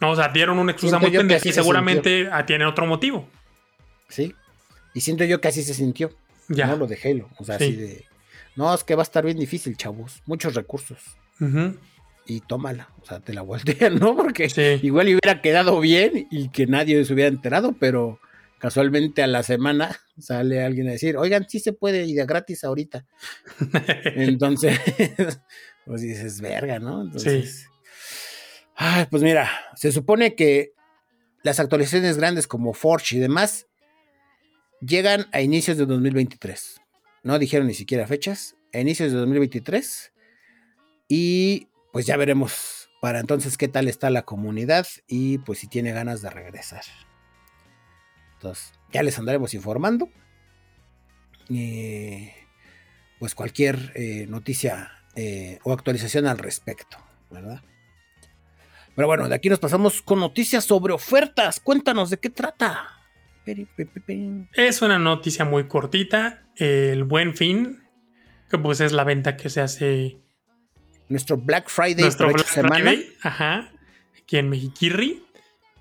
No, 0.00 0.10
o 0.10 0.16
sea, 0.16 0.28
dieron 0.28 0.58
una 0.58 0.72
excusa 0.72 0.98
muy 0.98 1.10
pendeja 1.10 1.48
y 1.48 1.52
seguramente 1.52 2.28
tiene 2.46 2.66
otro 2.66 2.86
motivo. 2.86 3.28
Sí. 4.08 4.34
Y 4.92 5.00
siento 5.00 5.24
yo 5.24 5.40
que 5.40 5.48
así 5.48 5.62
se 5.62 5.74
sintió. 5.74 6.12
Ya. 6.48 6.66
No 6.66 6.76
lo 6.76 6.86
de 6.86 6.98
Halo. 7.02 7.28
O 7.38 7.44
sea, 7.44 7.56
así 7.56 7.74
de. 7.74 8.04
No, 8.54 8.74
es 8.74 8.84
que 8.84 8.94
va 8.94 9.02
a 9.02 9.04
estar 9.04 9.24
bien 9.24 9.38
difícil, 9.38 9.76
chavos. 9.76 10.22
Muchos 10.26 10.54
recursos 10.54 10.98
y 12.26 12.40
tómala, 12.40 12.90
o 13.00 13.06
sea, 13.06 13.20
te 13.20 13.32
la 13.32 13.42
voltean, 13.42 13.96
¿no? 13.98 14.16
Porque 14.16 14.48
igual 14.82 15.06
hubiera 15.06 15.40
quedado 15.40 15.80
bien 15.80 16.26
y 16.30 16.48
que 16.48 16.66
nadie 16.66 17.04
se 17.04 17.14
hubiera 17.14 17.28
enterado, 17.28 17.74
pero 17.78 18.20
casualmente 18.58 19.22
a 19.22 19.26
la 19.26 19.42
semana 19.42 19.96
sale 20.18 20.62
alguien 20.62 20.88
a 20.88 20.92
decir, 20.92 21.16
oigan, 21.16 21.46
sí 21.48 21.60
se 21.60 21.72
puede 21.72 22.04
y 22.04 22.14
de 22.14 22.26
gratis 22.26 22.64
ahorita. 22.64 23.06
Entonces, 24.04 24.78
pues 25.86 26.02
dices, 26.02 26.40
verga, 26.40 26.78
¿no? 26.78 27.02
Entonces, 27.02 27.68
ay, 28.74 29.06
pues 29.10 29.22
mira, 29.22 29.50
se 29.74 29.92
supone 29.92 30.34
que 30.34 30.72
las 31.42 31.60
actualizaciones 31.60 32.16
grandes 32.16 32.48
como 32.48 32.74
Forge 32.74 33.16
y 33.16 33.20
demás 33.20 33.68
llegan 34.80 35.26
a 35.32 35.40
inicios 35.42 35.76
de 35.76 35.86
2023. 35.86 36.80
No 37.22 37.38
dijeron 37.38 37.66
ni 37.66 37.74
siquiera 37.74 38.06
fechas, 38.06 38.56
a 38.72 38.80
inicios 38.80 39.12
de 39.12 39.18
2023. 39.18 40.12
Y 41.08 41.68
pues 41.96 42.04
ya 42.04 42.18
veremos 42.18 42.90
para 43.00 43.20
entonces 43.20 43.56
qué 43.56 43.68
tal 43.68 43.88
está 43.88 44.10
la 44.10 44.26
comunidad 44.26 44.86
y 45.08 45.38
pues 45.38 45.60
si 45.60 45.66
tiene 45.66 45.92
ganas 45.92 46.20
de 46.20 46.28
regresar. 46.28 46.82
Entonces, 48.34 48.74
ya 48.92 49.02
les 49.02 49.18
andaremos 49.18 49.54
informando. 49.54 50.10
pues 53.18 53.34
cualquier 53.34 53.92
eh, 53.94 54.26
noticia 54.28 54.92
eh, 55.14 55.58
o 55.62 55.72
actualización 55.72 56.26
al 56.26 56.36
respecto, 56.36 56.98
¿verdad? 57.30 57.62
Pero 58.94 59.08
bueno, 59.08 59.26
de 59.26 59.34
aquí 59.34 59.48
nos 59.48 59.58
pasamos 59.58 60.02
con 60.02 60.20
noticias 60.20 60.66
sobre 60.66 60.92
ofertas. 60.92 61.60
Cuéntanos 61.60 62.10
de 62.10 62.18
qué 62.18 62.28
trata. 62.28 62.90
Es 64.52 64.82
una 64.82 64.98
noticia 64.98 65.46
muy 65.46 65.66
cortita. 65.66 66.46
El 66.56 67.04
buen 67.04 67.34
fin, 67.34 67.84
que 68.50 68.58
pues 68.58 68.80
es 68.82 68.92
la 68.92 69.04
venta 69.04 69.38
que 69.38 69.48
se 69.48 69.62
hace 69.62 70.25
nuestro 71.08 71.36
Black 71.36 71.68
Friday 71.68 72.02
nuestro 72.02 72.32
Black 72.32 72.46
semana. 72.46 72.94
ajá, 73.22 73.70
aquí 74.18 74.38
en 74.38 74.48
Mexiquirri, 74.48 75.22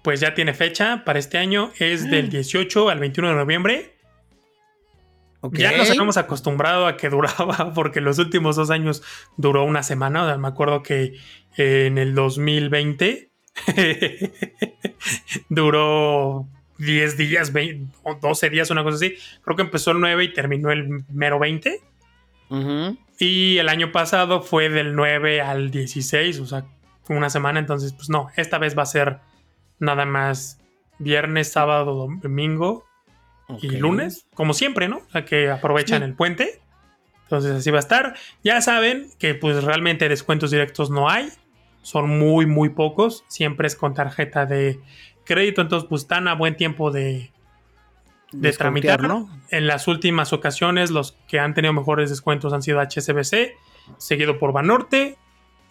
pues 0.02 0.20
ya 0.20 0.34
tiene 0.34 0.54
fecha 0.54 1.04
para 1.06 1.20
este 1.20 1.38
año, 1.38 1.72
es 1.80 2.10
del 2.10 2.30
18 2.30 2.90
al 2.90 3.00
21 3.00 3.30
de 3.30 3.36
noviembre. 3.36 3.96
Ya 5.52 5.78
nos 5.78 5.90
habíamos 5.90 6.18
acostumbrado 6.18 6.88
a 6.88 6.98
que 6.98 7.10
duraba, 7.12 7.74
porque 7.74 8.02
los 8.02 8.20
últimos 8.20 8.56
dos 8.56 8.70
años 8.70 9.04
duró 9.38 9.64
una 9.64 9.84
semana. 9.84 10.38
me 10.38 10.48
acuerdo 10.48 10.84
que 10.84 11.20
en 11.58 11.98
el 11.98 12.16
2020 12.16 13.30
duró 15.50 16.48
10 16.78 17.18
días, 17.18 17.54
12 18.22 18.50
días, 18.50 18.70
una 18.70 18.84
cosa 18.84 18.96
así. 18.96 19.16
Creo 19.44 19.56
que 19.56 19.64
empezó 19.64 19.92
el 19.92 20.00
9 20.00 20.24
y 20.24 20.34
terminó 20.34 20.72
el 20.72 21.06
mero 21.10 21.40
20. 21.40 21.82
Y 23.20 23.58
el 23.58 23.70
año 23.70 23.92
pasado 23.92 24.42
fue 24.42 24.70
del 24.70 24.96
9 24.96 25.42
al 25.42 25.72
16, 25.72 26.40
o 26.40 26.46
sea, 26.46 26.66
una 27.08 27.30
semana. 27.30 27.60
Entonces, 27.60 27.94
pues 27.94 28.10
no, 28.10 28.30
esta 28.36 28.58
vez 28.58 28.78
va 28.78 28.84
a 28.84 28.88
ser 28.88 29.20
nada 29.80 30.06
más 30.06 30.60
viernes, 31.00 31.52
sábado, 31.52 32.10
domingo 32.22 32.86
y 33.62 33.70
lunes, 33.78 34.28
como 34.34 34.54
siempre, 34.54 34.88
¿no? 34.88 34.98
O 34.98 35.12
sea, 35.12 35.26
que 35.26 35.50
aprovechan 35.50 36.04
el 36.04 36.14
puente. 36.14 36.62
Entonces 37.24 37.52
así 37.52 37.72
va 37.72 37.78
a 37.78 37.80
estar. 37.80 38.16
Ya 38.44 38.62
saben 38.62 39.10
que 39.18 39.34
pues 39.36 39.64
realmente 39.64 40.10
descuentos 40.10 40.52
directos 40.52 40.90
no 40.90 41.10
hay. 41.10 41.30
Son 41.82 42.10
muy, 42.20 42.46
muy 42.46 42.70
pocos. 42.70 43.24
Siempre 43.28 43.68
es 43.68 43.76
con 43.76 43.94
tarjeta 43.94 44.46
de 44.46 44.80
crédito. 45.26 45.62
Entonces 45.62 45.88
pues 45.90 46.04
están 46.04 46.28
a 46.28 46.36
buen 46.36 46.56
tiempo 46.56 46.92
de, 46.92 47.32
de 48.42 48.52
tramitarlo. 48.54 49.30
En 49.50 49.68
las 49.68 49.88
últimas 49.88 50.34
ocasiones, 50.34 50.92
los 50.92 51.18
que 51.28 51.40
han 51.40 51.54
tenido 51.54 51.74
mejores 51.74 52.10
descuentos 52.10 52.54
han 52.54 52.62
sido 52.62 52.80
HSBC, 52.82 53.54
seguido 53.98 54.38
por 54.38 54.52
Banorte 54.52 55.18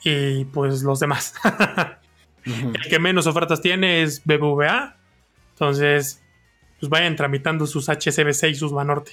y 0.02 0.44
pues 0.46 0.82
los 0.82 1.00
demás. 1.00 1.34
El 2.44 2.88
que 2.88 2.98
menos 2.98 3.26
ofertas 3.26 3.60
tiene 3.60 4.02
es 4.02 4.22
BBVA. 4.24 4.96
Entonces, 5.52 6.22
pues 6.78 6.90
vayan 6.90 7.16
tramitando 7.16 7.66
sus 7.66 7.88
HSBC 7.88 8.44
y 8.50 8.54
sus 8.54 8.72
Banorte. 8.72 9.12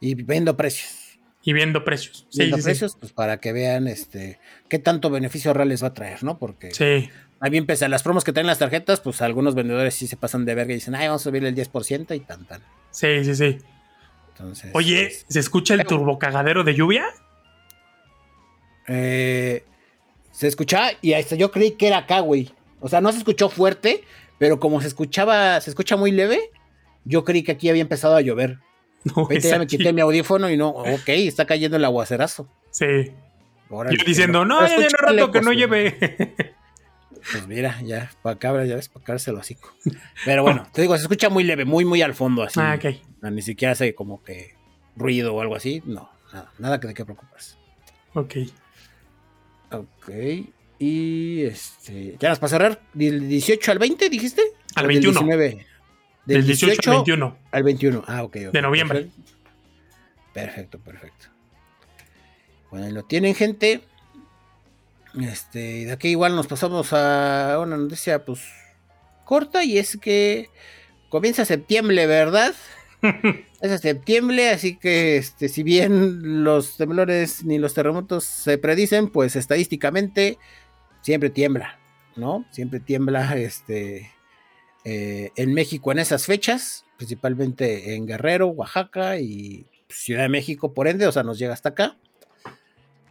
Y 0.00 0.14
viendo 0.14 0.56
precios. 0.56 1.18
Y 1.42 1.52
viendo 1.52 1.84
precios. 1.84 2.26
Viendo 2.34 2.58
precios, 2.58 2.96
pues 2.98 3.12
para 3.12 3.38
que 3.38 3.52
vean 3.52 3.88
este 3.88 4.38
qué 4.68 4.78
tanto 4.78 5.10
beneficio 5.10 5.52
real 5.52 5.68
les 5.68 5.82
va 5.82 5.88
a 5.88 5.94
traer, 5.94 6.22
¿no? 6.22 6.38
Porque 6.38 6.70
sí. 7.42 7.44
También 7.44 7.66
pese 7.66 7.84
a 7.84 7.88
las 7.88 8.02
promos 8.02 8.24
que 8.24 8.32
traen 8.32 8.46
las 8.46 8.58
tarjetas, 8.58 9.00
pues 9.00 9.20
algunos 9.20 9.54
vendedores 9.54 9.94
sí 9.94 10.06
se 10.06 10.16
pasan 10.16 10.44
de 10.44 10.54
verga 10.54 10.72
y 10.72 10.76
dicen, 10.76 10.94
ay, 10.94 11.08
vamos 11.08 11.22
a 11.22 11.24
subirle 11.24 11.48
el 11.48 11.56
10% 11.56 12.14
y 12.14 12.20
tan 12.20 12.44
tan. 12.46 12.62
Sí, 12.90 13.24
sí, 13.24 13.34
sí. 13.34 13.58
Entonces, 14.28 14.70
Oye, 14.74 15.06
pues, 15.06 15.26
¿se 15.28 15.40
escucha 15.40 15.74
el 15.74 15.84
turbocagadero 15.84 16.64
de 16.64 16.74
lluvia? 16.74 17.04
Eh, 18.88 19.64
se 20.30 20.48
escuchaba 20.48 20.90
y 21.00 21.12
hasta 21.14 21.36
yo 21.36 21.50
creí 21.50 21.72
que 21.72 21.88
era 21.88 21.98
acá, 21.98 22.20
güey. 22.20 22.52
O 22.80 22.88
sea, 22.88 23.00
no 23.00 23.12
se 23.12 23.18
escuchó 23.18 23.48
fuerte, 23.48 24.04
pero 24.38 24.58
como 24.58 24.80
se 24.80 24.88
escuchaba, 24.88 25.60
se 25.60 25.70
escucha 25.70 25.96
muy 25.96 26.10
leve, 26.10 26.50
yo 27.04 27.24
creí 27.24 27.42
que 27.42 27.52
aquí 27.52 27.68
había 27.68 27.82
empezado 27.82 28.16
a 28.16 28.20
llover. 28.20 28.58
No, 29.16 29.28
ya 29.28 29.58
me 29.58 29.66
quité 29.66 29.92
mi 29.92 30.00
audífono 30.00 30.48
y 30.48 30.56
no, 30.56 30.68
ok, 30.68 31.08
está 31.08 31.44
cayendo 31.44 31.76
el 31.76 31.84
aguacerazo. 31.84 32.48
Sí. 32.70 33.10
Yo 33.68 34.04
diciendo, 34.06 34.44
no, 34.44 34.60
ya 34.60 34.76
tiene 34.76 34.90
rato 34.96 35.32
que 35.32 35.40
no 35.40 35.52
lleve. 35.52 36.54
Pues 37.30 37.46
mira, 37.46 37.80
ya, 37.82 38.10
para 38.22 38.34
acá, 38.34 38.64
ya 38.64 38.76
ves, 38.76 38.88
para 38.88 39.02
acá 39.02 39.18
se 39.18 39.32
lo 39.32 39.38
hocico. 39.38 39.72
Pero 40.24 40.42
bueno, 40.42 40.66
te 40.72 40.82
digo, 40.82 40.96
se 40.96 41.02
escucha 41.02 41.28
muy 41.28 41.44
leve, 41.44 41.64
muy, 41.64 41.84
muy 41.84 42.02
al 42.02 42.14
fondo, 42.14 42.42
así. 42.42 42.58
Ah, 42.60 42.76
ok. 42.76 42.96
Ni 43.30 43.42
siquiera 43.42 43.72
hace 43.72 43.94
como 43.94 44.22
que 44.22 44.54
ruido 44.96 45.34
o 45.34 45.40
algo 45.40 45.54
así. 45.54 45.82
No, 45.86 46.10
nada, 46.32 46.52
nada 46.58 46.80
que 46.80 46.88
de 46.88 46.94
qué 46.94 47.04
preocuparse. 47.04 47.56
Ok. 48.14 48.34
Ok. 49.70 50.10
Y 50.78 51.42
este. 51.44 52.16
¿Ya 52.18 52.30
nos 52.30 52.38
para 52.38 52.50
cerrar? 52.50 52.82
¿Del 52.92 53.28
18 53.28 53.72
al 53.72 53.78
20 53.78 54.10
dijiste? 54.10 54.42
Al 54.74 54.86
21. 54.88 55.12
Del 55.20 55.28
19. 55.28 55.66
Del 56.26 56.46
18, 56.46 56.90
al 56.90 56.96
21. 56.96 57.38
Al 57.50 57.62
21. 57.62 58.04
Ah, 58.06 58.22
ok. 58.24 58.36
De 58.36 58.62
noviembre. 58.62 59.08
Perfecto, 60.32 60.78
perfecto. 60.78 61.26
Bueno, 62.70 62.86
ahí 62.86 62.92
lo 62.92 63.04
tienen, 63.04 63.34
gente. 63.34 63.82
Este, 65.20 65.78
y 65.78 65.84
de 65.84 65.92
aquí 65.92 66.08
igual 66.08 66.34
nos 66.34 66.46
pasamos 66.46 66.92
a 66.92 67.58
una 67.60 67.76
noticia, 67.76 68.24
pues, 68.24 68.40
corta, 69.24 69.64
y 69.64 69.78
es 69.78 69.96
que 69.98 70.48
comienza 71.08 71.44
septiembre, 71.44 72.06
¿verdad? 72.06 72.54
es 73.60 73.80
septiembre, 73.80 74.50
así 74.50 74.76
que 74.76 75.16
este, 75.16 75.48
si 75.48 75.62
bien 75.62 76.44
los 76.44 76.76
temblores 76.76 77.44
ni 77.44 77.58
los 77.58 77.74
terremotos 77.74 78.24
se 78.24 78.58
predicen, 78.58 79.10
pues 79.10 79.36
estadísticamente 79.36 80.38
siempre 81.02 81.30
tiembla, 81.30 81.78
¿no? 82.16 82.46
Siempre 82.50 82.80
tiembla 82.80 83.36
este, 83.36 84.10
eh, 84.84 85.30
en 85.36 85.52
México 85.52 85.92
en 85.92 85.98
esas 85.98 86.26
fechas, 86.26 86.84
principalmente 86.96 87.94
en 87.94 88.06
Guerrero, 88.06 88.48
Oaxaca 88.48 89.18
y 89.18 89.66
Ciudad 89.88 90.22
de 90.22 90.28
México, 90.28 90.72
por 90.72 90.88
ende, 90.88 91.06
o 91.06 91.12
sea, 91.12 91.22
nos 91.22 91.38
llega 91.38 91.52
hasta 91.52 91.70
acá. 91.70 91.98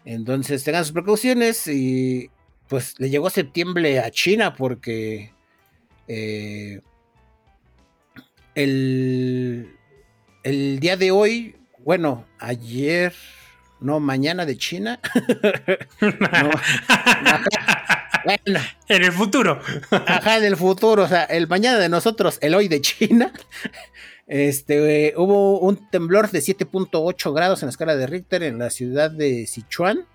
Entonces 0.05 0.63
tengan 0.63 0.83
sus 0.83 0.93
precauciones 0.93 1.67
y 1.67 2.29
pues 2.67 2.95
le 2.99 3.09
llegó 3.09 3.29
septiembre 3.29 3.99
a 3.99 4.09
China 4.11 4.55
porque 4.55 5.33
eh, 6.07 6.81
el, 8.55 9.75
el 10.43 10.79
día 10.79 10.97
de 10.97 11.11
hoy, 11.11 11.55
bueno, 11.79 12.25
ayer, 12.39 13.13
no, 13.79 13.99
mañana 13.99 14.45
de 14.45 14.57
China. 14.57 14.99
en 18.87 19.03
el 19.03 19.11
futuro. 19.11 19.61
Ajá, 19.91 20.37
en 20.37 20.45
el 20.45 20.57
futuro, 20.57 21.03
o 21.03 21.07
sea, 21.07 21.23
el 21.25 21.47
mañana 21.47 21.77
de 21.79 21.89
nosotros, 21.89 22.37
el 22.41 22.55
hoy 22.55 22.67
de 22.67 22.81
China. 22.81 23.31
Este, 24.31 25.13
hubo 25.17 25.59
un 25.59 25.89
temblor 25.89 26.31
de 26.31 26.39
7.8 26.39 27.33
grados 27.35 27.61
en 27.61 27.67
la 27.67 27.71
escala 27.71 27.97
de 27.97 28.07
Richter 28.07 28.43
en 28.43 28.59
la 28.59 28.69
ciudad 28.69 29.11
de 29.11 29.45
Sichuan, 29.45 30.05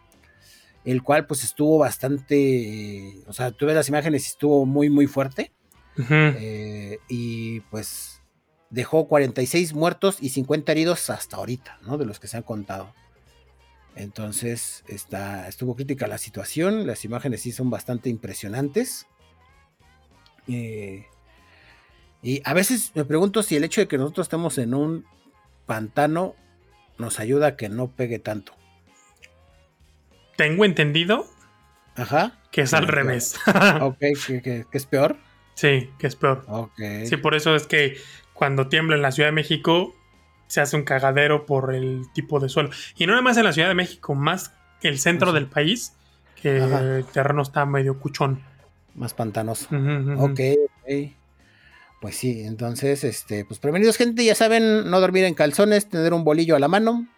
el 0.87 1.03
cual 1.03 1.27
pues 1.27 1.45
estuvo 1.45 1.77
bastante, 1.77 3.21
o 3.27 3.35
sea, 3.35 3.51
tuve 3.51 3.75
las 3.75 3.91
imágenes 3.91 4.25
y 4.25 4.29
estuvo 4.29 4.65
muy, 4.65 4.89
muy 4.89 5.07
fuerte. 5.07 5.53
Eh, 6.09 6.99
y 7.11 7.61
pues 7.61 8.23
dejó 8.71 9.07
46 9.07 9.75
muertos 9.75 10.17
y 10.23 10.31
50 10.31 10.73
heridos 10.73 11.11
hasta 11.11 11.37
ahorita, 11.37 11.79
¿no? 11.83 11.99
De 11.99 12.07
los 12.07 12.19
que 12.19 12.29
se 12.29 12.39
han 12.39 12.43
contado. 12.43 12.95
Entonces, 13.97 14.83
está, 14.89 15.47
estuvo 15.47 15.77
crítica 15.77 16.07
la 16.07 16.17
situación, 16.17 16.87
las 16.87 17.05
imágenes 17.05 17.43
sí 17.43 17.53
son 17.53 17.69
bastante 17.69 18.09
impresionantes. 18.09 19.09
Eh, 20.49 21.05
y 22.27 22.43
a 22.45 22.55
veces 22.55 22.91
me 22.97 23.05
pregunto 23.05 23.45
si 23.45 23.55
el 23.55 23.63
hecho 23.63 23.81
de 23.81 23.87
que 23.87 23.99
nosotros 23.99 24.25
estemos 24.25 24.59
en 24.59 24.75
un 24.75 25.05
pantano 25.65 26.35
nos 26.99 27.21
ayuda 27.21 27.47
a 27.47 27.57
que 27.57 27.69
no 27.69 27.87
pegue 27.87 28.19
tanto. 28.19 28.53
Tengo 30.37 30.65
entendido. 30.65 31.25
Ajá. 31.95 32.33
Que 32.51 32.63
es 32.63 32.75
al 32.75 32.89
revés. 32.89 33.37
ok, 33.81 33.99
que, 34.27 34.67
es 34.73 34.87
peor. 34.87 35.19
Sí, 35.55 35.89
que 36.01 36.09
es 36.09 36.17
peor. 36.17 36.45
Ok. 36.49 36.81
Sí, 37.05 37.17
por 37.17 37.37
eso 37.37 37.55
es 37.55 37.69
que 37.69 37.97
cuando 38.33 38.67
tiembla 38.67 38.97
en 38.97 39.03
la 39.03 39.13
Ciudad 39.13 39.29
de 39.29 39.33
México 39.35 39.95
se 40.49 40.61
hace 40.61 40.75
un 40.75 40.83
cagadero 40.83 41.47
por 41.47 41.73
el 41.73 42.11
tipo 42.13 42.41
de 42.41 42.49
suelo. 42.49 42.71
Y 42.97 43.07
no 43.07 43.13
nada 43.13 43.23
más 43.23 43.37
en 43.37 43.45
la 43.45 43.53
Ciudad 43.53 43.69
de 43.69 43.77
México, 43.77 44.17
más 44.17 44.53
el 44.83 44.99
centro 44.99 45.33
del 45.33 45.47
país, 45.47 45.95
que 46.43 46.57
el 46.57 47.05
terreno 47.05 47.43
está 47.43 47.67
medio 47.67 48.01
cuchón. 48.01 48.43
Más 48.97 49.15
pantanoso. 49.15 49.69
Ok, 50.19 50.41
ok. 50.83 51.13
Pues 52.07 52.19
sí, 52.19 52.43
entonces, 52.45 53.03
este, 53.03 53.45
pues 53.45 53.59
prevenidos, 53.59 53.97
gente, 53.97 54.25
ya 54.25 54.37
saben, 54.37 54.89
no 54.89 55.01
dormir 55.01 55.25
en 55.25 55.35
calzones, 55.35 55.89
tener 55.89 56.15
un 56.15 56.23
bolillo 56.23 56.55
a 56.55 56.61
la 56.61 56.69
mano, 56.69 57.09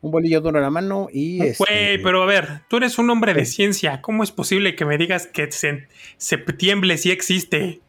un 0.00 0.12
bolillo 0.12 0.40
duro 0.40 0.60
a 0.60 0.62
la 0.62 0.70
mano 0.70 1.08
y. 1.12 1.38
Güey, 1.38 1.50
este, 1.50 1.98
pero 1.98 2.22
a 2.22 2.26
ver, 2.26 2.60
tú 2.68 2.76
eres 2.76 3.00
un 3.00 3.10
hombre 3.10 3.34
de 3.34 3.44
ciencia. 3.44 4.00
¿Cómo 4.00 4.22
es 4.22 4.30
posible 4.30 4.76
que 4.76 4.84
me 4.84 4.96
digas 4.96 5.26
que 5.26 5.48
septiembre 6.18 6.98
sí 6.98 7.10
existe? 7.10 7.80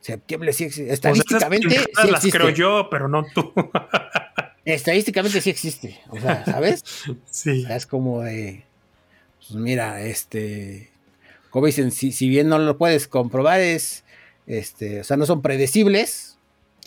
Septiembre 0.00 0.52
sí 0.52 0.64
existe. 0.64 0.92
Estadísticamente. 0.92 1.70
sí 1.70 1.76
existe. 1.76 2.10
las 2.10 2.26
creo 2.32 2.50
yo, 2.50 2.88
pero 2.90 3.06
no 3.06 3.24
tú. 3.32 3.52
Estadísticamente 4.64 5.40
sí 5.40 5.50
existe. 5.50 6.00
O 6.08 6.18
sea, 6.18 6.44
¿sabes? 6.44 6.82
Sí. 7.30 7.64
es 7.70 7.86
como 7.86 8.22
de. 8.22 8.64
Pues 9.38 9.52
mira, 9.52 10.02
este. 10.02 10.90
Como 11.50 11.66
dicen, 11.66 11.92
si, 11.92 12.10
si 12.10 12.28
bien 12.28 12.48
no 12.48 12.58
lo 12.58 12.76
puedes 12.76 13.06
comprobar, 13.06 13.60
es 13.60 14.02
este, 14.46 15.00
o 15.00 15.04
sea, 15.04 15.16
no 15.16 15.26
son 15.26 15.42
predecibles, 15.42 16.38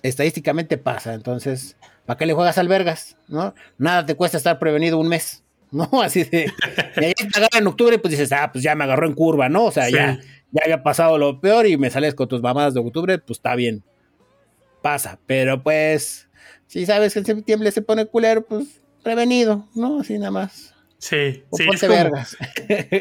estadísticamente 0.01 0.78
pasa, 0.78 1.14
entonces, 1.14 1.76
¿para 2.05 2.18
qué 2.18 2.26
le 2.26 2.34
juegas 2.34 2.57
al 2.57 2.68
vergas? 2.68 3.18
¿No? 3.28 3.53
Nada 3.78 4.05
te 4.05 4.16
cuesta 4.16 4.38
estar 4.38 4.60
prevenido 4.60 4.97
un 4.97 5.10
mes, 5.10 5.43
¿no? 5.72 5.89
Así 6.01 6.24
de, 6.24 6.51
y 6.97 7.03
ahí 7.03 7.14
te 7.14 7.38
agarra 7.38 7.60
en 7.60 7.68
octubre, 7.68 7.99
pues 7.99 8.12
dices, 8.12 8.32
ah, 8.32 8.51
pues 8.51 8.64
ya 8.64 8.76
me 8.76 8.84
agarró 8.84 9.07
en 9.07 9.14
curva, 9.14 9.49
¿no? 9.49 9.66
O 9.66 9.72
sea, 9.72 9.89
ya, 9.89 10.20
ya 10.51 10.62
había 10.64 10.84
pasado 10.84 11.18
lo 11.18 11.39
peor 11.41 11.68
y 11.68 11.78
me 11.78 11.89
sales 11.89 12.16
con 12.16 12.28
tus 12.28 12.41
mamadas 12.41 12.74
de 12.74 12.80
octubre, 12.80 13.18
pues 13.20 13.39
está 13.39 13.55
bien, 13.55 13.84
pasa, 14.82 15.20
pero 15.26 15.62
pues, 15.62 16.30
si 16.68 16.86
sabes 16.86 17.14
que 17.14 17.20
en 17.20 17.26
septiembre 17.26 17.72
se 17.72 17.82
pone 17.82 18.05
culero, 18.05 18.45
pues 18.45 18.82
prevenido, 19.03 19.68
¿no? 19.76 20.01
Así 20.01 20.18
nada 20.18 20.32
más. 20.32 20.74
Sí, 20.97 21.43
sí. 21.53 21.66
Ponte 21.66 21.88
vergas. 21.88 22.38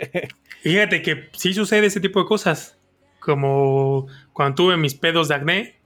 Fíjate 0.63 1.03
que 1.03 1.29
sí 1.33 1.53
sucede 1.53 1.87
ese 1.87 2.01
tipo 2.01 2.21
de 2.21 2.27
cosas 2.27 2.78
como 3.19 4.07
cuando 4.33 4.55
tuve 4.55 4.77
mis 4.77 4.95
pedos 4.95 5.29
de 5.29 5.35
acné, 5.35 5.79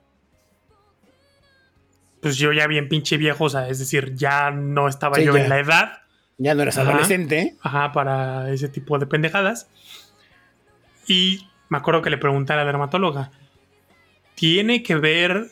pues 2.21 2.37
yo 2.37 2.53
ya 2.53 2.69
bien 2.69 2.89
pinche 2.89 3.17
viejo, 3.17 3.45
o 3.45 3.51
sea, 3.51 3.69
es 3.69 3.81
decir, 3.81 4.15
ya 4.15 4.53
no 4.53 4.87
estaba 4.87 5.19
yo 5.19 5.37
en 5.37 5.49
la 5.49 5.59
edad. 5.59 6.03
Ya 6.39 6.55
no 6.55 6.63
eras 6.63 6.79
adolescente. 6.79 7.57
Ajá, 7.63 7.93
para 7.93 8.51
ese 8.53 8.69
tipo 8.69 8.99
de 8.99 9.07
pendejadas. 9.07 9.69
Y 11.07 11.49
me 11.69 11.79
acuerdo 11.79 12.01
que 12.01 12.11
le 12.11 12.19
pregunté 12.19 12.53
a 12.53 12.57
la 12.57 12.65
dermatóloga, 12.65 13.33
¿tiene 14.37 14.83
que 14.83 14.95
ver, 14.95 15.51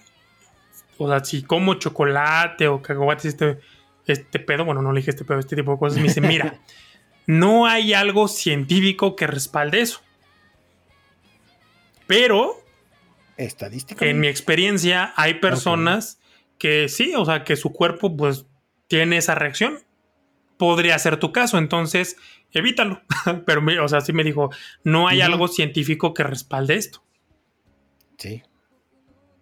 o 0.97 1.09
sea, 1.09 1.25
si 1.25 1.43
como 1.43 1.75
chocolate 1.75 2.69
o 2.69 2.81
cacahuates, 2.81 3.25
este, 3.25 3.59
este 4.07 4.39
pedo, 4.39 4.65
bueno, 4.65 4.81
no 4.81 4.93
le 4.93 5.01
dije 5.01 5.11
este 5.11 5.25
pedo, 5.25 5.41
este 5.41 5.57
tipo 5.57 5.73
de 5.73 5.79
cosas, 5.79 5.99
me 5.99 6.05
dice, 6.05 6.21
mira, 6.21 6.61
no 7.27 7.67
hay 7.67 7.95
algo 7.95 8.29
científico 8.29 9.17
que 9.17 9.27
respalde 9.27 9.81
eso. 9.81 10.03
Pero 12.11 12.61
estadísticamente. 13.37 14.11
En 14.11 14.19
mi 14.19 14.27
experiencia, 14.27 15.13
hay 15.15 15.35
personas 15.35 16.19
que 16.59 16.89
sí, 16.89 17.15
o 17.15 17.25
sea, 17.25 17.45
que 17.45 17.55
su 17.55 17.73
cuerpo 17.73 18.17
pues 18.17 18.47
tiene 18.89 19.17
esa 19.17 19.37
reacción. 19.37 19.79
Podría 20.59 20.99
ser 20.99 21.19
tu 21.19 21.31
caso, 21.31 21.57
entonces 21.57 22.17
evítalo. 22.51 23.01
Pero, 23.47 23.63
o 23.85 23.89
sea, 23.89 24.01
sí 24.01 24.13
me 24.13 24.25
dijo, 24.25 24.51
no 24.83 25.07
hay 25.07 25.21
algo 25.21 25.47
científico 25.47 26.13
que 26.13 26.25
respalde 26.25 26.75
esto. 26.75 27.05
Sí. 28.19 28.43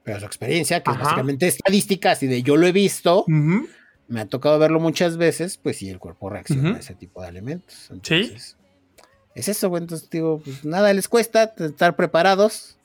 Pero 0.04 0.20
su 0.20 0.26
experiencia, 0.26 0.82
que 0.82 0.90
es 0.90 0.98
básicamente 0.98 1.46
estadística, 1.48 2.10
así 2.10 2.26
de 2.26 2.42
yo 2.42 2.58
lo 2.58 2.66
he 2.66 2.72
visto, 2.72 3.24
me 3.26 4.20
ha 4.20 4.26
tocado 4.26 4.58
verlo 4.58 4.78
muchas 4.78 5.16
veces, 5.16 5.56
pues 5.56 5.78
sí, 5.78 5.88
el 5.88 5.98
cuerpo 5.98 6.28
reacciona 6.28 6.76
a 6.76 6.80
ese 6.80 6.94
tipo 6.94 7.22
de 7.22 7.28
alimentos. 7.28 7.90
sí 8.02 8.36
es 9.40 9.48
eso, 9.48 9.68
güey. 9.68 9.82
Entonces, 9.82 10.10
digo, 10.10 10.40
pues 10.44 10.64
nada 10.64 10.92
les 10.92 11.08
cuesta 11.08 11.54
estar 11.58 11.96
preparados. 11.96 12.76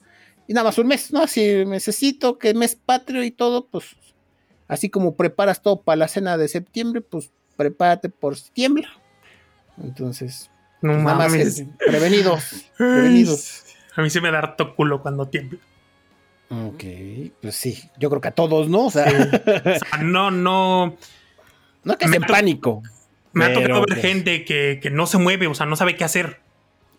Y 0.47 0.53
nada 0.53 0.65
más 0.65 0.77
un 0.77 0.87
mes, 0.87 1.11
¿no? 1.11 1.25
Si 1.27 1.65
necesito 1.65 2.37
que 2.37 2.53
mes 2.53 2.75
patrio 2.75 3.23
y 3.23 3.31
todo, 3.31 3.67
pues 3.67 3.95
así 4.67 4.89
como 4.89 5.15
preparas 5.15 5.61
todo 5.61 5.81
para 5.81 5.95
la 5.95 6.07
cena 6.07 6.37
de 6.37 6.47
septiembre, 6.47 7.01
pues 7.01 7.31
prepárate 7.55 8.09
por 8.09 8.35
septiembre. 8.35 8.87
Entonces, 9.81 10.51
no 10.81 10.93
pues, 10.93 11.03
nada 11.03 11.15
más 11.15 11.31
prevenidos, 11.79 12.65
prevenidos. 12.77 13.63
A 13.95 14.01
mí 14.01 14.09
se 14.09 14.21
me 14.21 14.31
da 14.31 14.39
harto 14.39 14.75
culo 14.75 15.01
cuando 15.01 15.27
tiembla. 15.27 15.59
Ok, 16.49 16.83
pues 17.41 17.55
sí, 17.55 17.89
yo 17.97 18.09
creo 18.09 18.21
que 18.21 18.27
a 18.27 18.31
todos, 18.31 18.69
¿no? 18.69 18.87
O 18.87 18.91
sea, 18.91 19.05
no, 20.01 20.29
no. 20.29 20.97
No 21.83 21.97
que 21.97 22.05
en 22.05 22.21
pánico. 22.23 22.83
Me 23.33 23.45
ha 23.45 23.53
tocado 23.53 23.83
ver 23.87 23.99
gente 23.99 24.45
que, 24.45 24.89
no 24.91 25.07
se 25.07 25.17
mueve, 25.17 25.47
o 25.47 25.55
sea, 25.55 25.65
no 25.65 25.75
sabe 25.75 25.95
qué 25.95 26.03
hacer. 26.03 26.39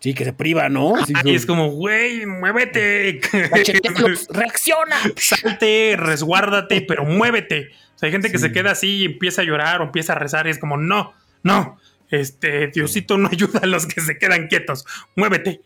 Sí, 0.05 0.13
que 0.13 0.23
se 0.23 0.33
priva, 0.33 0.69
¿no? 0.69 0.93
y 1.23 1.33
es 1.33 1.47
como, 1.47 1.71
güey, 1.71 2.27
muévete. 2.27 3.21
reacciona. 4.29 4.97
Salte, 5.17 5.95
resguárdate, 5.97 6.81
pero 6.81 7.05
muévete. 7.05 7.69
O 7.95 7.97
sea, 7.97 8.05
hay 8.05 8.11
gente 8.11 8.31
que 8.31 8.37
se 8.37 8.51
queda 8.51 8.73
así 8.73 8.97
y 8.97 9.05
empieza 9.05 9.41
a 9.41 9.45
llorar 9.45 9.81
o 9.81 9.85
empieza 9.85 10.13
a 10.13 10.19
rezar 10.19 10.45
y 10.45 10.51
es 10.51 10.59
como, 10.59 10.77
no, 10.77 11.15
no, 11.41 11.79
este, 12.11 12.67
Diosito 12.67 13.17
no 13.17 13.29
ayuda 13.31 13.61
a 13.63 13.65
los 13.65 13.87
que 13.87 13.99
se 13.99 14.19
quedan 14.19 14.45
quietos, 14.45 14.85
muévete. 15.15 15.61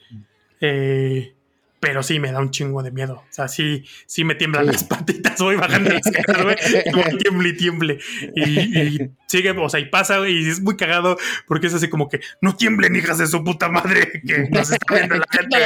Eh, 0.62 1.34
pero 1.80 2.04
sí 2.04 2.20
me 2.20 2.32
da 2.32 2.40
un 2.40 2.52
chingo 2.52 2.84
de 2.84 2.92
miedo. 2.92 3.16
O 3.16 3.34
sea, 3.34 3.48
sí, 3.48 3.86
sí 4.06 4.24
me 4.24 4.36
tiemblan 4.36 4.66
las 4.66 4.84
patitas, 4.84 5.38
voy 5.40 5.56
bajando 5.56 5.92
las 5.92 6.02
caras, 6.02 6.44
güey, 6.44 6.56
y 7.14 7.18
tiemble 7.18 7.50
y 7.50 7.58
tiemble. 7.58 8.00
Y, 8.36 9.00
sigue, 9.28 9.52
o 9.52 9.70
sea, 9.70 9.80
y 9.80 9.86
pasa, 9.86 10.28
y 10.28 10.50
es 10.50 10.62
muy 10.62 10.76
cagado, 10.76 11.18
porque 11.48 11.68
es 11.68 11.74
así 11.74 11.90
como 11.90 12.10
que, 12.10 12.20
no 12.42 12.56
tiemblen, 12.56 12.96
hijas 12.96 13.18
de 13.18 13.28
su 13.28 13.44
puta 13.44 13.70
madre, 13.70 14.22
que 14.26 14.50
nos 14.50 14.72
está 14.72 14.94
viendo 14.94 15.16
la 15.16 15.28
gente. 15.30 15.58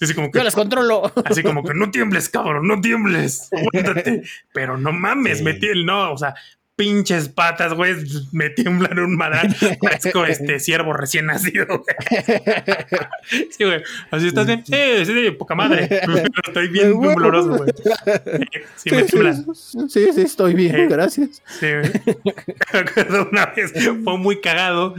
Así 0.00 0.14
como 0.14 0.30
que, 0.30 0.38
Yo 0.38 0.44
las 0.44 0.54
controlo. 0.54 1.12
Así 1.24 1.42
como 1.42 1.64
que, 1.64 1.74
no 1.74 1.90
tiembles, 1.90 2.28
cabrón, 2.28 2.66
no 2.66 2.80
tiembles, 2.80 3.48
aguántate. 3.52 4.22
Pero 4.52 4.76
no 4.76 4.92
mames, 4.92 5.42
me 5.42 5.54
tiembla, 5.54 5.84
no, 5.84 6.12
o 6.12 6.18
sea, 6.18 6.34
pinches 6.78 7.28
patas, 7.28 7.74
güey, 7.74 7.96
me 8.30 8.50
tiemblan 8.50 9.00
un 9.00 9.16
madral. 9.16 9.52
Parezco 9.82 10.24
este 10.24 10.60
ciervo 10.60 10.92
recién 10.92 11.26
nacido, 11.26 11.66
Sí, 13.50 13.64
güey. 13.64 13.82
Así 14.12 14.28
estás 14.28 14.46
bien. 14.46 14.64
Sí, 14.64 15.04
sí, 15.04 15.30
poca 15.32 15.56
madre. 15.56 15.88
estoy 16.46 16.68
bien 16.68 17.00
doloroso, 17.00 17.56
güey. 17.56 17.72
Sí, 18.76 18.90
me 18.92 19.02
tiemblan. 19.02 19.44
Sí, 19.54 20.06
sí, 20.14 20.20
estoy 20.20 20.54
bien, 20.54 20.88
gracias. 20.88 21.42
Sí, 21.58 21.66
güey. 21.66 21.92
Me 22.72 22.78
acuerdo 22.78 23.28
una 23.28 23.46
vez, 23.46 23.72
fue 24.04 24.16
muy 24.16 24.40
cagado. 24.40 24.94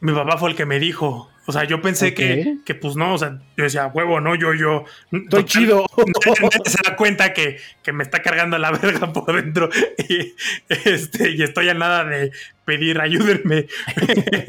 Mi 0.00 0.12
papá 0.12 0.38
fue 0.38 0.50
el 0.50 0.56
que 0.56 0.64
me 0.64 0.80
dijo, 0.80 1.28
o 1.48 1.52
sea, 1.52 1.64
yo 1.64 1.80
pensé 1.80 2.12
que, 2.12 2.58
que, 2.62 2.74
pues 2.74 2.94
no, 2.94 3.14
o 3.14 3.18
sea, 3.18 3.38
yo 3.56 3.64
decía, 3.64 3.86
huevo, 3.86 4.20
no, 4.20 4.34
yo, 4.34 4.52
yo. 4.52 4.84
Estoy 5.10 5.46
chido. 5.46 5.86
No, 5.96 6.50
se 6.62 6.78
da 6.84 6.94
cuenta 6.94 7.32
que, 7.32 7.56
que, 7.82 7.94
me 7.94 8.02
está 8.02 8.20
cargando 8.20 8.58
la 8.58 8.70
verga 8.82 9.14
por 9.14 9.34
dentro 9.34 9.70
y, 9.96 10.34
este, 10.68 11.30
y 11.30 11.42
estoy 11.42 11.70
a 11.70 11.74
nada 11.74 12.04
de 12.04 12.32
pedir 12.66 13.00
ayúdenme. 13.00 13.66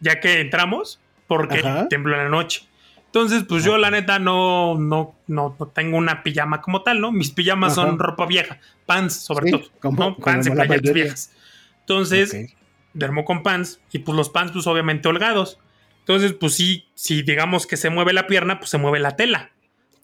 ya 0.00 0.18
que 0.18 0.40
entramos, 0.40 0.98
porque 1.26 1.62
tembló 1.90 2.14
en 2.14 2.24
la 2.24 2.30
noche. 2.30 2.66
Entonces, 3.04 3.44
pues 3.46 3.64
yo 3.64 3.76
la 3.76 3.90
neta 3.90 4.18
no, 4.18 4.78
no, 4.78 5.14
no, 5.26 5.54
tengo 5.74 5.98
una 5.98 6.22
pijama 6.22 6.62
como 6.62 6.82
tal, 6.82 7.02
¿no? 7.02 7.12
Mis 7.12 7.32
pijamas 7.32 7.74
son 7.74 7.98
ropa 7.98 8.24
vieja, 8.24 8.60
pants 8.86 9.12
sobre 9.12 9.50
todo, 9.50 9.92
¿no? 9.92 10.16
Pants 10.16 10.46
y 10.46 10.52
playeras 10.52 10.92
viejas. 10.94 11.32
Entonces, 11.80 12.34
duermo 12.96 13.24
con 13.24 13.42
pants 13.42 13.80
y 13.92 14.00
pues 14.00 14.16
los 14.16 14.30
pants 14.30 14.52
pues 14.52 14.66
obviamente 14.66 15.08
holgados. 15.08 15.58
Entonces 16.00 16.32
pues 16.32 16.54
sí, 16.54 16.88
si 16.94 17.22
digamos 17.22 17.66
que 17.66 17.76
se 17.76 17.90
mueve 17.90 18.12
la 18.12 18.26
pierna, 18.26 18.58
pues 18.58 18.70
se 18.70 18.78
mueve 18.78 18.98
la 19.00 19.16
tela. 19.16 19.50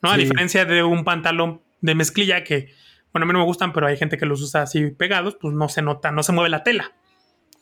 ¿No? 0.03 0.11
A 0.11 0.17
diferencia 0.17 0.65
de 0.65 0.83
un 0.83 1.05
pantalón 1.05 1.61
de 1.81 1.95
mezclilla 1.95 2.43
que, 2.43 2.75
bueno, 3.13 3.25
a 3.25 3.27
mí 3.27 3.33
no 3.33 3.39
me 3.39 3.45
gustan, 3.45 3.73
pero 3.73 3.87
hay 3.87 3.97
gente 3.97 4.19
que 4.19 4.27
los 4.27 4.43
usa 4.43 4.63
así 4.63 4.91
pegados, 4.91 5.37
pues 5.41 5.55
no 5.55 5.69
se 5.69 5.81
nota, 5.81 6.11
no 6.11 6.25
se 6.25 6.33
mueve 6.33 6.51
la 6.51 6.65
tela. 6.65 6.93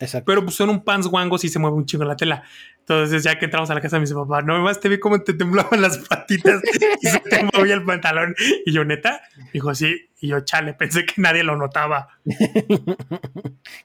Exacto. 0.01 0.25
Pero 0.27 0.43
pues 0.43 0.57
son 0.57 0.71
un 0.71 0.83
pants 0.83 1.07
guango 1.07 1.37
y 1.41 1.49
se 1.49 1.59
mueve 1.59 1.77
un 1.77 1.85
chingo 1.85 2.05
la 2.05 2.17
tela. 2.17 2.43
Entonces, 2.79 3.23
ya 3.23 3.39
que 3.39 3.45
entramos 3.45 3.71
a 3.71 3.75
la 3.75 3.81
casa, 3.81 3.99
me 3.99 4.01
dice 4.03 4.15
papá, 4.15 4.43
no 4.43 4.59
más 4.63 4.81
te 4.81 4.89
vi 4.89 4.99
cómo 4.99 5.23
te 5.23 5.35
temblaban 5.35 5.81
las 5.81 5.99
patitas 5.99 6.61
y 7.01 7.07
se 7.07 7.21
te 7.21 7.45
movía 7.55 7.75
el 7.75 7.85
pantalón. 7.85 8.35
Y 8.65 8.73
yo, 8.73 8.85
neta, 8.85 9.21
dijo, 9.53 9.75
sí. 9.75 10.09
Y 10.21 10.29
yo, 10.29 10.41
chale, 10.41 10.75
pensé 10.75 11.05
que 11.05 11.15
nadie 11.19 11.45
lo 11.45 11.57
notaba. 11.57 12.09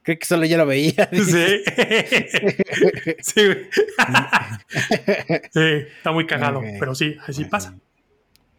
Creo 0.01 0.19
que 0.19 0.25
solo 0.25 0.45
yo 0.45 0.57
lo 0.57 0.65
veía. 0.65 1.09
Sí. 1.11 1.21
sí, 3.21 3.41
sí, 5.51 5.61
está 5.97 6.11
muy 6.11 6.25
cagado, 6.25 6.61
pero 6.79 6.95
sí, 6.95 7.15
así 7.27 7.45
pasa. 7.45 7.75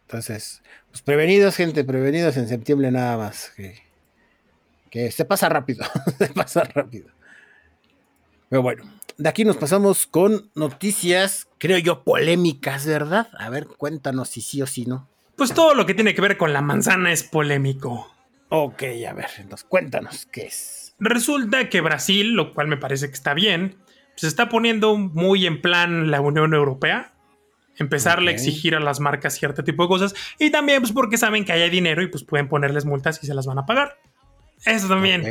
Entonces, 0.02 0.62
pues 0.90 1.02
prevenidos, 1.02 1.56
gente, 1.56 1.84
prevenidos 1.84 2.36
en 2.36 2.48
septiembre 2.48 2.90
nada 2.92 3.16
más. 3.16 3.52
Que, 3.56 3.82
que 4.90 5.10
se 5.10 5.24
pasa 5.24 5.48
rápido, 5.48 5.84
se 6.18 6.28
pasa 6.28 6.62
rápido. 6.62 7.15
Pero 8.48 8.62
bueno, 8.62 8.84
de 9.18 9.28
aquí 9.28 9.44
nos 9.44 9.56
pasamos 9.56 10.06
con 10.06 10.50
noticias, 10.54 11.48
creo 11.58 11.78
yo, 11.78 12.04
polémicas, 12.04 12.86
¿verdad? 12.86 13.28
A 13.38 13.48
ver, 13.48 13.66
cuéntanos 13.66 14.28
si 14.28 14.40
sí 14.40 14.62
o 14.62 14.66
si 14.66 14.86
no. 14.86 15.08
Pues 15.36 15.52
todo 15.52 15.74
lo 15.74 15.86
que 15.86 15.94
tiene 15.94 16.14
que 16.14 16.20
ver 16.20 16.36
con 16.36 16.52
la 16.52 16.62
manzana 16.62 17.12
es 17.12 17.22
polémico. 17.22 18.12
Ok, 18.48 18.82
a 19.08 19.12
ver, 19.12 19.28
entonces 19.38 19.66
cuéntanos 19.68 20.26
qué 20.26 20.46
es. 20.46 20.94
Resulta 20.98 21.68
que 21.68 21.80
Brasil, 21.80 22.32
lo 22.32 22.54
cual 22.54 22.68
me 22.68 22.76
parece 22.76 23.08
que 23.08 23.14
está 23.14 23.34
bien, 23.34 23.76
se 24.14 24.28
está 24.28 24.48
poniendo 24.48 24.96
muy 24.96 25.46
en 25.46 25.60
plan 25.60 26.10
la 26.10 26.20
Unión 26.20 26.54
Europea. 26.54 27.12
Empezarle 27.78 28.30
a 28.30 28.34
exigir 28.34 28.74
a 28.74 28.80
las 28.80 29.00
marcas 29.00 29.34
cierto 29.34 29.62
tipo 29.62 29.82
de 29.82 29.88
cosas. 29.88 30.14
Y 30.38 30.50
también 30.50 30.80
pues 30.80 30.92
porque 30.92 31.18
saben 31.18 31.44
que 31.44 31.52
hay 31.52 31.68
dinero 31.68 32.02
y 32.02 32.06
pues 32.06 32.24
pueden 32.24 32.48
ponerles 32.48 32.86
multas 32.86 33.22
y 33.22 33.26
se 33.26 33.34
las 33.34 33.46
van 33.46 33.58
a 33.58 33.66
pagar. 33.66 33.98
Eso 34.64 34.88
también. 34.88 35.22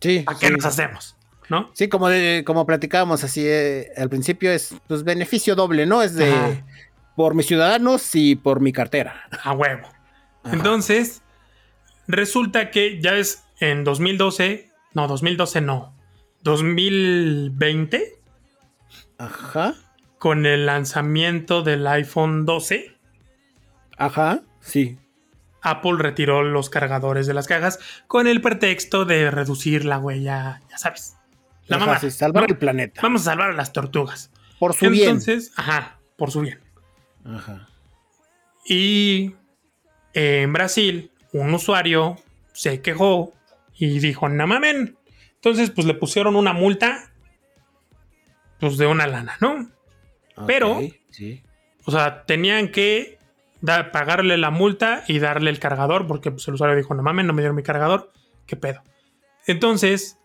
sí. 0.00 0.24
¿A 0.26 0.38
qué 0.38 0.50
nos 0.50 0.66
hacemos? 0.66 1.16
¿No? 1.48 1.70
Sí, 1.74 1.88
como, 1.88 2.08
como 2.44 2.66
platicábamos 2.66 3.24
así 3.24 3.42
eh, 3.46 3.90
al 3.96 4.08
principio, 4.08 4.50
es 4.50 4.74
pues 4.86 5.04
beneficio 5.04 5.54
doble, 5.54 5.86
¿no? 5.86 6.02
Es 6.02 6.14
de 6.14 6.62
por 7.14 7.34
mis 7.34 7.46
ciudadanos 7.46 8.14
y 8.14 8.36
por 8.36 8.60
mi 8.60 8.72
cartera. 8.72 9.28
A 9.42 9.52
huevo. 9.52 9.88
Entonces, 10.44 11.22
resulta 12.06 12.70
que 12.70 13.00
ya 13.00 13.14
es 13.16 13.44
en 13.58 13.84
2012, 13.84 14.70
no, 14.94 15.08
2012 15.08 15.60
no, 15.62 15.94
2020. 16.42 18.18
Ajá. 19.18 19.74
Con 20.18 20.46
el 20.46 20.66
lanzamiento 20.66 21.62
del 21.62 21.86
iPhone 21.86 22.44
12. 22.46 22.96
Ajá, 23.96 24.42
sí. 24.60 24.98
Apple 25.62 25.96
retiró 25.98 26.42
los 26.42 26.70
cargadores 26.70 27.26
de 27.26 27.34
las 27.34 27.48
cajas 27.48 27.80
con 28.06 28.28
el 28.28 28.40
pretexto 28.40 29.04
de 29.04 29.30
reducir 29.30 29.84
la 29.84 29.98
huella, 29.98 30.62
ya 30.70 30.78
sabes. 30.78 31.15
La 31.66 31.78
mamá. 31.78 31.98
salvar 31.98 32.44
el 32.48 32.58
planeta. 32.58 33.00
Vamos 33.02 33.22
a 33.22 33.24
salvar 33.24 33.50
a 33.50 33.52
las 33.52 33.72
tortugas. 33.72 34.30
Por 34.58 34.74
su 34.74 34.88
bien. 34.90 35.08
Entonces, 35.08 35.52
ajá, 35.56 35.98
por 36.16 36.30
su 36.30 36.40
bien. 36.40 36.60
Ajá. 37.24 37.68
Y 38.64 39.34
en 40.14 40.52
Brasil, 40.52 41.10
un 41.32 41.52
usuario 41.54 42.16
se 42.52 42.80
quejó 42.80 43.32
y 43.74 43.98
dijo, 43.98 44.28
no 44.28 44.46
mamen. 44.46 44.96
Entonces, 45.34 45.70
pues 45.70 45.86
le 45.86 45.94
pusieron 45.94 46.36
una 46.36 46.52
multa, 46.52 47.12
pues 48.58 48.78
de 48.78 48.86
una 48.86 49.06
lana, 49.06 49.36
¿no? 49.40 49.70
Pero, 50.46 50.80
sí. 51.10 51.42
o 51.84 51.90
sea, 51.90 52.24
tenían 52.24 52.70
que 52.70 53.18
pagarle 53.92 54.36
la 54.36 54.50
multa 54.50 55.04
y 55.06 55.18
darle 55.18 55.50
el 55.50 55.58
cargador, 55.58 56.06
porque 56.06 56.30
pues, 56.30 56.46
el 56.48 56.54
usuario 56.54 56.76
dijo, 56.76 56.94
no 56.94 57.02
mamen, 57.02 57.26
no 57.26 57.32
me 57.32 57.42
dieron 57.42 57.56
mi 57.56 57.62
cargador, 57.62 58.12
¿qué 58.46 58.56
pedo? 58.56 58.82
Entonces, 59.46 60.18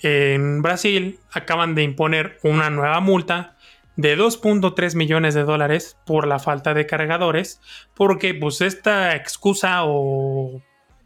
en 0.00 0.62
Brasil 0.62 1.18
acaban 1.32 1.74
de 1.74 1.82
imponer 1.82 2.38
una 2.42 2.70
nueva 2.70 3.00
multa 3.00 3.56
de 3.96 4.18
2.3 4.18 4.96
millones 4.96 5.34
de 5.34 5.44
dólares 5.44 5.96
por 6.04 6.26
la 6.26 6.38
falta 6.38 6.74
de 6.74 6.86
cargadores, 6.86 7.60
porque 7.94 8.34
pues 8.34 8.60
esta 8.60 9.14
excusa 9.14 9.84
o 9.84 10.60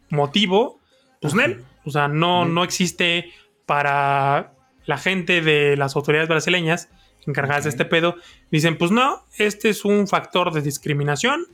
motivo, 0.09 0.79
pues 1.21 1.33
no, 1.33 1.43
o 1.85 1.91
sea, 1.91 2.07
no, 2.07 2.45
no 2.45 2.63
existe 2.63 3.31
para 3.65 4.53
la 4.85 4.97
gente 4.97 5.41
de 5.41 5.77
las 5.77 5.95
autoridades 5.95 6.29
brasileñas 6.29 6.89
encargadas 7.27 7.65
de 7.65 7.69
este 7.69 7.85
pedo. 7.85 8.15
Dicen, 8.51 8.77
pues 8.77 8.91
no, 8.91 9.23
este 9.37 9.69
es 9.69 9.85
un 9.85 10.07
factor 10.07 10.51
de 10.51 10.61
discriminación 10.61 11.45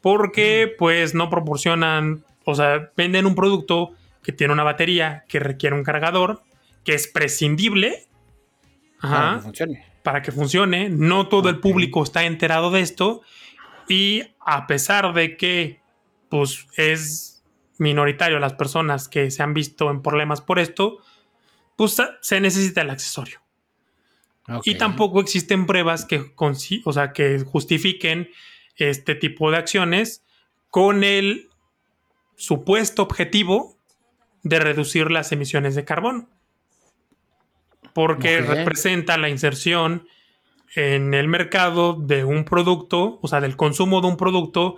porque 0.00 0.72
pues 0.78 1.14
no 1.14 1.28
proporcionan, 1.28 2.24
o 2.44 2.54
sea, 2.54 2.92
venden 2.96 3.26
un 3.26 3.34
producto 3.34 3.90
que 4.22 4.32
tiene 4.32 4.52
una 4.52 4.62
batería 4.62 5.24
que 5.28 5.40
requiere 5.40 5.74
un 5.74 5.82
cargador 5.82 6.42
que 6.86 6.94
es 6.94 7.08
prescindible 7.08 8.06
para, 9.02 9.34
que 9.34 9.42
funcione. 9.42 9.86
para 10.04 10.22
que 10.22 10.32
funcione. 10.32 10.88
No 10.88 11.28
todo 11.28 11.50
el 11.50 11.58
público 11.58 12.02
está 12.02 12.24
enterado 12.24 12.70
de 12.70 12.80
esto. 12.80 13.22
Y 13.88 14.22
a 14.40 14.68
pesar 14.68 15.12
de 15.12 15.36
que 15.36 15.80
pues, 16.30 16.66
es 16.76 17.44
minoritario 17.78 18.38
las 18.38 18.54
personas 18.54 19.08
que 19.08 19.32
se 19.32 19.42
han 19.42 19.52
visto 19.52 19.90
en 19.90 20.00
problemas 20.00 20.40
por 20.40 20.60
esto, 20.60 20.98
pues 21.76 22.00
se 22.20 22.40
necesita 22.40 22.82
el 22.82 22.90
accesorio. 22.90 23.40
Y 24.62 24.76
tampoco 24.76 25.20
existen 25.20 25.66
pruebas 25.66 26.04
que, 26.04 26.32
o 26.84 26.92
sea, 26.92 27.12
que 27.12 27.40
justifiquen 27.40 28.30
este 28.76 29.16
tipo 29.16 29.50
de 29.50 29.56
acciones 29.56 30.24
con 30.70 31.02
el 31.02 31.48
supuesto 32.36 33.02
objetivo 33.02 33.76
de 34.44 34.60
reducir 34.60 35.10
las 35.10 35.32
emisiones 35.32 35.74
de 35.74 35.84
carbono 35.84 36.28
porque 37.96 38.42
representa 38.42 39.16
la 39.16 39.30
inserción 39.30 40.06
en 40.74 41.14
el 41.14 41.28
mercado 41.28 41.94
de 41.94 42.24
un 42.24 42.44
producto, 42.44 43.18
o 43.22 43.26
sea, 43.26 43.40
del 43.40 43.56
consumo 43.56 44.02
de 44.02 44.08
un 44.08 44.18
producto 44.18 44.76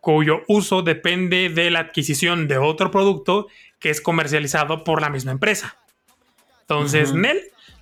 cuyo 0.00 0.42
uso 0.46 0.82
depende 0.82 1.48
de 1.48 1.72
la 1.72 1.80
adquisición 1.80 2.46
de 2.46 2.58
otro 2.58 2.92
producto 2.92 3.48
que 3.80 3.90
es 3.90 4.00
comercializado 4.00 4.84
por 4.84 5.02
la 5.02 5.10
misma 5.10 5.32
empresa. 5.32 5.78
Entonces, 6.60 7.12
Nel, 7.12 7.40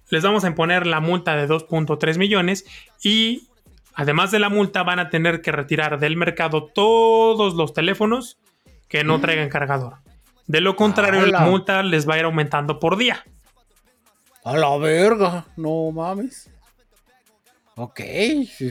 les 0.09 0.23
vamos 0.23 0.43
a 0.45 0.47
imponer 0.47 0.87
la 0.87 1.01
multa 1.01 1.37
de 1.37 1.47
2.3 1.47 2.17
millones 2.17 2.65
y 3.03 3.49
además 3.93 4.31
de 4.31 4.39
la 4.39 4.49
multa 4.49 4.85
van 4.85 5.01
a 5.01 5.11
tener 5.11 5.43
que 5.43 5.53
retirar 5.53 6.01
del 6.01 6.17
mercado 6.17 6.65
todos 6.65 7.53
los 7.57 7.75
teléfonos 7.75 8.39
que 8.89 9.05
no 9.05 9.21
traigan 9.21 9.51
cargador. 9.51 9.97
De 10.47 10.63
lo 10.63 10.77
contrario, 10.77 11.27
la 11.27 11.41
multa 11.41 11.83
les 11.83 12.09
va 12.09 12.15
a 12.15 12.21
ir 12.21 12.25
aumentando 12.25 12.81
por 12.81 12.97
día. 12.97 13.23
A 14.45 14.57
la 14.57 14.77
verga, 14.79 15.47
no 15.57 15.91
mames. 15.93 16.51
Ok, 17.77 18.01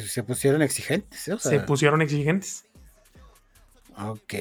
se 0.08 0.24
pusieron 0.24 0.62
exigentes. 0.62 1.28
¿eh? 1.28 1.38
se 1.40 1.60
pusieron 1.62 2.02
exigentes. 2.02 2.66
Ok, 3.98 4.34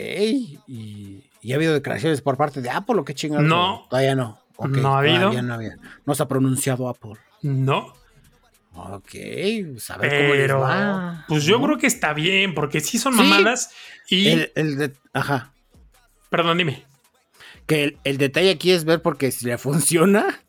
¿Y, 0.66 1.24
ha 1.50 1.54
habido 1.54 1.74
declaraciones 1.74 2.20
por 2.20 2.36
parte 2.36 2.60
de 2.60 2.70
Apple 2.70 2.96
o 2.98 3.04
qué 3.04 3.14
chingados? 3.14 3.46
No. 3.46 3.86
Todavía 3.90 4.14
no. 4.14 4.40
no 4.58 4.94
ha 4.94 4.98
habido. 4.98 5.42
No, 5.42 5.58
no 6.06 6.14
se 6.14 6.22
ha 6.22 6.28
pronunciado 6.28 6.88
Apple. 6.88 7.14
No. 7.42 7.94
Ok, 8.72 9.10
pues 9.72 9.90
a 9.90 9.98
ver 9.98 10.22
cómo 10.22 10.34
les 10.34 10.52
va. 10.52 11.24
Pues 11.28 11.44
yo 11.44 11.60
creo 11.60 11.76
que 11.76 11.88
está 11.88 12.12
bien, 12.12 12.54
porque 12.54 12.80
sí 12.80 12.98
son 12.98 13.16
mamadas 13.16 13.70
y. 14.08 14.28
El, 14.54 14.76
de, 14.76 14.92
ajá. 15.12 15.52
Perdón, 16.30 16.58
dime. 16.58 16.84
Que 17.66 17.98
el, 18.04 18.18
detalle 18.18 18.50
aquí 18.50 18.70
es 18.70 18.84
ver 18.84 19.02
porque 19.02 19.32
si 19.32 19.46
le 19.46 19.58
funciona, 19.58 20.40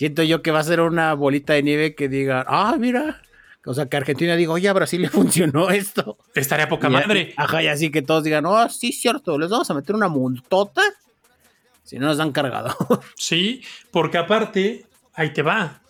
siento 0.00 0.22
yo 0.22 0.40
que 0.40 0.50
va 0.50 0.60
a 0.60 0.64
ser 0.64 0.80
una 0.80 1.12
bolita 1.12 1.52
de 1.52 1.62
nieve 1.62 1.94
que 1.94 2.08
diga, 2.08 2.42
ah, 2.48 2.74
mira. 2.78 3.20
O 3.66 3.74
sea, 3.74 3.84
que 3.84 3.98
Argentina 3.98 4.34
diga, 4.34 4.52
oye, 4.52 4.66
a 4.66 4.72
Brasil 4.72 5.02
le 5.02 5.08
funcionó 5.10 5.68
esto. 5.68 6.16
Estaría 6.34 6.70
poca 6.70 6.88
madre. 6.88 7.34
Ajá, 7.36 7.62
y 7.62 7.66
así 7.66 7.90
que 7.90 8.00
todos 8.00 8.24
digan, 8.24 8.46
oh, 8.46 8.66
sí, 8.70 8.92
cierto, 8.92 9.38
les 9.38 9.50
vamos 9.50 9.70
a 9.70 9.74
meter 9.74 9.94
una 9.94 10.08
multota 10.08 10.80
si 11.82 11.98
no 11.98 12.06
nos 12.06 12.18
han 12.18 12.32
cargado. 12.32 12.74
Sí, 13.14 13.62
porque 13.90 14.16
aparte, 14.16 14.86
ahí 15.12 15.34
te 15.34 15.42
va. 15.42 15.82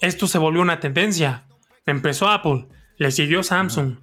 Esto 0.00 0.28
se 0.28 0.38
volvió 0.38 0.62
una 0.62 0.78
tendencia. 0.78 1.48
Empezó 1.84 2.28
Apple, 2.28 2.68
le 2.96 3.10
siguió 3.10 3.42
Samsung. 3.42 3.96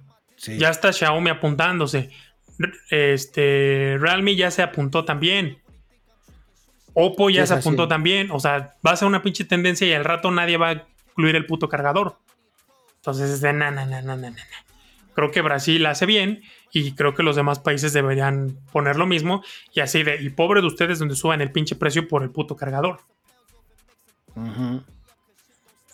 Ya 0.58 0.68
está 0.68 0.92
Xiaomi 0.92 1.30
apuntándose. 1.30 2.10
Este, 2.90 3.96
Realme 3.98 4.36
ya 4.36 4.50
se 4.50 4.60
apuntó 4.60 5.06
también. 5.06 5.63
Oppo 6.94 7.28
ya 7.28 7.46
se 7.46 7.54
apuntó 7.54 7.88
también. 7.88 8.30
O 8.30 8.40
sea, 8.40 8.74
va 8.86 8.92
a 8.92 8.96
ser 8.96 9.08
una 9.08 9.22
pinche 9.22 9.44
tendencia 9.44 9.86
y 9.86 9.92
al 9.92 10.04
rato 10.04 10.30
nadie 10.30 10.56
va 10.56 10.70
a 10.70 10.86
incluir 11.10 11.36
el 11.36 11.46
puto 11.46 11.68
cargador. 11.68 12.16
Entonces 12.96 13.30
es 13.30 13.40
de 13.40 13.52
na, 13.52 13.70
na, 13.70 13.84
na, 13.84 14.00
na, 14.00 14.16
na, 14.16 14.30
na. 14.30 14.36
Creo 15.14 15.30
que 15.30 15.42
Brasil 15.42 15.84
hace 15.86 16.06
bien 16.06 16.42
y 16.72 16.92
creo 16.92 17.14
que 17.14 17.22
los 17.22 17.36
demás 17.36 17.60
países 17.60 17.92
deberían 17.92 18.58
poner 18.72 18.96
lo 18.96 19.06
mismo. 19.06 19.44
Y 19.72 19.80
así 19.80 20.02
de, 20.02 20.22
y 20.22 20.30
pobre 20.30 20.60
de 20.60 20.66
ustedes 20.66 20.98
donde 20.98 21.14
suban 21.14 21.40
el 21.40 21.52
pinche 21.52 21.76
precio 21.76 22.08
por 22.08 22.22
el 22.22 22.30
puto 22.30 22.56
cargador. 22.56 23.00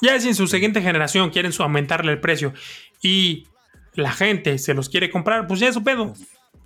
Ya 0.01 0.19
si 0.19 0.29
en 0.29 0.35
su 0.35 0.47
siguiente 0.47 0.81
generación 0.81 1.31
quieren 1.31 1.53
aumentarle 1.59 2.13
el 2.13 2.21
precio 2.21 2.55
y 3.03 3.47
la 3.95 4.13
gente 4.13 4.57
se 4.59 4.73
los 4.73 4.89
quiere 4.89 5.11
comprar, 5.11 5.47
pues 5.47 5.61
ya 5.61 5.69
es 5.69 5.75
su 5.75 5.85
pedo. 5.85 6.15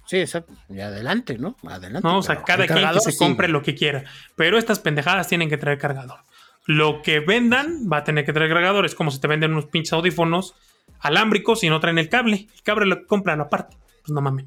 Sí, 0.07 0.19
exacto. 0.19 0.53
Y 0.69 0.81
adelante, 0.81 1.39
¿no? 1.39 1.57
Adelante. 1.69 2.07
No, 2.07 2.19
o 2.19 2.23
sea, 2.23 2.43
cada 2.43 2.67
quien 2.67 2.89
que 2.93 3.01
se 3.01 3.17
compre 3.17 3.49
lo 3.49 3.63
que 3.63 3.75
quiera. 3.75 4.05
Pero 4.37 4.59
estas 4.59 4.79
pendejadas 4.79 5.29
tienen 5.29 5.49
que 5.49 5.57
traer 5.57 5.79
cargador. 5.79 6.21
Lo 6.67 7.03
que 7.03 7.21
vendan 7.21 7.89
va 7.91 7.99
a 7.99 8.05
tener 8.05 8.25
que 8.25 8.33
traer 8.33 8.51
cargador. 8.51 8.85
Es 8.85 8.95
como 8.95 9.11
si 9.11 9.21
te 9.21 9.29
venden 9.29 9.53
unos 9.53 9.67
pinches 9.67 9.93
audífonos 9.93 10.55
alámbricos 11.01 11.65
y 11.65 11.69
no 11.69 11.81
traen 11.81 11.99
el 11.99 12.09
cable. 12.09 12.49
El 12.55 12.63
cable 12.63 12.87
lo 12.87 13.07
compran 13.07 13.41
aparte. 13.41 13.77
Pues 14.03 14.13
no 14.13 14.21
mames. 14.21 14.47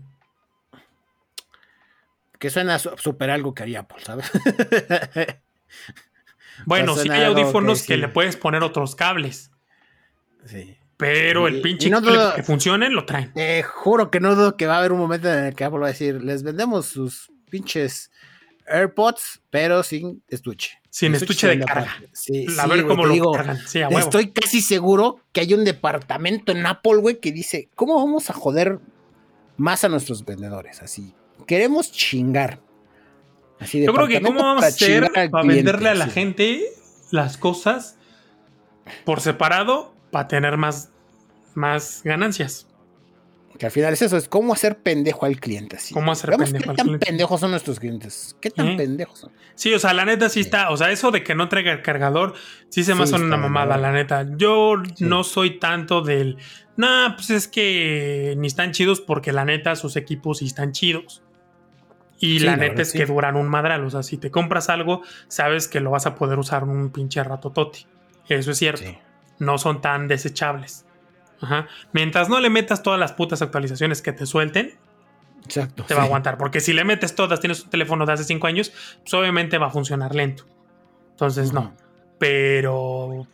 Que 2.39 2.49
suena 2.49 2.77
súper 2.77 3.31
algo 3.31 3.53
que 3.53 3.63
haría 3.63 3.79
Apple, 3.79 4.03
¿sabes? 4.03 4.31
bueno, 6.65 6.95
sí 6.95 7.09
hay 7.09 7.23
audífonos 7.23 7.83
que, 7.83 7.97
le 7.97 8.07
puedes 8.09 8.37
poner 8.37 8.61
otros 8.61 8.95
cables. 8.95 9.51
Sí. 10.45 10.77
Pero 10.97 11.47
el 11.47 11.61
pinche 11.61 11.91
que 12.35 12.43
funcionen 12.43 12.93
lo 12.93 13.05
traen. 13.05 13.31
Te 13.33 13.61
juro 13.61 14.09
que 14.09 14.19
no 14.19 14.35
dudo 14.35 14.57
que 14.57 14.65
va 14.65 14.75
a 14.75 14.79
haber 14.79 14.91
un 14.91 14.99
momento 14.99 15.31
en 15.31 15.45
el 15.45 15.55
que 15.55 15.63
Apple 15.63 15.79
va 15.79 15.85
a 15.85 15.91
decir, 15.91 16.23
les 16.23 16.41
vendemos 16.41 16.87
sus 16.87 17.31
pinches 17.51 18.11
AirPods, 18.67 19.41
pero 19.51 19.83
sin 19.83 20.23
estuche. 20.27 20.79
Sin 20.89 21.13
estuche, 21.13 21.47
de 21.47 21.59
carga. 21.59 21.95
Sí, 22.11 22.47
a 22.59 22.65
ver 22.65 22.85
cómo 22.87 23.05
lo 23.05 23.13
digo, 23.13 23.31
Estoy 23.99 24.31
casi 24.31 24.61
seguro 24.61 25.19
que 25.31 25.41
hay 25.41 25.53
un 25.53 25.63
departamento 25.63 26.51
en 26.51 26.65
Apple, 26.65 26.95
güey, 26.97 27.19
que 27.19 27.31
dice, 27.31 27.69
¿cómo 27.75 27.95
vamos 27.95 28.31
a 28.31 28.33
joder 28.33 28.79
más 29.57 29.83
a 29.83 29.89
nuestros 29.89 30.25
vendedores? 30.25 30.81
Así, 30.81 31.13
queremos 31.45 31.91
chingar. 31.91 32.59
Así 33.59 33.83
Yo 33.83 33.93
creo 33.93 34.07
que 34.07 34.21
cómo 34.21 34.41
vamos 34.41 34.63
a 34.63 34.67
hacer 34.67 35.11
para 35.11 35.43
venderle 35.43 35.89
a 35.89 35.95
la 35.95 36.07
gente 36.07 36.63
las 37.11 37.37
cosas 37.37 37.97
por 39.05 39.21
separado 39.21 39.96
para 40.11 40.27
tener 40.27 40.57
más, 40.57 40.89
más 41.55 42.01
ganancias. 42.03 42.67
Que 43.57 43.65
al 43.65 43.71
final 43.71 43.93
es 43.93 44.01
eso, 44.03 44.17
es 44.17 44.27
cómo 44.27 44.53
hacer 44.53 44.77
pendejo 44.77 45.25
al 45.25 45.39
cliente. 45.39 45.77
Así. 45.77 45.93
¿Cómo 45.93 46.11
hacer 46.11 46.35
pendejo 46.35 46.71
qué 46.71 46.75
tan 46.75 46.99
pendejos 46.99 47.39
son 47.39 47.51
nuestros 47.51 47.79
clientes. 47.79 48.35
¿Qué 48.39 48.51
tan 48.51 48.77
pendejos 48.77 49.19
son? 49.19 49.31
Sí, 49.55 49.73
o 49.73 49.79
sea, 49.79 49.93
la 49.93 50.05
neta 50.05 50.29
sí, 50.29 50.41
está. 50.41 50.69
O 50.69 50.77
sea, 50.77 50.91
eso 50.91 51.09
de 51.09 51.23
que 51.23 51.33
no 51.33 51.49
traiga 51.49 51.71
el 51.71 51.81
cargador, 51.81 52.35
sí 52.69 52.83
se 52.83 52.93
me 52.93 53.03
hace 53.03 53.15
una 53.15 53.37
mamada, 53.37 53.77
la 53.77 53.91
neta. 53.91 54.27
Yo 54.37 54.75
no 54.99 55.23
soy 55.23 55.59
tanto 55.59 56.01
del. 56.01 56.37
Nah, 56.75 57.15
pues 57.15 57.31
es 57.31 57.47
que 57.47 58.35
ni 58.37 58.45
están 58.45 58.73
chidos 58.73 59.01
porque 59.01 59.31
la 59.31 59.43
neta 59.43 59.75
sus 59.75 59.95
equipos 59.95 60.39
sí 60.39 60.45
están 60.45 60.71
chidos. 60.71 61.23
Y 62.19 62.39
la 62.39 62.57
neta 62.57 62.83
es 62.83 62.93
que 62.93 63.05
duran 63.07 63.35
un 63.35 63.47
madral. 63.47 63.83
O 63.85 63.89
sea, 63.89 64.03
si 64.03 64.17
te 64.17 64.29
compras 64.29 64.69
algo, 64.69 65.01
sabes 65.27 65.67
que 65.67 65.79
lo 65.79 65.91
vas 65.91 66.05
a 66.05 66.15
poder 66.15 66.37
usar 66.37 66.63
un 66.63 66.91
pinche 66.91 67.23
rato 67.23 67.51
toti. 67.51 67.87
Eso 68.27 68.51
es 68.51 68.57
cierto. 68.57 69.06
No 69.39 69.57
son 69.57 69.81
tan 69.81 70.07
desechables. 70.07 70.85
Ajá. 71.41 71.67
Mientras 71.91 72.29
no 72.29 72.39
le 72.39 72.49
metas 72.49 72.81
todas 72.81 72.99
las 72.99 73.13
putas 73.13 73.41
actualizaciones 73.41 74.01
que 74.01 74.11
te 74.11 74.25
suelten, 74.25 74.77
Exacto, 75.43 75.83
te 75.83 75.93
va 75.93 76.01
a 76.01 76.05
aguantar. 76.05 76.38
Porque 76.38 76.59
si 76.59 76.73
le 76.73 76.83
metes 76.83 77.15
todas, 77.15 77.39
tienes 77.39 77.63
un 77.63 77.69
teléfono 77.69 78.05
de 78.05 78.13
hace 78.13 78.23
5 78.23 78.47
años, 78.47 78.71
pues 79.01 79.13
obviamente 79.13 79.57
va 79.57 79.67
a 79.67 79.71
funcionar 79.71 80.13
lento. 80.13 80.45
Entonces, 81.11 81.53
no. 81.53 81.73
Pero 82.19 83.27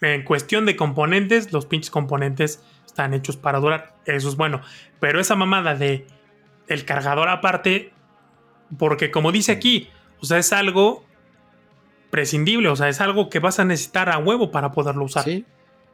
en 0.00 0.22
cuestión 0.24 0.66
de 0.66 0.76
componentes, 0.76 1.52
los 1.52 1.66
pinches 1.66 1.90
componentes 1.90 2.62
están 2.86 3.14
hechos 3.14 3.36
para 3.36 3.60
durar. 3.60 3.94
Eso 4.06 4.28
es 4.28 4.36
bueno. 4.36 4.60
Pero 5.00 5.20
esa 5.20 5.36
mamada 5.36 5.74
de 5.74 6.06
el 6.68 6.84
cargador 6.84 7.28
aparte, 7.28 7.92
porque 8.78 9.10
como 9.10 9.32
dice 9.32 9.52
aquí, 9.52 9.88
o 10.20 10.26
sea, 10.26 10.38
es 10.38 10.52
algo 10.52 11.04
prescindible, 12.16 12.70
o 12.70 12.76
sea, 12.76 12.88
es 12.88 13.02
algo 13.02 13.28
que 13.28 13.40
vas 13.40 13.60
a 13.60 13.66
necesitar 13.66 14.08
a 14.08 14.16
huevo 14.16 14.50
para 14.50 14.72
poderlo 14.72 15.04
usar. 15.04 15.24
Sí. 15.24 15.44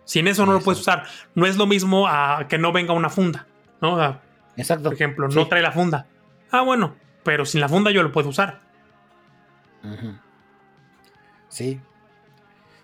Sin 0.04 0.28
eso 0.28 0.46
no 0.46 0.52
lo 0.52 0.60
puedes 0.60 0.80
usar. 0.80 1.02
No 1.34 1.46
es 1.46 1.56
lo 1.56 1.66
mismo 1.66 2.06
a 2.06 2.46
que 2.48 2.58
no 2.58 2.70
venga 2.70 2.94
una 2.94 3.10
funda, 3.10 3.48
¿no? 3.80 4.20
Exacto. 4.56 4.84
Por 4.84 4.94
ejemplo, 4.94 5.26
no 5.26 5.48
trae 5.48 5.62
la 5.62 5.72
funda. 5.72 6.06
Ah, 6.52 6.62
bueno, 6.62 6.94
pero 7.24 7.44
sin 7.44 7.60
la 7.60 7.68
funda 7.68 7.90
yo 7.90 8.04
lo 8.04 8.12
puedo 8.12 8.28
usar. 8.28 8.60
Sí. 11.48 11.80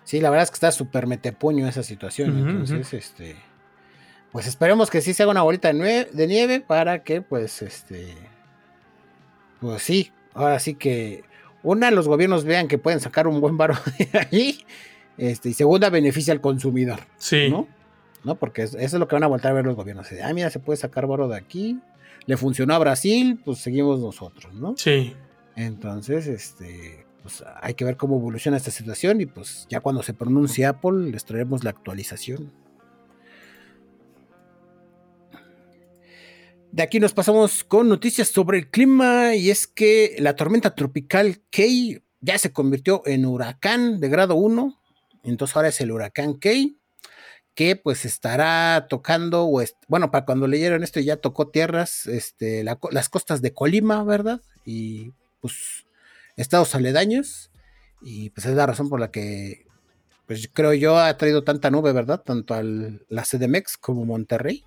Sí, 0.03 0.19
la 0.19 0.29
verdad 0.29 0.43
es 0.43 0.51
que 0.51 0.55
está 0.55 0.73
súper 0.73 1.07
metepuño 1.07 1.65
esa 1.65 1.83
situación. 1.83 2.37
entonces, 2.37 2.93
este. 2.93 3.37
Pues 4.33 4.47
esperemos 4.47 4.89
que 4.89 4.99
sí 4.99 5.13
se 5.13 5.23
haga 5.23 5.31
una 5.31 5.43
bolita 5.43 5.71
de, 5.71 6.27
nieve 6.27 6.59
para 6.59 7.03
que, 7.03 7.21
pues, 7.21 7.61
este. 7.61 8.17
Pues 9.61 9.81
sí, 9.81 10.11
ahora 10.33 10.59
sí 10.59 10.75
que. 10.75 11.23
Una, 11.63 11.91
los 11.91 12.07
gobiernos 12.07 12.45
vean 12.45 12.67
que 12.67 12.77
pueden 12.77 12.99
sacar 12.99 13.27
un 13.27 13.41
buen 13.41 13.57
varo 13.57 13.75
de 13.97 14.19
ahí. 14.19 14.59
Este, 15.17 15.49
y 15.49 15.53
segunda, 15.53 15.89
beneficia 15.89 16.33
al 16.33 16.41
consumidor. 16.41 16.99
Sí. 17.17 17.49
¿No? 17.49 17.67
¿No? 18.23 18.35
Porque 18.35 18.63
eso 18.63 18.77
es 18.77 18.93
lo 18.93 19.07
que 19.07 19.15
van 19.15 19.23
a 19.23 19.27
volver 19.27 19.47
a 19.47 19.53
ver 19.53 19.65
los 19.65 19.75
gobiernos. 19.75 20.07
Ah, 20.23 20.33
mira, 20.33 20.49
se 20.49 20.59
puede 20.59 20.77
sacar 20.77 21.07
barro 21.07 21.27
de 21.27 21.37
aquí. 21.37 21.79
Le 22.25 22.37
funcionó 22.37 22.73
a 22.75 22.79
Brasil, 22.79 23.39
pues 23.43 23.59
seguimos 23.59 23.99
nosotros, 23.99 24.53
¿no? 24.53 24.75
Sí. 24.77 25.15
Entonces, 25.55 26.27
este, 26.27 27.05
pues 27.21 27.43
hay 27.61 27.73
que 27.73 27.85
ver 27.85 27.97
cómo 27.97 28.17
evoluciona 28.17 28.57
esta 28.57 28.71
situación 28.71 29.21
y 29.21 29.25
pues 29.25 29.67
ya 29.69 29.79
cuando 29.81 30.03
se 30.03 30.13
pronuncie 30.13 30.65
Apple 30.65 31.11
les 31.11 31.25
traeremos 31.25 31.63
la 31.63 31.71
actualización. 31.71 32.51
De 36.71 36.83
aquí 36.83 36.99
nos 36.99 37.13
pasamos 37.13 37.63
con 37.63 37.89
noticias 37.89 38.27
sobre 38.27 38.59
el 38.59 38.69
clima 38.69 39.35
y 39.35 39.49
es 39.49 39.67
que 39.67 40.15
la 40.19 40.35
tormenta 40.35 40.75
tropical 40.75 41.41
Kay 41.49 42.03
ya 42.21 42.37
se 42.37 42.51
convirtió 42.51 43.01
en 43.05 43.25
huracán 43.25 43.99
de 43.99 44.09
grado 44.09 44.35
1 44.35 44.79
entonces 45.23 45.55
ahora 45.55 45.69
es 45.69 45.81
el 45.81 45.91
huracán 45.91 46.35
Key, 46.35 46.77
que 47.55 47.75
pues 47.75 48.05
estará 48.05 48.87
tocando, 48.89 49.49
bueno, 49.87 50.11
para 50.11 50.25
cuando 50.25 50.47
leyeron 50.47 50.83
esto 50.83 50.99
ya 50.99 51.17
tocó 51.17 51.49
tierras, 51.49 52.07
este, 52.07 52.63
las 52.63 53.09
costas 53.09 53.41
de 53.41 53.53
Colima, 53.53 54.03
¿verdad? 54.03 54.41
Y 54.65 55.13
pues 55.41 55.85
estados 56.37 56.73
aledaños. 56.75 57.51
Y 58.01 58.29
pues 58.29 58.45
es 58.45 58.55
la 58.55 58.65
razón 58.65 58.87
por 58.87 59.01
la 59.01 59.11
que, 59.11 59.65
pues 60.25 60.49
creo 60.53 60.73
yo, 60.73 60.97
ha 60.97 61.17
traído 61.17 61.43
tanta 61.43 61.69
nube, 61.69 61.91
¿verdad? 61.91 62.21
Tanto 62.21 62.53
a 62.53 62.63
la 62.63 63.23
CDMX 63.23 63.77
como 63.77 64.05
Monterrey. 64.05 64.63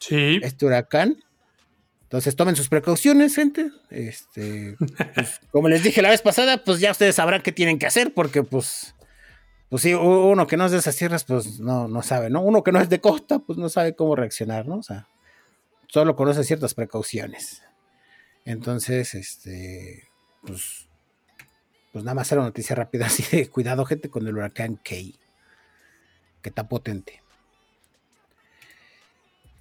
Sí. 0.00 0.40
Este 0.42 0.66
huracán. 0.66 1.22
Entonces 2.02 2.34
tomen 2.34 2.56
sus 2.56 2.68
precauciones, 2.68 3.36
gente. 3.36 3.70
Este, 3.90 4.76
pues, 5.14 5.40
como 5.52 5.68
les 5.68 5.84
dije 5.84 6.02
la 6.02 6.10
vez 6.10 6.22
pasada, 6.22 6.64
pues 6.64 6.80
ya 6.80 6.90
ustedes 6.90 7.14
sabrán 7.14 7.42
qué 7.42 7.52
tienen 7.52 7.78
que 7.78 7.86
hacer, 7.86 8.12
porque 8.12 8.42
pues 8.42 8.94
pues 9.70 9.82
sí, 9.82 9.94
uno 9.94 10.48
que 10.48 10.56
no 10.56 10.66
es 10.66 10.72
de 10.72 10.78
esas 10.78 10.96
tierras, 10.96 11.22
pues 11.22 11.60
no, 11.60 11.86
no 11.86 12.02
sabe, 12.02 12.28
¿no? 12.28 12.42
Uno 12.42 12.64
que 12.64 12.72
no 12.72 12.80
es 12.80 12.88
de 12.88 13.00
costa, 13.00 13.38
pues 13.38 13.56
no 13.56 13.68
sabe 13.68 13.94
cómo 13.94 14.16
reaccionar, 14.16 14.66
¿no? 14.66 14.78
O 14.78 14.82
sea, 14.82 15.06
solo 15.86 16.16
conoce 16.16 16.42
ciertas 16.42 16.74
precauciones. 16.74 17.62
Entonces, 18.44 19.14
este, 19.14 20.08
pues, 20.44 20.88
pues 21.92 22.04
nada 22.04 22.16
más 22.16 22.32
era 22.32 22.40
una 22.40 22.48
noticia 22.48 22.74
rápida 22.74 23.06
así 23.06 23.24
de 23.30 23.48
cuidado, 23.48 23.84
gente, 23.84 24.10
con 24.10 24.26
el 24.26 24.36
huracán 24.36 24.76
Key, 24.82 25.14
que 26.42 26.48
está 26.48 26.68
potente. 26.68 27.22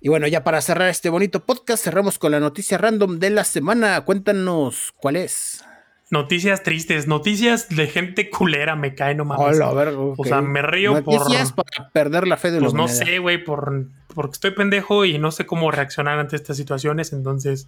Y 0.01 0.09
bueno, 0.09 0.27
ya 0.27 0.43
para 0.43 0.61
cerrar 0.61 0.89
este 0.89 1.09
bonito 1.09 1.41
podcast, 1.45 1.83
cerramos 1.83 2.19
con 2.19 2.31
la 2.31 2.39
noticia 2.39 2.77
random 2.77 3.19
de 3.19 3.29
la 3.31 3.43
semana. 3.43 3.99
Cuéntanos 4.01 4.93
cuál 4.97 5.17
es. 5.17 5.63
Noticias 6.09 6.63
tristes, 6.63 7.07
noticias 7.07 7.69
de 7.69 7.87
gente 7.87 8.29
culera, 8.29 8.75
me 8.75 8.95
cae 8.95 9.13
no 9.13 9.25
mames. 9.25 9.59
O 9.61 10.23
sea, 10.23 10.41
me 10.41 10.61
río 10.61 10.93
noticias 10.93 11.51
para 11.51 11.89
perder 11.91 12.27
la 12.27 12.37
fe 12.37 12.49
de 12.49 12.61
los 12.61 12.73
Pues 12.73 12.81
no 12.81 12.87
sé, 12.87 13.19
güey, 13.19 13.43
por, 13.43 13.87
porque 14.15 14.33
estoy 14.33 14.51
pendejo 14.51 15.05
y 15.05 15.19
no 15.19 15.31
sé 15.31 15.45
cómo 15.45 15.69
reaccionar 15.69 16.17
ante 16.17 16.35
estas 16.35 16.57
situaciones, 16.57 17.13
entonces 17.13 17.67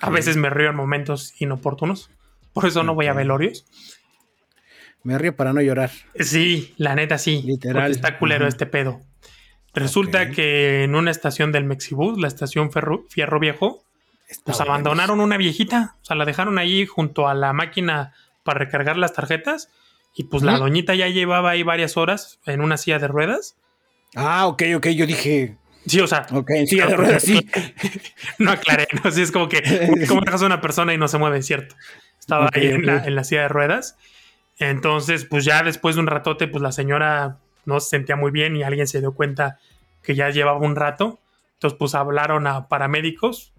a 0.00 0.10
veces 0.10 0.36
me 0.36 0.50
río 0.50 0.70
en 0.70 0.76
momentos 0.76 1.34
inoportunos. 1.40 2.10
Por 2.52 2.66
eso 2.66 2.82
no 2.84 2.94
voy 2.94 3.06
a 3.06 3.12
velorios. 3.12 3.66
Me 5.02 5.18
río 5.18 5.36
para 5.36 5.52
no 5.52 5.60
llorar. 5.60 5.90
Sí, 6.18 6.74
la 6.76 6.94
neta 6.94 7.18
sí. 7.18 7.42
Literal. 7.44 7.90
Está 7.90 8.18
culero 8.18 8.48
este 8.48 8.66
pedo. 8.66 9.00
Resulta 9.78 10.30
que 10.30 10.84
en 10.84 10.94
una 10.94 11.10
estación 11.10 11.52
del 11.52 11.64
Mexibus, 11.64 12.18
la 12.18 12.28
estación 12.28 12.70
Fierro 12.72 13.40
Viejo, 13.40 13.82
pues 14.44 14.60
abandonaron 14.60 15.20
una 15.20 15.36
viejita, 15.36 15.96
o 16.02 16.04
sea, 16.04 16.16
la 16.16 16.24
dejaron 16.24 16.58
ahí 16.58 16.86
junto 16.86 17.28
a 17.28 17.34
la 17.34 17.52
máquina 17.52 18.12
para 18.42 18.58
recargar 18.58 18.96
las 18.96 19.12
tarjetas 19.12 19.70
y 20.14 20.24
pues 20.24 20.42
la 20.42 20.58
doñita 20.58 20.94
ya 20.94 21.08
llevaba 21.08 21.50
ahí 21.50 21.62
varias 21.62 21.96
horas 21.96 22.40
en 22.46 22.60
una 22.60 22.76
silla 22.76 22.98
de 22.98 23.08
ruedas. 23.08 23.56
Ah, 24.16 24.46
ok, 24.46 24.62
ok, 24.76 24.88
yo 24.88 25.06
dije... 25.06 25.56
Sí, 25.86 26.00
o 26.00 26.06
sea... 26.06 26.26
Ok, 26.32 26.50
en 26.50 26.66
silla 26.66 26.86
de 26.86 26.96
ruedas, 26.96 27.22
sí. 27.22 27.46
no 28.38 28.50
aclaré, 28.50 28.88
no, 29.02 29.10
sí, 29.10 29.22
es 29.22 29.32
como 29.32 29.48
que... 29.48 29.62
¿Cómo 30.08 30.20
dejas 30.22 30.42
a 30.42 30.46
una 30.46 30.60
persona 30.60 30.92
y 30.92 30.98
no 30.98 31.08
se 31.08 31.18
mueve, 31.18 31.42
cierto? 31.42 31.76
Estaba 32.18 32.50
ahí 32.52 32.66
en, 32.66 32.84
la, 32.84 33.04
en 33.04 33.14
la 33.14 33.24
silla 33.24 33.42
de 33.42 33.48
ruedas. 33.48 33.96
Entonces, 34.58 35.24
pues 35.24 35.44
ya 35.44 35.62
después 35.62 35.94
de 35.94 36.00
un 36.00 36.06
ratote, 36.08 36.48
pues 36.48 36.62
la 36.62 36.72
señora 36.72 37.38
no 37.68 37.80
se 37.80 37.90
sentía 37.90 38.16
muy 38.16 38.30
bien 38.30 38.56
y 38.56 38.62
alguien 38.62 38.88
se 38.88 39.00
dio 39.00 39.12
cuenta 39.12 39.58
que 40.02 40.14
ya 40.14 40.30
llevaba 40.30 40.58
un 40.58 40.74
rato. 40.74 41.20
Entonces, 41.54 41.78
pues 41.78 41.94
hablaron 41.94 42.46
a 42.46 42.66
paramédicos 42.66 43.52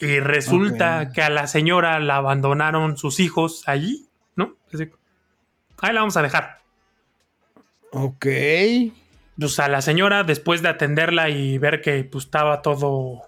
y 0.00 0.18
resulta 0.20 1.12
que 1.12 1.22
a 1.22 1.28
la 1.28 1.46
señora 1.46 2.00
la 2.00 2.16
abandonaron 2.16 2.96
sus 2.96 3.20
hijos 3.20 3.62
allí, 3.66 4.08
¿no? 4.34 4.56
ahí 4.72 5.92
la 5.92 6.00
vamos 6.00 6.16
a 6.16 6.22
dejar. 6.22 6.58
Ok. 7.90 8.26
Pues 9.38 9.58
a 9.58 9.68
la 9.68 9.82
señora, 9.82 10.24
después 10.24 10.62
de 10.62 10.70
atenderla 10.70 11.28
y 11.28 11.58
ver 11.58 11.82
que 11.82 12.02
pues, 12.04 12.24
estaba 12.24 12.62
todo 12.62 13.22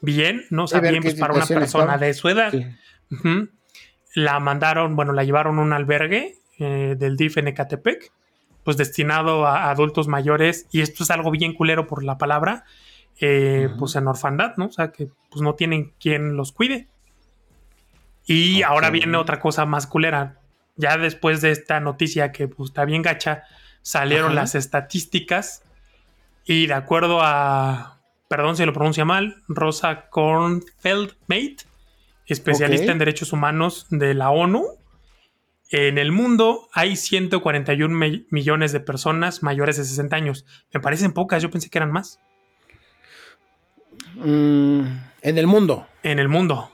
bien, 0.00 0.44
¿no? 0.50 0.64
O 0.64 0.66
sea, 0.68 0.78
bien 0.80 1.02
pues, 1.02 1.16
para 1.16 1.34
una 1.34 1.46
persona 1.46 1.98
de 1.98 2.14
su 2.14 2.28
edad. 2.28 2.52
La 4.14 4.38
mandaron, 4.38 4.94
bueno, 4.94 5.12
la 5.12 5.24
llevaron 5.24 5.58
a 5.58 5.62
un 5.62 5.72
albergue 5.72 6.36
eh, 6.58 6.94
del 6.96 7.16
DIF 7.16 7.38
en 7.38 7.48
Ecatepec, 7.48 8.12
pues 8.64 8.76
destinado 8.76 9.46
a 9.46 9.70
adultos 9.70 10.08
mayores. 10.08 10.66
Y 10.70 10.80
esto 10.80 11.02
es 11.04 11.10
algo 11.10 11.30
bien 11.30 11.54
culero 11.54 11.86
por 11.86 12.04
la 12.04 12.18
palabra 12.18 12.64
eh, 13.20 13.68
pues 13.78 13.94
en 13.94 14.08
orfandad, 14.08 14.56
¿no? 14.56 14.66
O 14.66 14.72
sea, 14.72 14.90
que 14.90 15.08
pues 15.30 15.42
no 15.42 15.54
tienen 15.54 15.92
quien 16.00 16.36
los 16.36 16.52
cuide. 16.52 16.88
Y 18.26 18.62
ahora 18.62 18.90
viene 18.90 19.16
otra 19.16 19.40
cosa 19.40 19.66
más 19.66 19.86
culera. 19.86 20.38
Ya 20.76 20.96
después 20.96 21.40
de 21.40 21.50
esta 21.50 21.80
noticia 21.80 22.32
que 22.32 22.48
pues, 22.48 22.70
está 22.70 22.84
bien 22.84 23.02
gacha, 23.02 23.44
salieron 23.82 24.34
las 24.34 24.54
estadísticas 24.54 25.62
y 26.44 26.66
de 26.66 26.74
acuerdo 26.74 27.20
a, 27.22 28.00
perdón 28.28 28.56
si 28.56 28.64
lo 28.64 28.72
pronuncia 28.72 29.04
mal, 29.04 29.36
Rosa 29.48 30.08
Kornfeldmate, 30.08 31.58
especialista 32.26 32.92
en 32.92 32.98
derechos 32.98 33.32
humanos 33.32 33.86
de 33.90 34.14
la 34.14 34.30
ONU, 34.30 34.66
en 35.72 35.96
el 35.96 36.12
mundo 36.12 36.68
hay 36.74 36.96
141 36.96 38.24
millones 38.30 38.72
de 38.72 38.80
personas 38.80 39.42
mayores 39.42 39.78
de 39.78 39.84
60 39.84 40.14
años. 40.14 40.44
Me 40.72 40.80
parecen 40.80 41.12
pocas, 41.12 41.42
yo 41.42 41.50
pensé 41.50 41.70
que 41.70 41.78
eran 41.78 41.90
más. 41.90 42.20
Mm, 44.16 44.82
en 45.22 45.38
el 45.38 45.46
mundo. 45.46 45.86
En 46.02 46.18
el 46.18 46.28
mundo. 46.28 46.70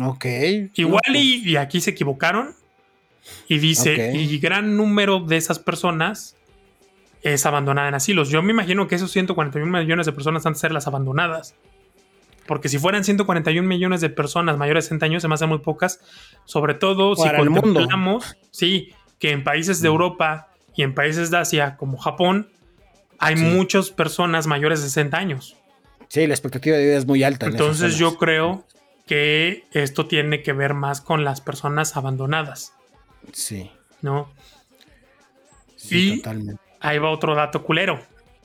Ok. 0.00 0.26
Igual 0.74 1.14
y, 1.14 1.56
aquí 1.56 1.80
se 1.80 1.90
equivocaron. 1.90 2.56
Y 3.46 3.58
dice, 3.58 4.12
y 4.16 4.38
gran 4.38 4.76
número 4.76 5.20
de 5.20 5.36
esas 5.36 5.60
personas 5.60 6.36
es 7.22 7.46
abandonada 7.46 7.88
en 7.88 7.94
asilos. 7.94 8.30
Yo 8.30 8.42
me 8.42 8.52
imagino 8.52 8.88
que 8.88 8.96
esos 8.96 9.12
141 9.12 9.78
millones 9.78 10.06
de 10.06 10.12
personas 10.12 10.44
han 10.46 10.54
de 10.54 10.58
ser 10.58 10.72
las 10.72 10.88
abandonadas. 10.88 11.54
Porque 12.50 12.68
si 12.68 12.80
fueran 12.80 13.04
141 13.04 13.62
millones 13.62 14.00
de 14.00 14.10
personas 14.10 14.58
mayores 14.58 14.86
de 14.86 14.88
60 14.88 15.06
años, 15.06 15.22
se 15.22 15.28
me 15.28 15.34
hacen 15.34 15.48
muy 15.48 15.60
pocas. 15.60 16.00
Sobre 16.46 16.74
todo 16.74 17.14
si 17.14 17.28
contemplamos, 17.36 18.36
sí, 18.50 18.92
que 19.20 19.30
en 19.30 19.44
países 19.44 19.80
de 19.80 19.88
mm. 19.88 19.92
Europa 19.92 20.48
y 20.74 20.82
en 20.82 20.92
países 20.92 21.30
de 21.30 21.36
Asia, 21.36 21.76
como 21.76 21.96
Japón, 21.96 22.50
hay 23.20 23.36
muchas 23.36 23.90
personas 23.90 24.48
mayores 24.48 24.82
de 24.82 24.88
60 24.88 25.16
años. 25.16 25.56
Sí, 26.08 26.26
la 26.26 26.34
expectativa 26.34 26.76
de 26.76 26.86
vida 26.86 26.96
es 26.96 27.06
muy 27.06 27.22
alta. 27.22 27.46
Entonces 27.46 27.96
yo 27.96 28.16
creo 28.16 28.64
que 29.06 29.66
esto 29.70 30.06
tiene 30.06 30.42
que 30.42 30.52
ver 30.52 30.74
más 30.74 31.00
con 31.00 31.22
las 31.22 31.40
personas 31.40 31.96
abandonadas. 31.96 32.74
Sí. 33.30 33.70
¿No? 34.02 34.28
Sí, 35.76 36.16
totalmente. 36.16 36.60
Ahí 36.80 36.98
va 36.98 37.10
otro 37.10 37.36
dato 37.36 37.62
culero, 37.62 38.00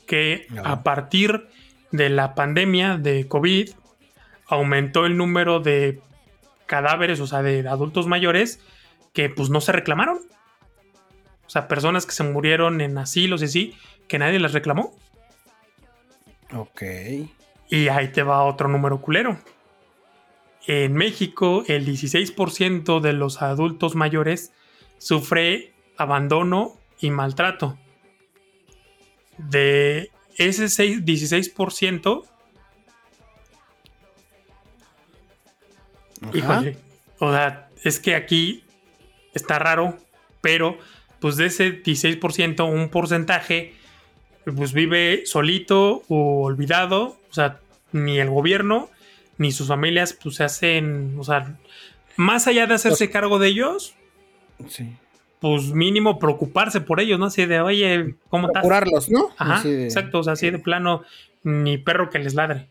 que 0.06 0.45
a 0.64 0.84
partir 0.84 1.47
de 1.89 2.10
la 2.10 2.36
pandemia 2.36 2.99
de 2.99 3.28
COVID 3.28 3.70
aumentó 4.48 5.06
el 5.06 5.18
número 5.18 5.60
de 5.60 6.02
cadáveres, 6.66 7.20
o 7.20 7.28
sea, 7.28 7.41
de 7.41 7.68
adultos 7.68 8.08
mayores 8.08 8.60
que 9.14 9.30
pues 9.30 9.50
no 9.50 9.62
se 9.62 9.72
reclamaron. 9.72 10.20
O 11.46 11.50
sea, 11.50 11.68
personas 11.68 12.06
que 12.06 12.12
se 12.12 12.24
murieron 12.24 12.82
en 12.82 12.98
asilos 12.98 13.41
y 13.41 13.46
así, 13.46 13.78
que 14.08 14.20
nadie 14.20 14.39
las 14.39 14.54
reclamó. 14.54 14.96
Ok. 16.54 16.84
Y 17.70 17.88
ahí 17.88 18.10
te 18.10 18.24
va 18.24 18.43
otro 18.43 18.68
número 18.68 19.02
culero. 19.02 19.39
En 20.68 20.93
México, 20.93 21.64
el 21.68 21.86
16% 21.86 23.00
de 23.00 23.14
los 23.14 23.41
adultos 23.41 23.96
mayores 23.96 24.52
sufre 24.98 25.74
abandono 25.98 26.74
y 27.00 27.12
maltrato. 27.12 27.78
De 29.38 30.10
ese 30.38 30.66
16%, 30.66 32.24
híjole, 36.34 36.78
o 37.20 37.32
sea, 37.32 37.70
es 37.84 38.00
que 38.00 38.16
aquí 38.16 38.64
está 39.34 39.60
raro, 39.60 39.98
pero 40.42 40.78
pues 41.20 41.38
de 41.38 41.48
ese 41.48 41.84
16%, 41.84 42.70
un 42.70 42.90
porcentaje 42.90 43.74
pues 44.56 44.74
vive 44.74 45.26
solito 45.26 46.04
o 46.08 46.44
olvidado, 46.44 47.18
o 47.30 47.34
sea, 47.34 47.60
ni 47.92 48.20
el 48.20 48.30
gobierno 48.30 48.90
ni 49.38 49.52
sus 49.52 49.68
familias 49.68 50.14
pues 50.14 50.36
se 50.36 50.44
hacen, 50.44 51.16
o 51.18 51.24
sea, 51.24 51.58
más 52.16 52.48
allá 52.48 52.68
de 52.68 52.76
hacerse 52.76 53.10
cargo 53.10 53.40
de 53.40 53.50
ellos, 53.50 53.96
sí. 54.68 54.96
pues 55.40 55.74
mínimo 55.74 56.20
preocuparse 56.20 56.82
por 56.82 57.00
ellos, 57.00 57.20
¿no? 57.20 57.26
Así 57.26 57.46
de, 57.46 57.60
oye, 57.60 58.16
¿cómo 58.30 58.48
estás? 58.48 58.64
Curarlos, 58.64 59.10
¿no? 59.10 59.32
Ajá, 59.38 59.68
exacto, 59.68 60.20
o 60.20 60.24
sea, 60.24 60.34
así 60.34 60.50
de 60.50 60.60
plano, 60.60 61.04
ni 61.44 61.78
perro 61.78 62.10
que 62.10 62.20
les 62.20 62.34
ladre. 62.34 62.68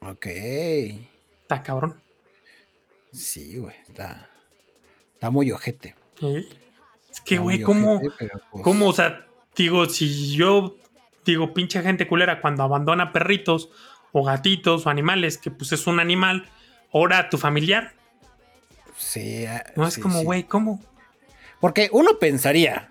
Ok. 0.00 0.26
Está 1.42 1.62
cabrón. 1.62 2.00
Sí, 3.12 3.58
güey, 3.58 3.76
está, 3.88 4.28
está 5.14 5.30
muy 5.30 5.50
ojete. 5.52 5.94
Es 7.10 7.20
que, 7.20 7.38
güey, 7.38 7.62
¿cómo, 7.62 8.00
pues 8.00 8.62
¿cómo, 8.62 8.88
o 8.88 8.92
sea, 8.92 9.26
digo, 9.56 9.86
si 9.86 10.36
yo 10.36 10.76
digo, 11.24 11.54
pinche 11.54 11.82
gente 11.82 12.06
culera, 12.06 12.40
cuando 12.40 12.62
abandona 12.62 13.12
perritos 13.12 13.70
o 14.12 14.24
gatitos 14.24 14.86
o 14.86 14.90
animales, 14.90 15.38
que 15.38 15.50
pues 15.50 15.72
es 15.72 15.86
un 15.86 16.00
animal, 16.00 16.48
ahora 16.92 17.28
tu 17.28 17.38
familiar. 17.38 17.94
Sí. 18.96 19.46
Ah, 19.46 19.64
no 19.76 19.86
es 19.86 19.98
como, 19.98 20.22
güey, 20.22 20.44
¿cómo? 20.44 20.82
Porque 21.60 21.88
uno 21.92 22.18
pensaría, 22.18 22.88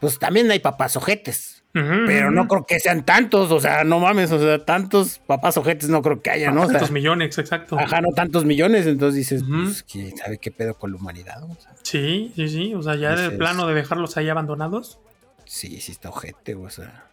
pues 0.00 0.18
también 0.18 0.50
hay 0.50 0.60
papás 0.60 0.96
ojetes. 0.96 1.51
Pero 1.72 2.30
no 2.30 2.48
creo 2.48 2.66
que 2.66 2.78
sean 2.78 3.04
tantos, 3.04 3.50
o 3.50 3.60
sea, 3.60 3.82
no 3.84 3.98
mames, 3.98 4.30
o 4.30 4.38
sea, 4.38 4.64
tantos 4.64 5.20
papás 5.26 5.56
ojetes 5.56 5.88
no 5.88 6.02
creo 6.02 6.20
que 6.20 6.30
haya, 6.30 6.50
¿no? 6.50 6.66
Tantos 6.66 6.90
millones, 6.90 7.38
exacto. 7.38 7.78
Ajá, 7.78 8.00
no 8.00 8.10
tantos 8.10 8.44
millones, 8.44 8.86
entonces 8.86 9.16
dices, 9.16 9.44
pues, 9.48 9.82
¿quién 9.82 10.16
sabe 10.16 10.38
qué 10.38 10.50
pedo 10.50 10.74
con 10.74 10.90
la 10.90 10.98
humanidad? 10.98 11.42
sí, 11.82 12.32
sí, 12.36 12.48
sí, 12.48 12.74
o 12.74 12.82
sea, 12.82 12.96
ya 12.96 13.16
del 13.16 13.36
plano 13.36 13.66
de 13.66 13.74
dejarlos 13.74 14.16
ahí 14.16 14.28
abandonados. 14.28 14.98
Sí, 15.44 15.80
sí 15.80 15.92
está 15.92 16.10
ojete, 16.10 16.54
o 16.54 16.70
sea. 16.70 17.06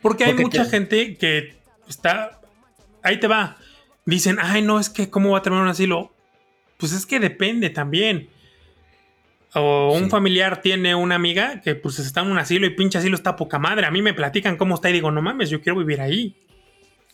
Porque 0.00 0.24
hay 0.24 0.34
mucha 0.34 0.64
gente 0.64 1.16
que 1.16 1.56
está. 1.88 2.40
Ahí 3.02 3.20
te 3.20 3.28
va. 3.28 3.56
Dicen, 4.04 4.38
ay, 4.40 4.62
no, 4.62 4.78
es 4.78 4.88
que, 4.88 5.10
¿cómo 5.10 5.30
va 5.30 5.38
a 5.38 5.42
terminar 5.42 5.64
un 5.64 5.70
asilo? 5.70 6.12
Pues 6.76 6.92
es 6.92 7.06
que 7.06 7.20
depende 7.20 7.70
también. 7.70 8.28
O 9.58 9.92
un 9.92 10.10
familiar 10.10 10.60
tiene 10.60 10.94
una 10.94 11.14
amiga 11.14 11.60
que 11.62 11.74
pues 11.74 11.98
está 11.98 12.20
en 12.20 12.30
un 12.30 12.38
asilo 12.38 12.66
y 12.66 12.70
pinche 12.70 12.98
asilo 12.98 13.16
está 13.16 13.36
poca 13.36 13.58
madre. 13.58 13.86
A 13.86 13.90
mí 13.90 14.02
me 14.02 14.12
platican 14.12 14.56
cómo 14.56 14.74
está 14.74 14.90
y 14.90 14.92
digo, 14.92 15.10
no 15.10 15.22
mames, 15.22 15.48
yo 15.48 15.62
quiero 15.62 15.78
vivir 15.78 16.00
ahí. 16.00 16.36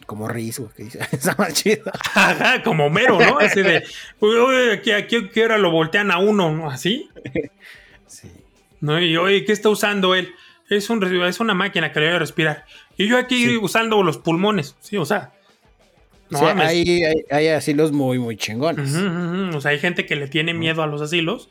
Como 0.06 0.26
Riz, 0.26 0.60
que 0.76 0.84
dice, 0.84 0.98
está 1.12 1.36
más 1.38 1.54
chido. 1.54 1.84
Ajá, 2.14 2.62
como 2.62 2.90
Mero, 2.90 3.18
¿no? 3.20 3.38
Así 3.38 3.62
de, 3.62 3.84
uy, 4.18 4.70
aquí, 4.72 4.90
aquí, 4.90 5.28
¿qué 5.28 5.44
hora 5.44 5.56
lo 5.56 5.70
voltean 5.70 6.10
a 6.10 6.18
uno, 6.18 6.50
¿no? 6.50 6.68
Así. 6.70 7.08
Sí. 8.08 8.30
¿No? 8.80 9.00
Y 9.00 9.16
oye, 9.16 9.44
¿qué 9.44 9.52
está 9.52 9.68
usando 9.68 10.14
él? 10.14 10.34
Es, 10.68 10.90
un, 10.90 11.02
es 11.24 11.38
una 11.38 11.54
máquina 11.54 11.92
que 11.92 12.00
le 12.00 12.06
voy 12.06 12.16
a 12.16 12.18
respirar. 12.18 12.64
Y 12.96 13.06
yo 13.06 13.18
aquí 13.18 13.56
usando 13.56 14.02
los 14.02 14.18
pulmones, 14.18 14.76
sí, 14.80 14.96
o 14.96 15.04
sea. 15.04 15.32
No, 16.30 16.46
hay, 16.46 17.04
hay, 17.30 17.48
asilos 17.48 17.92
muy, 17.92 18.18
muy 18.18 18.36
chingones. 18.36 18.94
O 19.54 19.60
sea, 19.60 19.70
hay 19.70 19.78
gente 19.78 20.06
que 20.06 20.16
le 20.16 20.28
tiene 20.28 20.54
miedo 20.54 20.82
a 20.82 20.86
los 20.86 21.02
asilos 21.02 21.50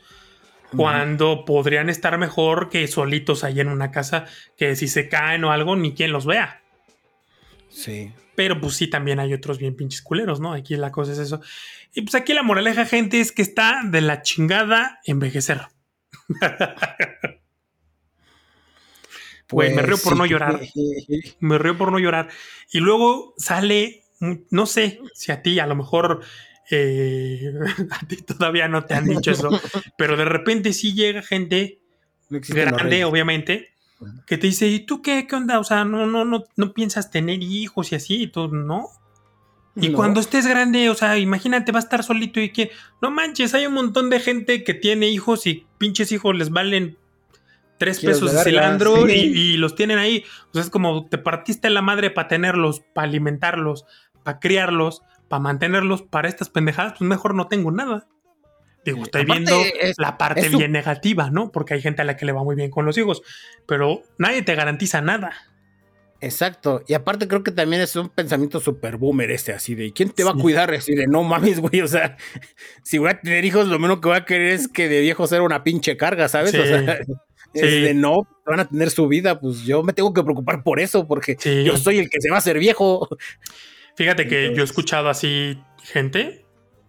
cuando 0.76 1.46
podrían 1.46 1.90
estar 1.90 2.18
mejor 2.18 2.70
que 2.70 2.88
solitos 2.88 3.44
ahí 3.44 3.60
en 3.60 3.68
una 3.68 3.92
casa 3.92 4.26
que 4.58 4.76
si 4.76 4.88
se 4.88 5.10
caen 5.10 5.44
o 5.44 5.52
algo, 5.52 5.76
ni 5.76 5.94
quien 5.94 6.12
los 6.12 6.26
vea. 6.26 6.62
Sí. 7.70 8.12
Pero 8.36 8.60
pues 8.60 8.76
sí, 8.76 8.90
también 8.90 9.20
hay 9.20 9.34
otros 9.34 9.58
bien 9.58 9.76
pinches 9.76 10.02
culeros, 10.02 10.40
¿no? 10.40 10.54
Aquí 10.54 10.76
la 10.76 10.92
cosa 10.92 11.12
es 11.12 11.20
eso. 11.20 11.42
Y 11.94 12.02
pues 12.02 12.16
aquí 12.16 12.34
la 12.34 12.44
moraleja, 12.44 12.86
gente, 12.86 13.20
es 13.20 13.32
que 13.32 13.42
está 13.42 13.82
de 13.86 14.02
la 14.02 14.22
chingada 14.22 15.00
envejecer. 15.06 15.62
Pues 19.52 19.76
me 19.76 19.82
río 19.82 19.98
por 19.98 20.16
no 20.16 20.26
llorar. 20.26 20.62
Me 21.42 21.58
río 21.58 21.78
por 21.78 21.92
no 21.92 22.00
llorar. 22.00 22.30
Y 22.72 22.80
luego 22.80 23.34
sale, 23.38 24.06
no 24.50 24.66
sé 24.66 25.02
si 25.14 25.34
a 25.34 25.42
ti, 25.42 25.60
a 25.60 25.68
lo 25.68 25.76
mejor 25.76 26.22
eh, 26.72 27.54
a 27.92 28.06
ti 28.08 28.18
todavía 28.18 28.68
no 28.68 28.86
te 28.86 28.94
han 28.94 29.06
dicho 29.06 29.32
eso, 29.32 29.50
pero 29.98 30.18
de 30.18 30.26
repente 30.26 30.74
sí 30.74 30.94
llega 30.94 31.22
gente 31.22 31.80
grande, 32.30 33.04
obviamente, 33.06 33.70
que 34.26 34.38
te 34.38 34.48
dice, 34.48 34.68
¿y 34.68 34.80
tú 34.80 35.02
qué, 35.02 35.28
qué 35.28 35.36
onda? 35.36 35.60
O 35.60 35.64
sea, 35.64 35.86
no, 35.86 36.06
no, 36.08 36.26
no, 36.26 36.44
no 36.56 36.74
piensas 36.74 37.12
tener 37.12 37.44
hijos 37.44 37.92
y 37.92 37.96
así, 37.96 38.24
y 38.24 38.28
todo, 38.28 38.50
¿no? 38.50 38.90
Y 39.76 39.94
cuando 39.94 40.20
estés 40.20 40.46
grande, 40.48 40.90
o 40.90 40.96
sea, 40.96 41.18
imagínate, 41.18 41.72
va 41.72 41.80
a 41.80 41.84
estar 41.84 42.04
solito 42.04 42.42
y 42.42 42.52
que, 42.52 42.72
no 43.02 43.10
manches, 43.10 43.54
hay 43.54 43.68
un 43.68 43.74
montón 43.74 44.10
de 44.10 44.20
gente 44.20 44.64
que 44.64 44.74
tiene 44.74 45.08
hijos 45.08 45.48
y 45.48 45.66
pinches 45.78 46.12
hijos 46.12 46.36
les 46.36 46.50
valen 46.50 46.98
tres 47.78 48.00
pesos 48.02 48.34
de 48.34 48.44
cilantro 48.44 49.10
y, 49.10 49.58
los 49.58 49.76
tienen 49.76 49.98
ahí. 49.98 50.26
O 50.50 50.54
sea, 50.54 50.62
es 50.62 50.70
como 50.70 51.08
te 51.08 51.18
partiste 51.18 51.70
la 51.70 51.82
madre 51.82 52.12
para 52.12 52.28
tenerlos, 52.28 52.82
para 52.94 53.08
alimentarlos, 53.08 53.86
para 54.24 54.40
criarlos, 54.40 55.04
para 55.32 55.42
mantenerlos, 55.42 56.02
para 56.04 56.28
estas 56.28 56.50
pendejadas, 56.50 56.94
pues 57.00 57.08
mejor 57.08 57.34
no 57.34 57.48
tengo 57.48 57.72
nada. 57.72 58.08
Digo, 58.84 59.04
estoy 59.04 59.24
viendo 59.24 59.56
la 59.98 60.18
parte 60.18 60.50
bien 60.50 60.74
negativa, 60.74 61.30
¿no? 61.30 61.52
Porque 61.52 61.76
hay 61.76 61.82
gente 61.82 62.02
a 62.02 62.06
la 62.06 62.18
que 62.18 62.26
le 62.26 62.34
va 62.34 62.44
muy 62.44 62.56
bien 62.56 62.70
con 62.70 62.86
los 62.86 62.98
hijos, 62.98 63.24
pero 63.66 64.02
nadie 64.18 64.42
te 64.42 64.56
garantiza 64.56 65.02
nada. 65.02 65.32
Exacto. 66.20 66.84
Y 66.86 66.96
aparte 66.96 67.30
creo 67.30 67.44
que 67.44 67.52
también 67.52 67.82
es 67.82 67.96
un 67.96 68.10
pensamiento 68.10 68.60
súper 68.60 68.98
boomer 68.98 69.32
este, 69.32 69.54
así 69.54 69.74
de, 69.74 69.94
¿quién 69.94 70.10
te 70.10 70.26
va 70.26 70.32
a 70.32 70.36
cuidar? 70.36 70.74
Así 70.74 70.94
de, 70.94 71.08
no 71.08 71.24
mames, 71.24 71.62
güey, 71.62 71.82
o 71.82 71.88
sea, 71.88 72.18
si 72.84 72.98
voy 72.98 73.12
a 73.12 73.22
tener 73.22 73.46
hijos, 73.46 73.68
lo 73.68 73.80
menos 73.80 74.02
que 74.02 74.10
voy 74.10 74.18
a 74.18 74.26
querer 74.26 74.52
es 74.52 74.68
que 74.68 74.90
de 74.90 75.00
viejo 75.00 75.26
ser 75.28 75.42
una 75.42 75.64
pinche 75.64 75.96
carga, 75.96 76.28
¿sabes? 76.28 76.54
O 76.54 76.66
sea, 76.66 77.00
es 77.54 77.84
de, 77.84 77.94
no, 77.94 78.28
van 78.46 78.62
a 78.62 78.68
tener 78.68 78.90
su 78.92 79.08
vida, 79.08 79.40
pues 79.40 79.62
yo 79.62 79.84
me 79.84 79.94
tengo 79.94 80.14
que 80.14 80.24
preocupar 80.24 80.64
por 80.64 80.80
eso, 80.80 81.08
porque 81.08 81.38
yo 81.66 81.78
soy 81.78 82.00
el 82.00 82.10
que 82.10 82.20
se 82.20 82.30
va 82.30 82.36
a 82.36 82.40
hacer 82.40 82.60
viejo. 82.60 83.08
Fíjate 83.96 84.28
que 84.28 84.54
yo 84.56 84.62
he 84.62 84.66
escuchado 84.66 85.10
así 85.10 85.62
gente, 85.84 86.46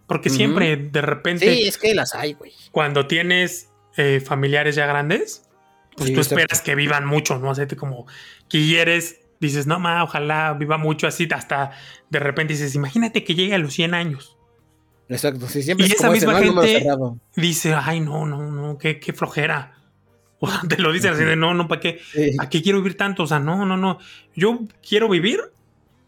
porque 0.06 0.30
siempre 0.30 0.76
de 0.76 1.00
repente... 1.00 1.52
Sí, 1.52 1.62
es 1.62 1.78
que 1.78 1.94
las 1.94 2.14
hay, 2.14 2.34
güey. 2.34 2.52
Cuando 2.70 3.06
tienes 3.06 3.70
eh, 3.96 4.20
familiares 4.24 4.74
ya 4.76 4.86
grandes, 4.86 5.48
pues 5.96 6.12
tú 6.12 6.20
esperas 6.20 6.60
que 6.60 6.74
vivan 6.74 7.06
mucho, 7.06 7.38
¿no? 7.38 7.54
Sea, 7.54 7.66
como 7.68 8.06
quieres 8.48 9.22
dices, 9.46 9.66
no, 9.66 9.78
ma, 9.78 10.02
ojalá 10.04 10.54
viva 10.54 10.78
mucho 10.78 11.06
así, 11.06 11.28
hasta 11.34 11.72
de 12.08 12.18
repente 12.18 12.54
dices, 12.54 12.74
imagínate 12.74 13.24
que 13.24 13.34
llegue 13.34 13.54
a 13.54 13.58
los 13.58 13.74
100 13.74 13.94
años. 13.94 14.38
Exacto, 15.08 15.48
sí, 15.48 15.62
siempre. 15.62 15.86
Y 15.86 15.92
esa 15.92 16.10
misma 16.10 16.38
gente 16.38 16.86
dice, 17.36 17.74
ay, 17.74 18.00
no, 18.00 18.24
no, 18.24 18.50
no, 18.50 18.78
qué, 18.78 18.98
qué 18.98 19.12
flojera. 19.12 19.78
O 20.44 20.50
te 20.66 20.76
lo 20.78 20.90
dicen 20.90 21.12
así 21.12 21.22
de, 21.22 21.36
no, 21.36 21.54
no, 21.54 21.68
¿para 21.68 21.80
qué? 21.80 22.00
¿A 22.40 22.48
qué 22.48 22.62
quiero 22.62 22.78
vivir 22.78 22.96
tanto? 22.96 23.22
O 23.22 23.26
sea, 23.28 23.38
no, 23.38 23.64
no, 23.64 23.76
no. 23.76 24.00
Yo 24.34 24.58
quiero 24.84 25.08
vivir 25.08 25.38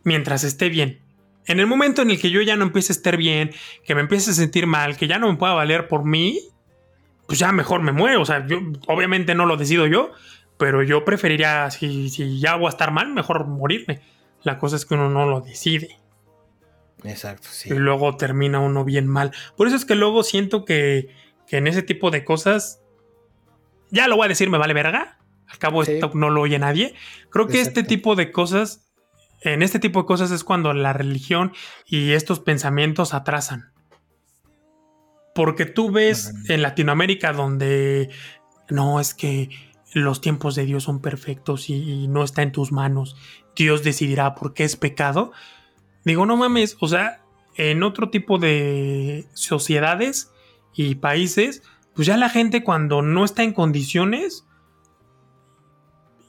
mientras 0.04 0.44
esté 0.44 0.68
bien. 0.68 1.00
En 1.46 1.60
el 1.60 1.66
momento 1.66 2.02
en 2.02 2.10
el 2.10 2.20
que 2.20 2.30
yo 2.30 2.40
ya 2.40 2.56
no 2.56 2.64
empiece 2.64 2.92
a 2.92 2.96
estar 2.96 3.16
bien, 3.16 3.50
que 3.84 3.94
me 3.94 4.00
empiece 4.00 4.30
a 4.30 4.34
sentir 4.34 4.66
mal, 4.66 4.96
que 4.96 5.06
ya 5.06 5.18
no 5.18 5.30
me 5.30 5.36
pueda 5.36 5.52
valer 5.52 5.88
por 5.88 6.04
mí, 6.04 6.40
pues 7.26 7.38
ya 7.38 7.52
mejor 7.52 7.82
me 7.82 7.92
muero. 7.92 8.22
O 8.22 8.24
sea, 8.24 8.46
yo 8.46 8.60
obviamente 8.86 9.34
no 9.34 9.44
lo 9.44 9.56
decido 9.56 9.86
yo, 9.86 10.12
pero 10.56 10.82
yo 10.82 11.04
preferiría, 11.04 11.70
si, 11.70 12.08
si 12.08 12.38
ya 12.38 12.56
voy 12.56 12.66
a 12.66 12.70
estar 12.70 12.92
mal, 12.92 13.12
mejor 13.12 13.46
morirme. 13.46 14.00
La 14.42 14.58
cosa 14.58 14.76
es 14.76 14.86
que 14.86 14.94
uno 14.94 15.10
no 15.10 15.26
lo 15.26 15.40
decide. 15.40 15.98
Exacto, 17.02 17.48
sí. 17.50 17.70
Y 17.70 17.74
luego 17.74 18.16
termina 18.16 18.60
uno 18.60 18.84
bien 18.84 19.06
mal. 19.06 19.32
Por 19.56 19.66
eso 19.66 19.76
es 19.76 19.84
que 19.84 19.94
luego 19.94 20.22
siento 20.22 20.64
que, 20.64 21.08
que 21.46 21.58
en 21.58 21.66
ese 21.66 21.82
tipo 21.82 22.10
de 22.10 22.24
cosas, 22.24 22.80
ya 23.90 24.08
lo 24.08 24.16
voy 24.16 24.26
a 24.26 24.28
decir, 24.28 24.48
me 24.48 24.58
vale 24.58 24.74
verga. 24.74 25.18
Al 25.46 25.58
cabo 25.58 25.82
esto 25.82 26.10
no 26.14 26.30
lo 26.30 26.40
oye 26.40 26.58
nadie. 26.58 26.94
Creo 27.30 27.46
que 27.46 27.60
este 27.60 27.84
tipo 27.84 28.16
de 28.16 28.32
cosas, 28.32 28.83
en 29.44 29.62
este 29.62 29.78
tipo 29.78 30.00
de 30.00 30.06
cosas 30.06 30.30
es 30.30 30.42
cuando 30.42 30.72
la 30.72 30.92
religión 30.92 31.52
y 31.86 32.12
estos 32.12 32.40
pensamientos 32.40 33.14
atrasan. 33.14 33.72
Porque 35.34 35.66
tú 35.66 35.90
ves 35.90 36.32
en 36.48 36.62
Latinoamérica 36.62 37.32
donde 37.32 38.08
no 38.70 39.00
es 39.00 39.14
que 39.14 39.50
los 39.92 40.20
tiempos 40.20 40.54
de 40.54 40.64
Dios 40.64 40.84
son 40.84 41.00
perfectos 41.00 41.68
y, 41.68 42.08
no 42.08 42.24
está 42.24 42.42
en 42.42 42.52
tus 42.52 42.72
manos. 42.72 43.16
Dios 43.54 43.84
decidirá 43.84 44.34
por 44.34 44.54
qué 44.54 44.64
es 44.64 44.76
pecado. 44.76 45.32
Digo, 46.04 46.26
no 46.26 46.36
mames, 46.36 46.76
o 46.80 46.88
sea, 46.88 47.22
en 47.56 47.82
otro 47.82 48.10
tipo 48.10 48.38
de 48.38 49.26
sociedades 49.34 50.30
y 50.74 50.96
países, 50.96 51.62
pues 51.94 52.06
ya 52.06 52.16
la 52.16 52.28
gente 52.28 52.64
cuando 52.64 53.02
no 53.02 53.24
está 53.24 53.42
en 53.42 53.52
condiciones 53.52 54.46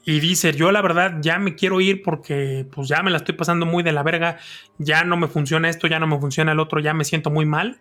y 0.08 0.20
dice, 0.20 0.52
yo 0.52 0.70
la 0.70 0.80
verdad 0.82 1.16
ya 1.20 1.40
me 1.40 1.56
quiero 1.56 1.80
ir 1.80 2.02
porque 2.02 2.64
pues 2.70 2.86
ya 2.86 3.02
me 3.02 3.10
la 3.10 3.16
estoy 3.16 3.34
pasando 3.34 3.66
muy 3.66 3.82
de 3.82 3.90
la 3.90 4.04
verga, 4.04 4.38
ya 4.78 5.02
no 5.02 5.16
me 5.16 5.26
funciona 5.26 5.68
esto, 5.68 5.88
ya 5.88 5.98
no 5.98 6.06
me 6.06 6.20
funciona 6.20 6.52
el 6.52 6.60
otro, 6.60 6.78
ya 6.78 6.94
me 6.94 7.04
siento 7.04 7.28
muy 7.28 7.44
mal, 7.44 7.80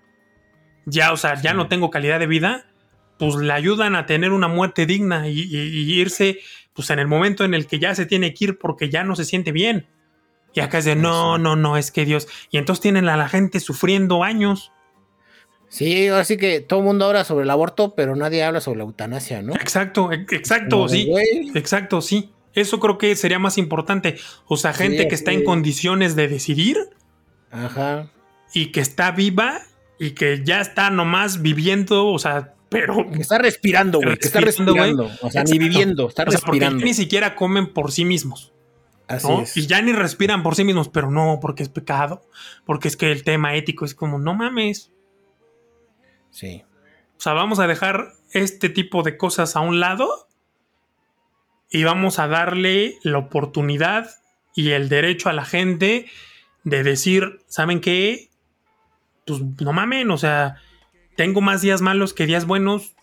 ya, 0.87 1.13
o 1.13 1.17
sea, 1.17 1.39
ya 1.39 1.53
no 1.53 1.67
tengo 1.67 1.91
calidad 1.91 2.19
de 2.19 2.25
vida, 2.25 2.65
pues 3.19 3.35
le 3.35 3.53
ayudan 3.53 3.95
a 3.95 4.07
tener 4.07 4.31
una 4.31 4.47
muerte 4.47 4.87
digna 4.87 5.29
y, 5.29 5.39
irse 5.39 6.39
pues 6.73 6.89
en 6.89 6.97
el 6.97 7.07
momento 7.07 7.45
en 7.45 7.53
el 7.53 7.67
que 7.67 7.77
ya 7.77 7.93
se 7.93 8.07
tiene 8.07 8.33
que 8.33 8.45
ir 8.45 8.57
porque 8.57 8.89
ya 8.89 9.03
no 9.03 9.15
se 9.15 9.23
siente 9.23 9.51
bien. 9.51 9.87
Y 10.55 10.61
acá 10.61 10.79
es 10.79 10.85
de 10.85 10.95
no, 10.95 11.37
no, 11.37 11.55
no, 11.55 11.77
es 11.77 11.91
que 11.91 12.05
Dios. 12.05 12.27
Y 12.49 12.57
entonces 12.57 12.81
tienen 12.81 13.07
a 13.07 13.17
la 13.17 13.29
gente 13.29 13.59
sufriendo 13.59 14.23
años. 14.23 14.71
Sí, 15.75 16.07
así 16.07 16.37
que 16.37 16.61
todo 16.61 16.79
el 16.79 16.85
mundo 16.85 17.05
habla 17.05 17.25
sobre 17.25 17.43
el 17.43 17.49
aborto, 17.49 17.95
pero 17.95 18.15
nadie 18.15 18.45
habla 18.45 18.61
sobre 18.61 18.77
la 18.77 18.85
eutanasia, 18.85 19.41
¿no? 19.41 19.53
Exacto, 19.55 20.09
e, 20.09 20.25
exacto, 20.31 20.87
sí. 20.87 21.11
Exacto, 21.53 21.99
sí. 21.99 22.31
Eso 22.53 22.79
creo 22.79 22.97
que 22.97 23.13
sería 23.17 23.39
más 23.39 23.57
importante. 23.57 24.15
O 24.45 24.55
sea, 24.55 24.71
gente 24.71 25.09
que 25.09 25.15
está 25.15 25.33
en 25.33 25.43
condiciones 25.43 26.15
de 26.15 26.29
decidir. 26.29 26.77
Ajá. 27.51 28.09
Y 28.53 28.67
que 28.67 28.79
está 28.79 29.11
viva 29.11 29.63
y 29.99 30.11
que 30.11 30.43
ya 30.45 30.61
está 30.61 30.89
nomás 30.91 31.41
viviendo, 31.41 32.07
o 32.07 32.19
sea, 32.19 32.53
pero. 32.69 33.11
Que 33.11 33.21
está 33.21 33.37
respirando, 33.37 33.99
güey. 33.99 34.15
Que 34.15 34.27
está 34.27 34.39
respirando. 34.39 35.11
O 35.21 35.29
sea, 35.29 35.43
ni 35.43 35.59
viviendo, 35.59 36.07
está 36.07 36.23
respirando. 36.23 36.77
porque 36.77 36.85
ni 36.85 36.93
siquiera 36.93 37.35
comen 37.35 37.73
por 37.73 37.91
sí 37.91 38.05
mismos. 38.05 38.53
Así 39.09 39.27
es. 39.41 39.57
Y 39.57 39.67
ya 39.67 39.81
ni 39.81 39.91
respiran 39.91 40.41
por 40.41 40.55
sí 40.55 40.63
mismos, 40.63 40.87
pero 40.87 41.11
no, 41.11 41.39
porque 41.41 41.63
es 41.63 41.69
pecado. 41.69 42.21
Porque 42.63 42.87
es 42.87 42.95
que 42.95 43.11
el 43.11 43.25
tema 43.25 43.55
ético 43.55 43.83
es 43.83 43.93
como, 43.93 44.19
no 44.19 44.33
mames. 44.35 44.93
Sí. 46.35 46.65
O 47.17 47.21
sea, 47.21 47.31
vamos 47.31 47.59
a 47.59 47.67
dejar 47.67 48.11
este 48.31 48.67
tipo 48.67 49.03
de 49.03 49.15
cosas 49.15 49.55
a 49.55 49.61
un 49.61 49.79
lado 49.79 50.27
y 51.71 51.85
vamos 51.85 52.19
a 52.19 52.27
darle 52.27 52.97
la 53.03 53.19
oportunidad 53.19 54.09
y 54.53 54.71
el 54.71 54.89
derecho 54.89 55.29
a 55.29 55.33
la 55.33 55.45
gente 55.45 56.07
de 56.65 56.83
decir, 56.83 57.39
¿saben 57.47 57.79
qué? 57.79 58.29
Pues 59.25 59.39
no 59.61 59.71
mamen, 59.71 60.11
o 60.11 60.17
sea, 60.17 60.61
tengo 61.15 61.39
más 61.39 61.61
días 61.61 61.79
malos 61.79 62.13
que 62.13 62.25
días 62.25 62.45
buenos. 62.45 62.95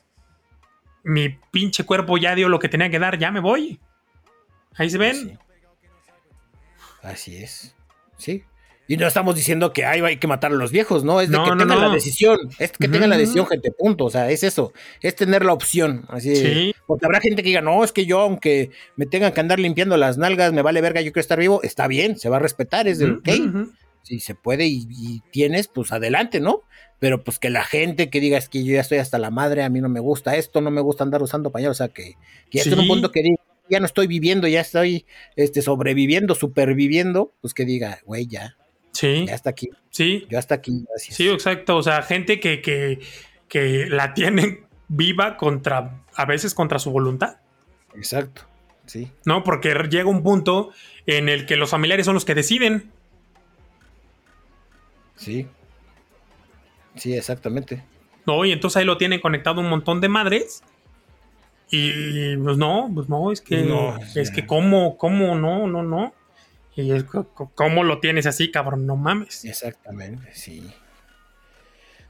Mi 1.03 1.31
pinche 1.31 1.85
cuerpo 1.85 2.19
ya 2.19 2.35
dio 2.35 2.51
lo 2.51 2.59
que 2.59 2.69
tenía 2.69 2.91
que 2.91 2.99
dar, 2.99 3.19
ya 3.19 3.31
me 3.31 3.41
voy. 3.41 3.81
Ahí 4.75 4.91
se 4.91 4.99
ven. 4.99 5.39
Así 7.03 7.43
es. 7.43 7.75
Sí. 8.19 8.45
Y 8.89 8.97
no 8.97 9.07
estamos 9.07 9.37
diciendo 9.37 9.73
que 9.73 9.85
hay 9.85 10.17
que 10.17 10.27
matar 10.27 10.53
a 10.53 10.55
los 10.55 10.73
viejos, 10.73 11.05
¿no? 11.05 11.21
Es 11.21 11.31
de 11.31 11.39
que 11.39 11.51
tengan 11.57 11.81
la 11.81 11.89
decisión. 11.89 12.39
Es 12.59 12.73
que 12.73 12.89
tengan 12.89 13.11
la 13.11 13.17
decisión, 13.17 13.47
gente, 13.47 13.71
punto. 13.71 14.07
O 14.07 14.11
sea, 14.11 14.31
es 14.31 14.43
eso. 14.43 14.73
Es 15.01 15.15
tener 15.15 15.45
la 15.45 15.53
opción. 15.53 16.05
Así. 16.09 16.35
Sí. 16.35 16.75
Porque 16.87 17.07
habrá 17.07 17.21
gente 17.21 17.43
que 17.43 17.49
diga, 17.49 17.61
no, 17.61 17.85
es 17.85 17.93
que 17.93 18.07
yo, 18.07 18.21
aunque 18.21 18.71
me 18.97 19.07
tengan 19.07 19.33
que 19.33 19.41
andar 19.41 19.61
limpiando 19.61 19.97
las 19.97 20.19
nalgas, 20.19 20.53
me 20.53 20.63
vale 20.63 20.81
verga, 20.81 21.01
yo 21.01 21.13
quiero 21.13 21.23
estar 21.23 21.39
vivo. 21.39 21.63
Está 21.63 21.87
bien, 21.87 22.19
se 22.19 22.29
va 22.29 22.37
a 22.37 22.41
respetar. 22.41 22.89
Es 22.89 22.99
de, 22.99 23.13
ok. 23.13 23.29
si 24.03 24.19
se 24.19 24.35
puede 24.35 24.67
y, 24.67 25.23
tienes, 25.31 25.69
pues 25.69 25.93
adelante, 25.93 26.41
¿no? 26.41 26.63
Pero 26.99 27.23
pues 27.25 27.39
que 27.39 27.51
la 27.51 27.65
gente 27.65 28.11
que 28.11 28.21
diga 28.21 28.37
es 28.37 28.49
que 28.49 28.65
yo 28.65 28.75
ya 28.75 28.81
estoy 28.81 28.99
hasta 28.99 29.19
la 29.19 29.31
madre, 29.31 29.63
a 29.63 29.69
mí 29.69 29.81
no 29.81 29.89
me 29.89 30.01
gusta 30.01 30.37
esto, 30.37 30.61
no 30.61 30.71
me 30.71 30.81
gusta 30.81 31.05
andar 31.05 31.23
usando 31.23 31.51
pañales, 31.51 31.77
o 31.77 31.79
sea, 31.79 31.89
que, 31.89 32.15
que 32.51 32.59
ya 32.59 32.77
un 32.77 32.87
punto 32.87 33.11
que 33.11 33.23
diga, 33.23 33.43
ya 33.69 33.81
no 33.81 33.87
estoy 33.87 34.07
viviendo, 34.07 34.47
ya 34.47 34.61
estoy 34.61 35.07
este, 35.35 35.63
sobreviviendo, 35.63 36.35
superviviendo, 36.35 37.33
pues 37.41 37.55
que 37.55 37.65
diga, 37.65 38.01
güey, 38.05 38.27
ya. 38.27 38.57
Sí. 38.93 39.27
Ya 39.27 39.35
está 39.35 39.51
aquí. 39.51 39.71
Sí. 39.91 40.27
Ya 40.31 40.39
está 40.39 40.57
aquí, 40.57 40.85
Sí, 40.97 41.29
exacto. 41.29 41.77
O 41.77 41.83
sea, 41.83 42.03
gente 42.03 42.41
que, 42.41 42.61
que, 42.61 43.01
que 43.49 43.87
la 43.89 44.15
tienen 44.15 44.67
viva 44.89 45.37
contra, 45.37 46.03
a 46.15 46.25
veces 46.27 46.55
contra 46.55 46.79
su 46.79 46.91
voluntad. 46.91 47.37
Exacto. 47.95 48.43
Sí. 48.87 49.11
No, 49.25 49.43
porque 49.45 49.75
llega 49.91 50.09
un 50.09 50.23
punto 50.23 50.71
en 51.07 51.29
el 51.29 51.47
que 51.47 51.57
los 51.57 51.71
familiares 51.71 52.07
son 52.07 52.15
los 52.15 52.25
que 52.25 52.35
deciden. 52.35 52.91
Sí. 55.17 55.47
Sí, 56.97 57.15
exactamente. 57.15 57.83
No, 58.27 58.45
y 58.45 58.53
entonces 58.53 58.79
ahí 58.79 58.85
lo 58.85 58.99
tienen 58.99 59.21
conectado 59.21 59.61
un 59.61 59.69
montón 59.69 60.01
de 60.01 60.09
madres. 60.09 60.63
Y 61.71 62.37
pues 62.37 62.59
no, 62.59 62.91
pues 62.95 63.09
no, 63.09 63.33
es 63.33 63.41
que, 63.41 63.63
no, 63.63 63.97
es 64.15 64.31
que 64.31 64.47
cómo, 64.47 64.99
cómo, 64.99 65.35
no, 65.35 65.67
no, 65.67 65.83
no. 65.83 66.13
Y 66.75 66.93
es, 66.93 67.05
¿cómo 67.55 67.85
lo 67.85 68.01
tienes 68.01 68.27
así, 68.27 68.51
cabrón? 68.51 68.87
No 68.87 68.97
mames. 68.97 69.45
Exactamente, 69.45 70.31
sí. 70.33 70.63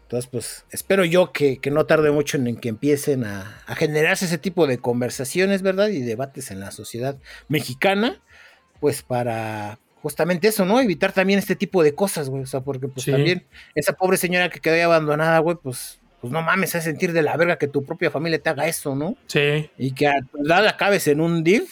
Entonces, 0.02 0.30
pues 0.30 0.64
espero 0.70 1.04
yo 1.04 1.32
que, 1.32 1.58
no 1.72 1.86
tarde 1.86 2.10
mucho 2.10 2.36
en, 2.36 2.56
que 2.56 2.68
empiecen 2.68 3.24
a, 3.24 3.62
a, 3.66 3.74
generarse 3.74 4.26
ese 4.26 4.38
tipo 4.38 4.66
de 4.66 4.78
conversaciones, 4.78 5.62
¿verdad? 5.62 5.88
Y 5.88 6.02
debates 6.02 6.50
en 6.50 6.60
la 6.60 6.70
sociedad 6.70 7.16
mexicana, 7.48 8.20
pues 8.78 9.02
para 9.02 9.78
justamente 10.02 10.48
eso, 10.48 10.64
¿no? 10.64 10.80
Evitar 10.80 11.12
también 11.12 11.38
este 11.38 11.56
tipo 11.56 11.82
de 11.82 11.94
cosas, 11.94 12.28
güey. 12.28 12.42
O 12.42 12.46
sea, 12.46 12.60
porque 12.60 12.88
pues 12.88 13.06
también 13.06 13.46
esa 13.74 13.92
pobre 13.94 14.16
señora 14.16 14.50
que 14.50 14.60
quedó 14.60 14.74
ahí 14.74 14.80
abandonada, 14.80 15.38
güey, 15.38 15.56
pues, 15.62 16.00
pues 16.20 16.32
no 16.32 16.42
mames, 16.42 16.74
es 16.74 16.84
sentir 16.84 17.12
de 17.12 17.22
la 17.22 17.36
verga 17.36 17.56
que 17.56 17.68
tu 17.68 17.84
propia 17.84 18.10
familia 18.10 18.40
te 18.40 18.50
haga 18.50 18.66
eso, 18.66 18.94
¿no? 18.94 19.16
Sí. 19.26 19.70
Y 19.78 19.92
que 19.92 20.08
a 20.08 20.20
tu 20.20 20.44
edad 20.44 20.66
acabes 20.66 21.06
en 21.06 21.20
un 21.20 21.44
div, 21.44 21.68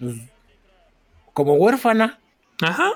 pues, 0.00 0.16
como 1.38 1.54
huérfana. 1.54 2.18
Ajá, 2.60 2.90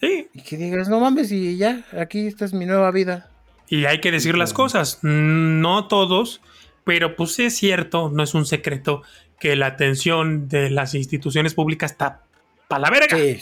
sí. 0.00 0.28
Y 0.32 0.42
que 0.42 0.56
digas, 0.56 0.88
no 0.88 1.00
mames, 1.00 1.32
y 1.32 1.56
ya, 1.56 1.84
aquí 2.00 2.28
esta 2.28 2.44
es 2.44 2.52
mi 2.52 2.64
nueva 2.64 2.92
vida. 2.92 3.28
Y 3.68 3.86
hay 3.86 4.00
que 4.00 4.12
decir 4.12 4.38
las 4.38 4.52
cosas, 4.52 5.00
no 5.02 5.88
todos, 5.88 6.40
pero 6.84 7.16
pues 7.16 7.36
es 7.40 7.56
cierto, 7.56 8.08
no 8.08 8.22
es 8.22 8.34
un 8.34 8.46
secreto 8.46 9.02
que 9.40 9.56
la 9.56 9.66
atención 9.66 10.48
de 10.48 10.70
las 10.70 10.94
instituciones 10.94 11.54
públicas 11.54 11.90
está 11.90 12.22
para 12.68 12.82
la 12.82 12.90
verga. 12.90 13.16
Sí, 13.16 13.40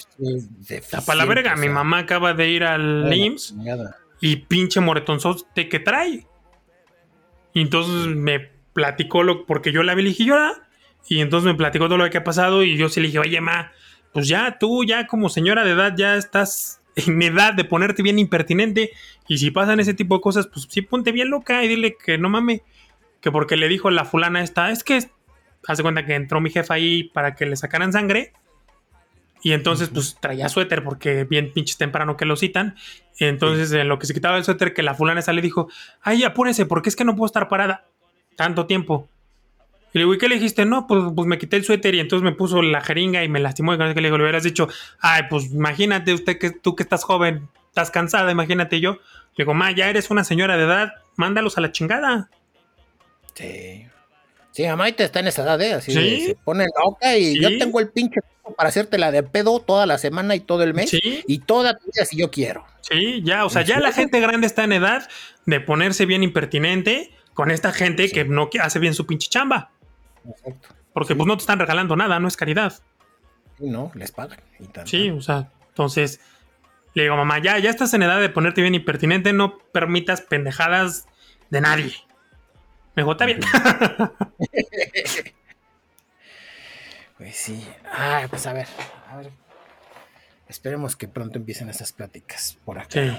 está 0.70 1.02
para 1.02 1.18
la 1.18 1.24
verga. 1.26 1.54
Mi 1.57 1.68
mamá 1.68 1.98
acaba 1.98 2.32
de 2.32 2.48
ir 2.48 2.64
al 2.64 3.12
IMSS 3.12 3.57
y 4.22 4.36
pinche 4.36 4.80
moretonzote 4.80 5.68
que 5.68 5.80
trae. 5.80 6.26
Y 7.52 7.61
entonces 7.61 8.16
me 8.16 8.40
platicó 8.72 9.22
lo, 9.22 9.44
porque 9.44 9.70
yo 9.70 9.82
la 9.82 9.94
vi 9.94 10.02
y 10.02 10.07
dije. 10.07 10.32
Y 11.09 11.20
entonces 11.20 11.46
me 11.46 11.54
platicó 11.54 11.88
todo 11.88 11.98
lo 11.98 12.09
que 12.09 12.16
ha 12.16 12.24
pasado 12.24 12.64
y 12.64 12.78
yo 12.78 12.88
sí 12.88 13.00
le 13.00 13.09
dije, 13.09 13.18
oye, 13.18 13.42
ma, 13.42 13.70
pues 14.17 14.29
ya 14.29 14.57
tú, 14.59 14.83
ya 14.83 15.07
como 15.07 15.29
señora 15.29 15.62
de 15.62 15.73
edad, 15.73 15.93
ya 15.95 16.17
estás 16.17 16.81
en 16.97 17.21
edad 17.21 17.53
de 17.53 17.64
ponerte 17.64 18.03
bien 18.03 18.19
impertinente. 18.19 18.93
Y 19.29 19.37
si 19.37 19.51
pasan 19.51 19.79
ese 19.79 19.93
tipo 19.93 20.14
de 20.14 20.23
cosas, 20.23 20.47
pues 20.47 20.67
sí 20.71 20.81
ponte 20.81 21.12
bien 21.12 21.29
loca 21.29 21.62
y 21.62 21.69
dile 21.69 21.99
que 22.03 22.17
no 22.17 22.31
mames. 22.31 22.62
Que 23.21 23.31
porque 23.31 23.59
le 23.59 23.69
dijo 23.69 23.91
la 23.91 24.07
fulana 24.07 24.43
esta, 24.43 24.71
es 24.71 24.85
que 24.85 25.05
hace 25.67 25.83
cuenta 25.83 26.07
que 26.07 26.14
entró 26.14 26.41
mi 26.41 26.49
jefa 26.49 26.73
ahí 26.73 27.11
para 27.12 27.35
que 27.35 27.45
le 27.45 27.57
sacaran 27.57 27.93
sangre. 27.93 28.33
Y 29.43 29.53
entonces, 29.53 29.91
pues 29.91 30.17
traía 30.19 30.49
suéter 30.49 30.83
porque 30.83 31.25
bien 31.25 31.53
pinches 31.53 31.77
temprano 31.77 32.17
que 32.17 32.25
lo 32.25 32.37
citan. 32.37 32.75
Entonces, 33.19 33.71
en 33.73 33.87
lo 33.87 33.99
que 33.99 34.07
se 34.07 34.14
quitaba 34.14 34.39
el 34.39 34.45
suéter, 34.45 34.73
que 34.73 34.83
la 34.83 34.95
fulana 34.95 35.21
esa 35.21 35.35
le 35.35 35.43
dijo, 35.43 35.69
ay, 36.01 36.25
apúrese, 36.25 36.64
porque 36.64 36.89
es 36.89 36.97
que 36.97 37.05
no 37.05 37.17
puedo 37.17 37.27
estar 37.27 37.49
parada 37.49 37.85
tanto 38.35 38.64
tiempo. 38.64 39.11
Y 39.93 39.99
le 39.99 40.05
digo, 40.05 40.14
¿y 40.14 40.18
qué 40.18 40.28
le 40.28 40.34
dijiste? 40.34 40.64
No, 40.66 40.87
pues, 40.87 41.03
pues, 41.14 41.26
me 41.26 41.39
quité 41.39 41.57
el 41.57 41.64
suéter 41.64 41.95
y 41.95 42.01
entonces 42.01 42.24
me 42.24 42.32
puso 42.32 42.61
la 42.62 42.80
jeringa 42.80 43.24
y 43.24 43.28
me 43.28 43.41
lastimó. 43.41 43.74
Y 43.74 43.78
que 43.78 43.84
le 44.01 44.09
digo, 44.09 44.18
le 44.18 44.24
hubieras 44.24 44.43
dicho, 44.43 44.68
ay, 45.01 45.22
pues 45.30 45.53
imagínate 45.53 46.12
usted 46.12 46.39
que 46.39 46.51
tú 46.51 46.76
que 46.76 46.82
estás 46.82 47.05
joven, 47.05 47.49
estás 47.68 47.91
cansada, 47.91 48.30
imagínate 48.30 48.80
yo. 48.80 48.93
Le 49.37 49.45
digo, 49.45 49.55
ma, 49.55 49.70
ya 49.70 49.89
eres 49.89 50.11
una 50.11 50.24
señora 50.24 50.57
de 50.57 50.64
edad, 50.64 50.93
mándalos 51.16 51.59
a 51.59 51.61
la 51.61 51.72
chingada. 51.72 52.30
Sí. 53.34 53.87
Sí, 54.57 54.66
mamá, 54.66 54.91
te 54.93 55.05
está 55.05 55.20
en 55.20 55.26
esa 55.26 55.43
edad, 55.43 55.61
¿eh? 55.61 55.74
Así 55.74 55.93
¿Sí? 55.93 56.26
se 56.28 56.34
pone 56.34 56.64
loca 56.82 57.14
y 57.18 57.39
yo 57.39 57.59
tengo 57.59 57.78
el 57.78 57.91
pinche 57.91 58.20
para 58.57 58.70
hacerte 58.70 58.97
la 58.97 59.11
de 59.11 59.22
pedo 59.22 59.61
toda 59.61 59.84
la 59.84 59.99
semana 59.99 60.34
y 60.34 60.41
todo 60.41 60.62
el 60.62 60.72
mes. 60.72 60.89
¿Sí? 60.89 61.22
Y 61.26 61.41
toda 61.41 61.76
tu 61.76 61.84
vida 61.84 62.07
si 62.07 62.16
yo 62.16 62.30
quiero. 62.30 62.64
Sí, 62.80 63.20
ya, 63.22 63.45
o 63.45 63.51
sea, 63.51 63.62
ya 63.62 63.80
la 63.80 63.93
gente 63.93 64.18
grande 64.18 64.47
está 64.47 64.64
en 64.64 64.72
edad 64.72 65.09
de 65.45 65.61
ponerse 65.61 66.07
bien 66.07 66.22
impertinente 66.22 67.11
con 67.34 67.51
esta 67.51 67.72
gente 67.72 68.11
que 68.11 68.24
no 68.24 68.49
hace 68.61 68.78
bien 68.78 68.95
su 68.95 69.07
pinche 69.07 69.28
chamba. 69.28 69.72
Exacto. 70.29 70.68
Porque 70.93 71.14
pues 71.14 71.27
no 71.27 71.37
te 71.37 71.43
están 71.43 71.59
regalando 71.59 71.97
nada, 71.97 72.18
no 72.18 72.29
es 72.29 72.37
caridad. 72.37 72.74
No, 73.59 73.91
les 73.95 74.12
pagan. 74.12 74.39
sí, 74.85 75.11
o 75.11 75.20
sea, 75.20 75.51
entonces 75.68 76.20
le 76.95 77.03
digo, 77.03 77.16
mamá, 77.16 77.39
ya, 77.39 77.59
ya 77.59 77.68
estás 77.68 77.93
en 77.95 78.03
edad 78.03 78.20
de 78.20 78.31
ponerte 78.31 78.62
bien 78.62 78.74
impertinente, 78.74 79.33
no 79.35 79.59
permitas 79.59 80.22
pendejadas 80.22 81.07
de 81.51 81.61
nadie. 81.61 81.95
Me 82.95 83.03
está 83.03 83.27
bien. 83.27 83.41
pues 87.18 87.37
sí. 87.37 87.62
Ay, 87.93 88.27
pues 88.29 88.47
a 88.47 88.55
ver, 88.55 88.66
a 89.11 89.18
ver. 89.18 89.31
Esperemos 90.49 90.97
que 90.97 91.07
pronto 91.07 91.39
empiecen 91.39 91.68
esas 91.68 91.93
pláticas 91.93 92.57
por 92.64 92.79
acá. 92.79 92.89
Sí. 92.91 93.12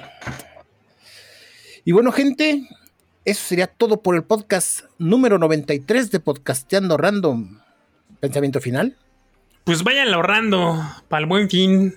Y 1.85 1.91
bueno, 1.91 2.11
gente, 2.11 2.67
eso 3.27 3.43
sería 3.45 3.67
todo 3.67 4.01
por 4.01 4.15
el 4.15 4.23
podcast 4.23 4.85
número 4.99 5.37
93 5.37 6.11
de 6.11 6.21
Podcasteando 6.21 6.95
Random. 6.95 7.59
¿Pensamiento 8.21 8.61
final? 8.61 8.95
Pues 9.65 9.83
vayan 9.83 10.13
ahorrando 10.13 10.81
para 11.09 11.19
el 11.19 11.25
buen 11.25 11.49
fin. 11.49 11.93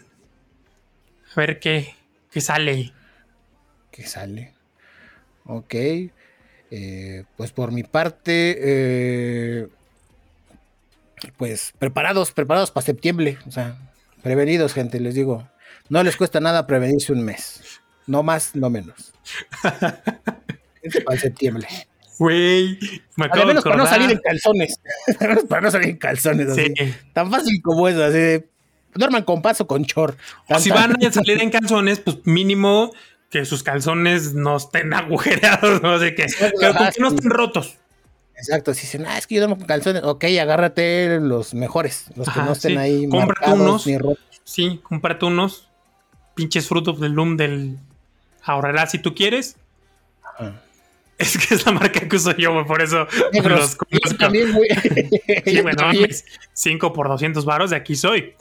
A 1.30 1.34
ver 1.36 1.60
qué, 1.60 1.94
qué 2.32 2.40
sale. 2.40 2.92
¿Qué 3.92 4.08
sale? 4.08 4.54
Ok. 5.44 5.72
Eh, 6.72 7.24
pues 7.36 7.52
por 7.52 7.70
mi 7.70 7.84
parte, 7.84 8.58
eh, 8.60 9.68
pues 11.36 11.74
preparados, 11.78 12.32
preparados 12.32 12.72
para 12.72 12.86
septiembre. 12.86 13.38
O 13.46 13.52
sea, 13.52 13.78
prevenidos, 14.20 14.74
gente, 14.74 14.98
les 14.98 15.14
digo. 15.14 15.48
No 15.88 16.02
les 16.02 16.16
cuesta 16.16 16.40
nada 16.40 16.66
prevenirse 16.66 17.12
un 17.12 17.22
mes. 17.22 17.80
No 18.08 18.24
más, 18.24 18.56
no 18.56 18.68
menos. 18.68 19.12
para 21.04 21.18
septiembre. 21.18 21.66
Güey, 22.18 22.78
me 23.16 23.26
acabo 23.26 23.46
menos 23.46 23.64
para 23.64 23.76
no 23.76 23.86
salir 23.86 24.10
en 24.10 24.18
calzones. 24.18 24.80
para 25.48 25.62
no 25.62 25.70
salir 25.70 25.90
en 25.90 25.96
calzones. 25.96 26.48
Así. 26.48 26.74
Tan 27.12 27.30
fácil 27.30 27.60
como 27.62 27.88
eso. 27.88 28.04
Así 28.04 28.44
duerman 28.94 29.24
con 29.24 29.42
paso 29.42 29.66
con 29.66 29.84
chor. 29.84 30.16
si 30.58 30.70
van 30.70 30.92
a 31.04 31.12
salir 31.12 31.40
en 31.40 31.50
calzones, 31.50 32.00
pues 32.00 32.18
mínimo 32.24 32.92
que 33.30 33.44
sus 33.44 33.62
calzones 33.62 34.34
no 34.34 34.56
estén 34.56 34.92
agujereados, 34.94 35.82
no 35.82 35.98
sé 35.98 36.14
qué, 36.14 36.26
pero 36.38 36.74
que 36.74 37.00
no 37.00 37.08
estén 37.08 37.30
rotos. 37.30 37.76
Exacto, 38.34 38.72
si 38.72 38.82
dicen, 38.82 39.04
ah, 39.06 39.18
es 39.18 39.26
que 39.26 39.34
yo 39.34 39.42
duermo 39.42 39.58
con 39.58 39.66
calzones, 39.66 40.02
ok, 40.02 40.24
agárrate 40.40 41.20
los 41.20 41.52
mejores, 41.52 42.06
los 42.16 42.28
que 42.28 42.40
no 42.40 42.52
estén 42.52 42.78
ahí 42.78 43.06
cómprate 43.06 43.52
unos, 43.52 43.86
ni 43.86 43.98
rotos. 43.98 44.24
Sí, 44.44 44.80
cómprate 44.82 45.26
unos 45.26 45.68
pinches 46.34 46.66
frutos 46.66 47.00
del 47.00 47.12
Loom 47.12 47.36
del 47.36 47.78
ahorrarás 48.42 48.92
si 48.92 48.98
tú 48.98 49.14
quieres. 49.14 49.56
Es 51.20 51.36
que 51.36 51.54
es 51.54 51.66
la 51.66 51.72
marca 51.72 52.00
que 52.00 52.16
uso 52.16 52.34
yo, 52.34 52.64
por 52.66 52.80
eso 52.80 53.06
los 53.44 53.76
También, 54.18 54.48
sí, 55.44 55.60
bueno, 55.60 55.92
5 56.54 56.92
por 56.94 57.08
200 57.08 57.44
varos 57.44 57.70
de 57.70 57.76
aquí 57.76 57.94
soy. 57.94 58.34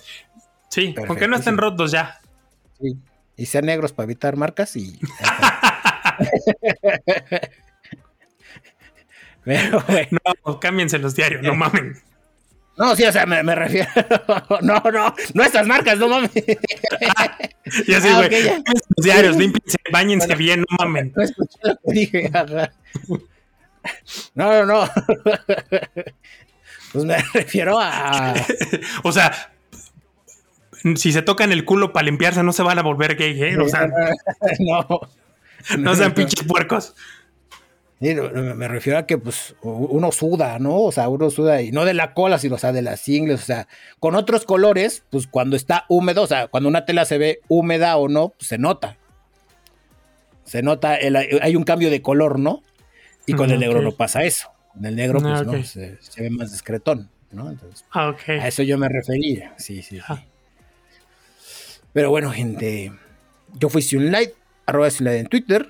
Sí, 0.70 0.96
aunque 1.08 1.28
no 1.28 1.36
estén 1.36 1.58
rotos 1.58 1.92
ya. 1.92 2.22
Sí. 2.80 2.96
Y 3.36 3.46
sean 3.48 3.66
negros 3.66 3.92
para 3.92 4.06
evitar 4.06 4.38
marcas 4.38 4.78
y. 4.78 4.98
Pero 9.44 9.84
No, 10.46 10.60
cámbiense 10.60 11.00
los 11.00 11.16
diarios, 11.16 11.42
no 11.44 11.56
mamen. 11.56 11.98
No, 12.80 12.96
sí, 12.96 13.04
o 13.04 13.12
sea, 13.12 13.26
me, 13.26 13.44
refiero. 13.44 13.90
no, 14.62 14.80
no, 14.80 15.14
no 15.34 15.44
estas 15.44 15.68
marcas, 15.68 16.00
no 16.00 16.08
mames. 16.08 16.32
ya 17.88 18.00
sí, 18.00 18.08
ah, 18.10 18.26
güey. 18.26 18.44
los 18.96 19.04
diarios, 19.04 19.36
límpiense, 19.36 19.78
bañense 19.92 20.34
bien, 20.36 20.62
no 20.62 20.78
mamen. 20.80 21.12
No 21.14 21.22
escuché 21.22 21.60
lo 21.62 21.76
que 21.76 21.92
dije, 21.92 22.32
No, 24.34 24.66
no, 24.66 24.66
no. 24.66 24.90
pues 26.94 27.04
me 27.04 27.18
refiero 27.34 27.78
a. 27.82 28.34
o 29.04 29.12
sea, 29.12 29.52
si 30.96 31.12
se 31.12 31.22
tocan 31.22 31.52
el 31.52 31.66
culo 31.66 31.92
para 31.92 32.06
limpiarse, 32.06 32.44
no 32.44 32.54
se 32.54 32.64
van 32.64 32.80
a 32.80 32.82
volver 32.82 33.18
gay, 33.18 33.44
¿eh? 33.44 33.58
O 33.58 33.68
sea, 33.68 33.90
no. 34.60 35.02
No 35.78 35.96
sean 35.96 36.14
pinches 36.14 36.48
puercos. 36.48 36.96
Me 38.00 38.68
refiero 38.68 38.98
a 38.98 39.06
que 39.06 39.18
pues 39.18 39.56
uno 39.62 40.12
suda, 40.12 40.58
¿no? 40.60 40.84
O 40.84 40.92
sea, 40.92 41.10
uno 41.10 41.30
suda 41.30 41.62
y 41.62 41.72
no 41.72 41.84
de 41.84 41.94
la 41.94 42.14
cola, 42.14 42.40
sino 42.40 42.56
o 42.56 42.58
sea, 42.58 42.72
de 42.72 42.82
las 42.82 43.08
ingles, 43.10 43.42
o 43.42 43.46
sea, 43.46 43.68
con 44.00 44.16
otros 44.16 44.46
colores, 44.46 45.04
pues 45.10 45.28
cuando 45.28 45.58
está 45.58 45.86
húmedo, 45.90 46.24
o 46.24 46.28
sea, 46.28 46.48
cuando 46.48 46.70
una 46.70 46.86
tela 46.86 47.04
se 47.04 47.18
ve 47.18 47.42
húmeda 47.50 47.98
o 47.98 48.08
no, 48.08 48.30
pues 48.30 48.48
se 48.48 48.58
nota. 48.58 48.98
Se 50.46 50.64
nota, 50.64 50.98
hay 51.42 51.56
un 51.56 51.64
cambio 51.64 51.92
de 51.92 52.02
color, 52.02 52.40
¿no? 52.40 52.64
Y 53.28 53.34
con 53.34 53.52
el 53.52 53.60
negro 53.60 53.82
no 53.82 53.92
pasa 53.92 54.24
eso. 54.24 54.50
Con 54.74 54.86
el 54.86 54.96
negro, 54.96 55.20
pues 55.20 55.42
ah, 55.42 55.44
no, 55.44 55.64
se, 55.64 55.98
ve 56.18 56.30
más 56.30 56.52
discretón, 56.52 57.10
¿no? 57.32 57.50
Entonces, 57.50 57.86
ah, 57.92 58.16
a 58.28 58.48
eso 58.48 58.64
yo 58.64 58.78
me 58.78 58.90
refería. 58.90 59.54
Sí, 59.58 59.84
sí, 59.84 59.98
sí. 59.98 60.02
Ah. 60.08 60.24
Pero 61.94 62.10
bueno, 62.10 62.32
gente. 62.32 62.92
Yo 63.60 63.70
fui 63.70 63.82
Sunlight, 63.82 64.32
arroba 64.66 64.90
Sunlight 64.90 65.20
en 65.20 65.28
Twitter. 65.28 65.68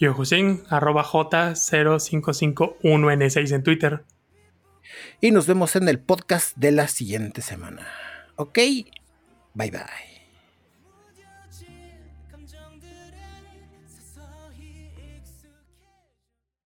Yo, 0.00 0.14
José, 0.14 0.58
arroba 0.70 1.04
J0551N6 1.04 3.54
en 3.54 3.62
Twitter. 3.62 4.02
Y 5.20 5.30
nos 5.30 5.46
vemos 5.46 5.76
en 5.76 5.90
el 5.90 6.00
podcast 6.00 6.56
de 6.56 6.72
la 6.72 6.88
siguiente 6.88 7.42
semana. 7.42 7.86
Ok, 8.36 8.58
bye 9.52 9.70
bye. 9.70 10.09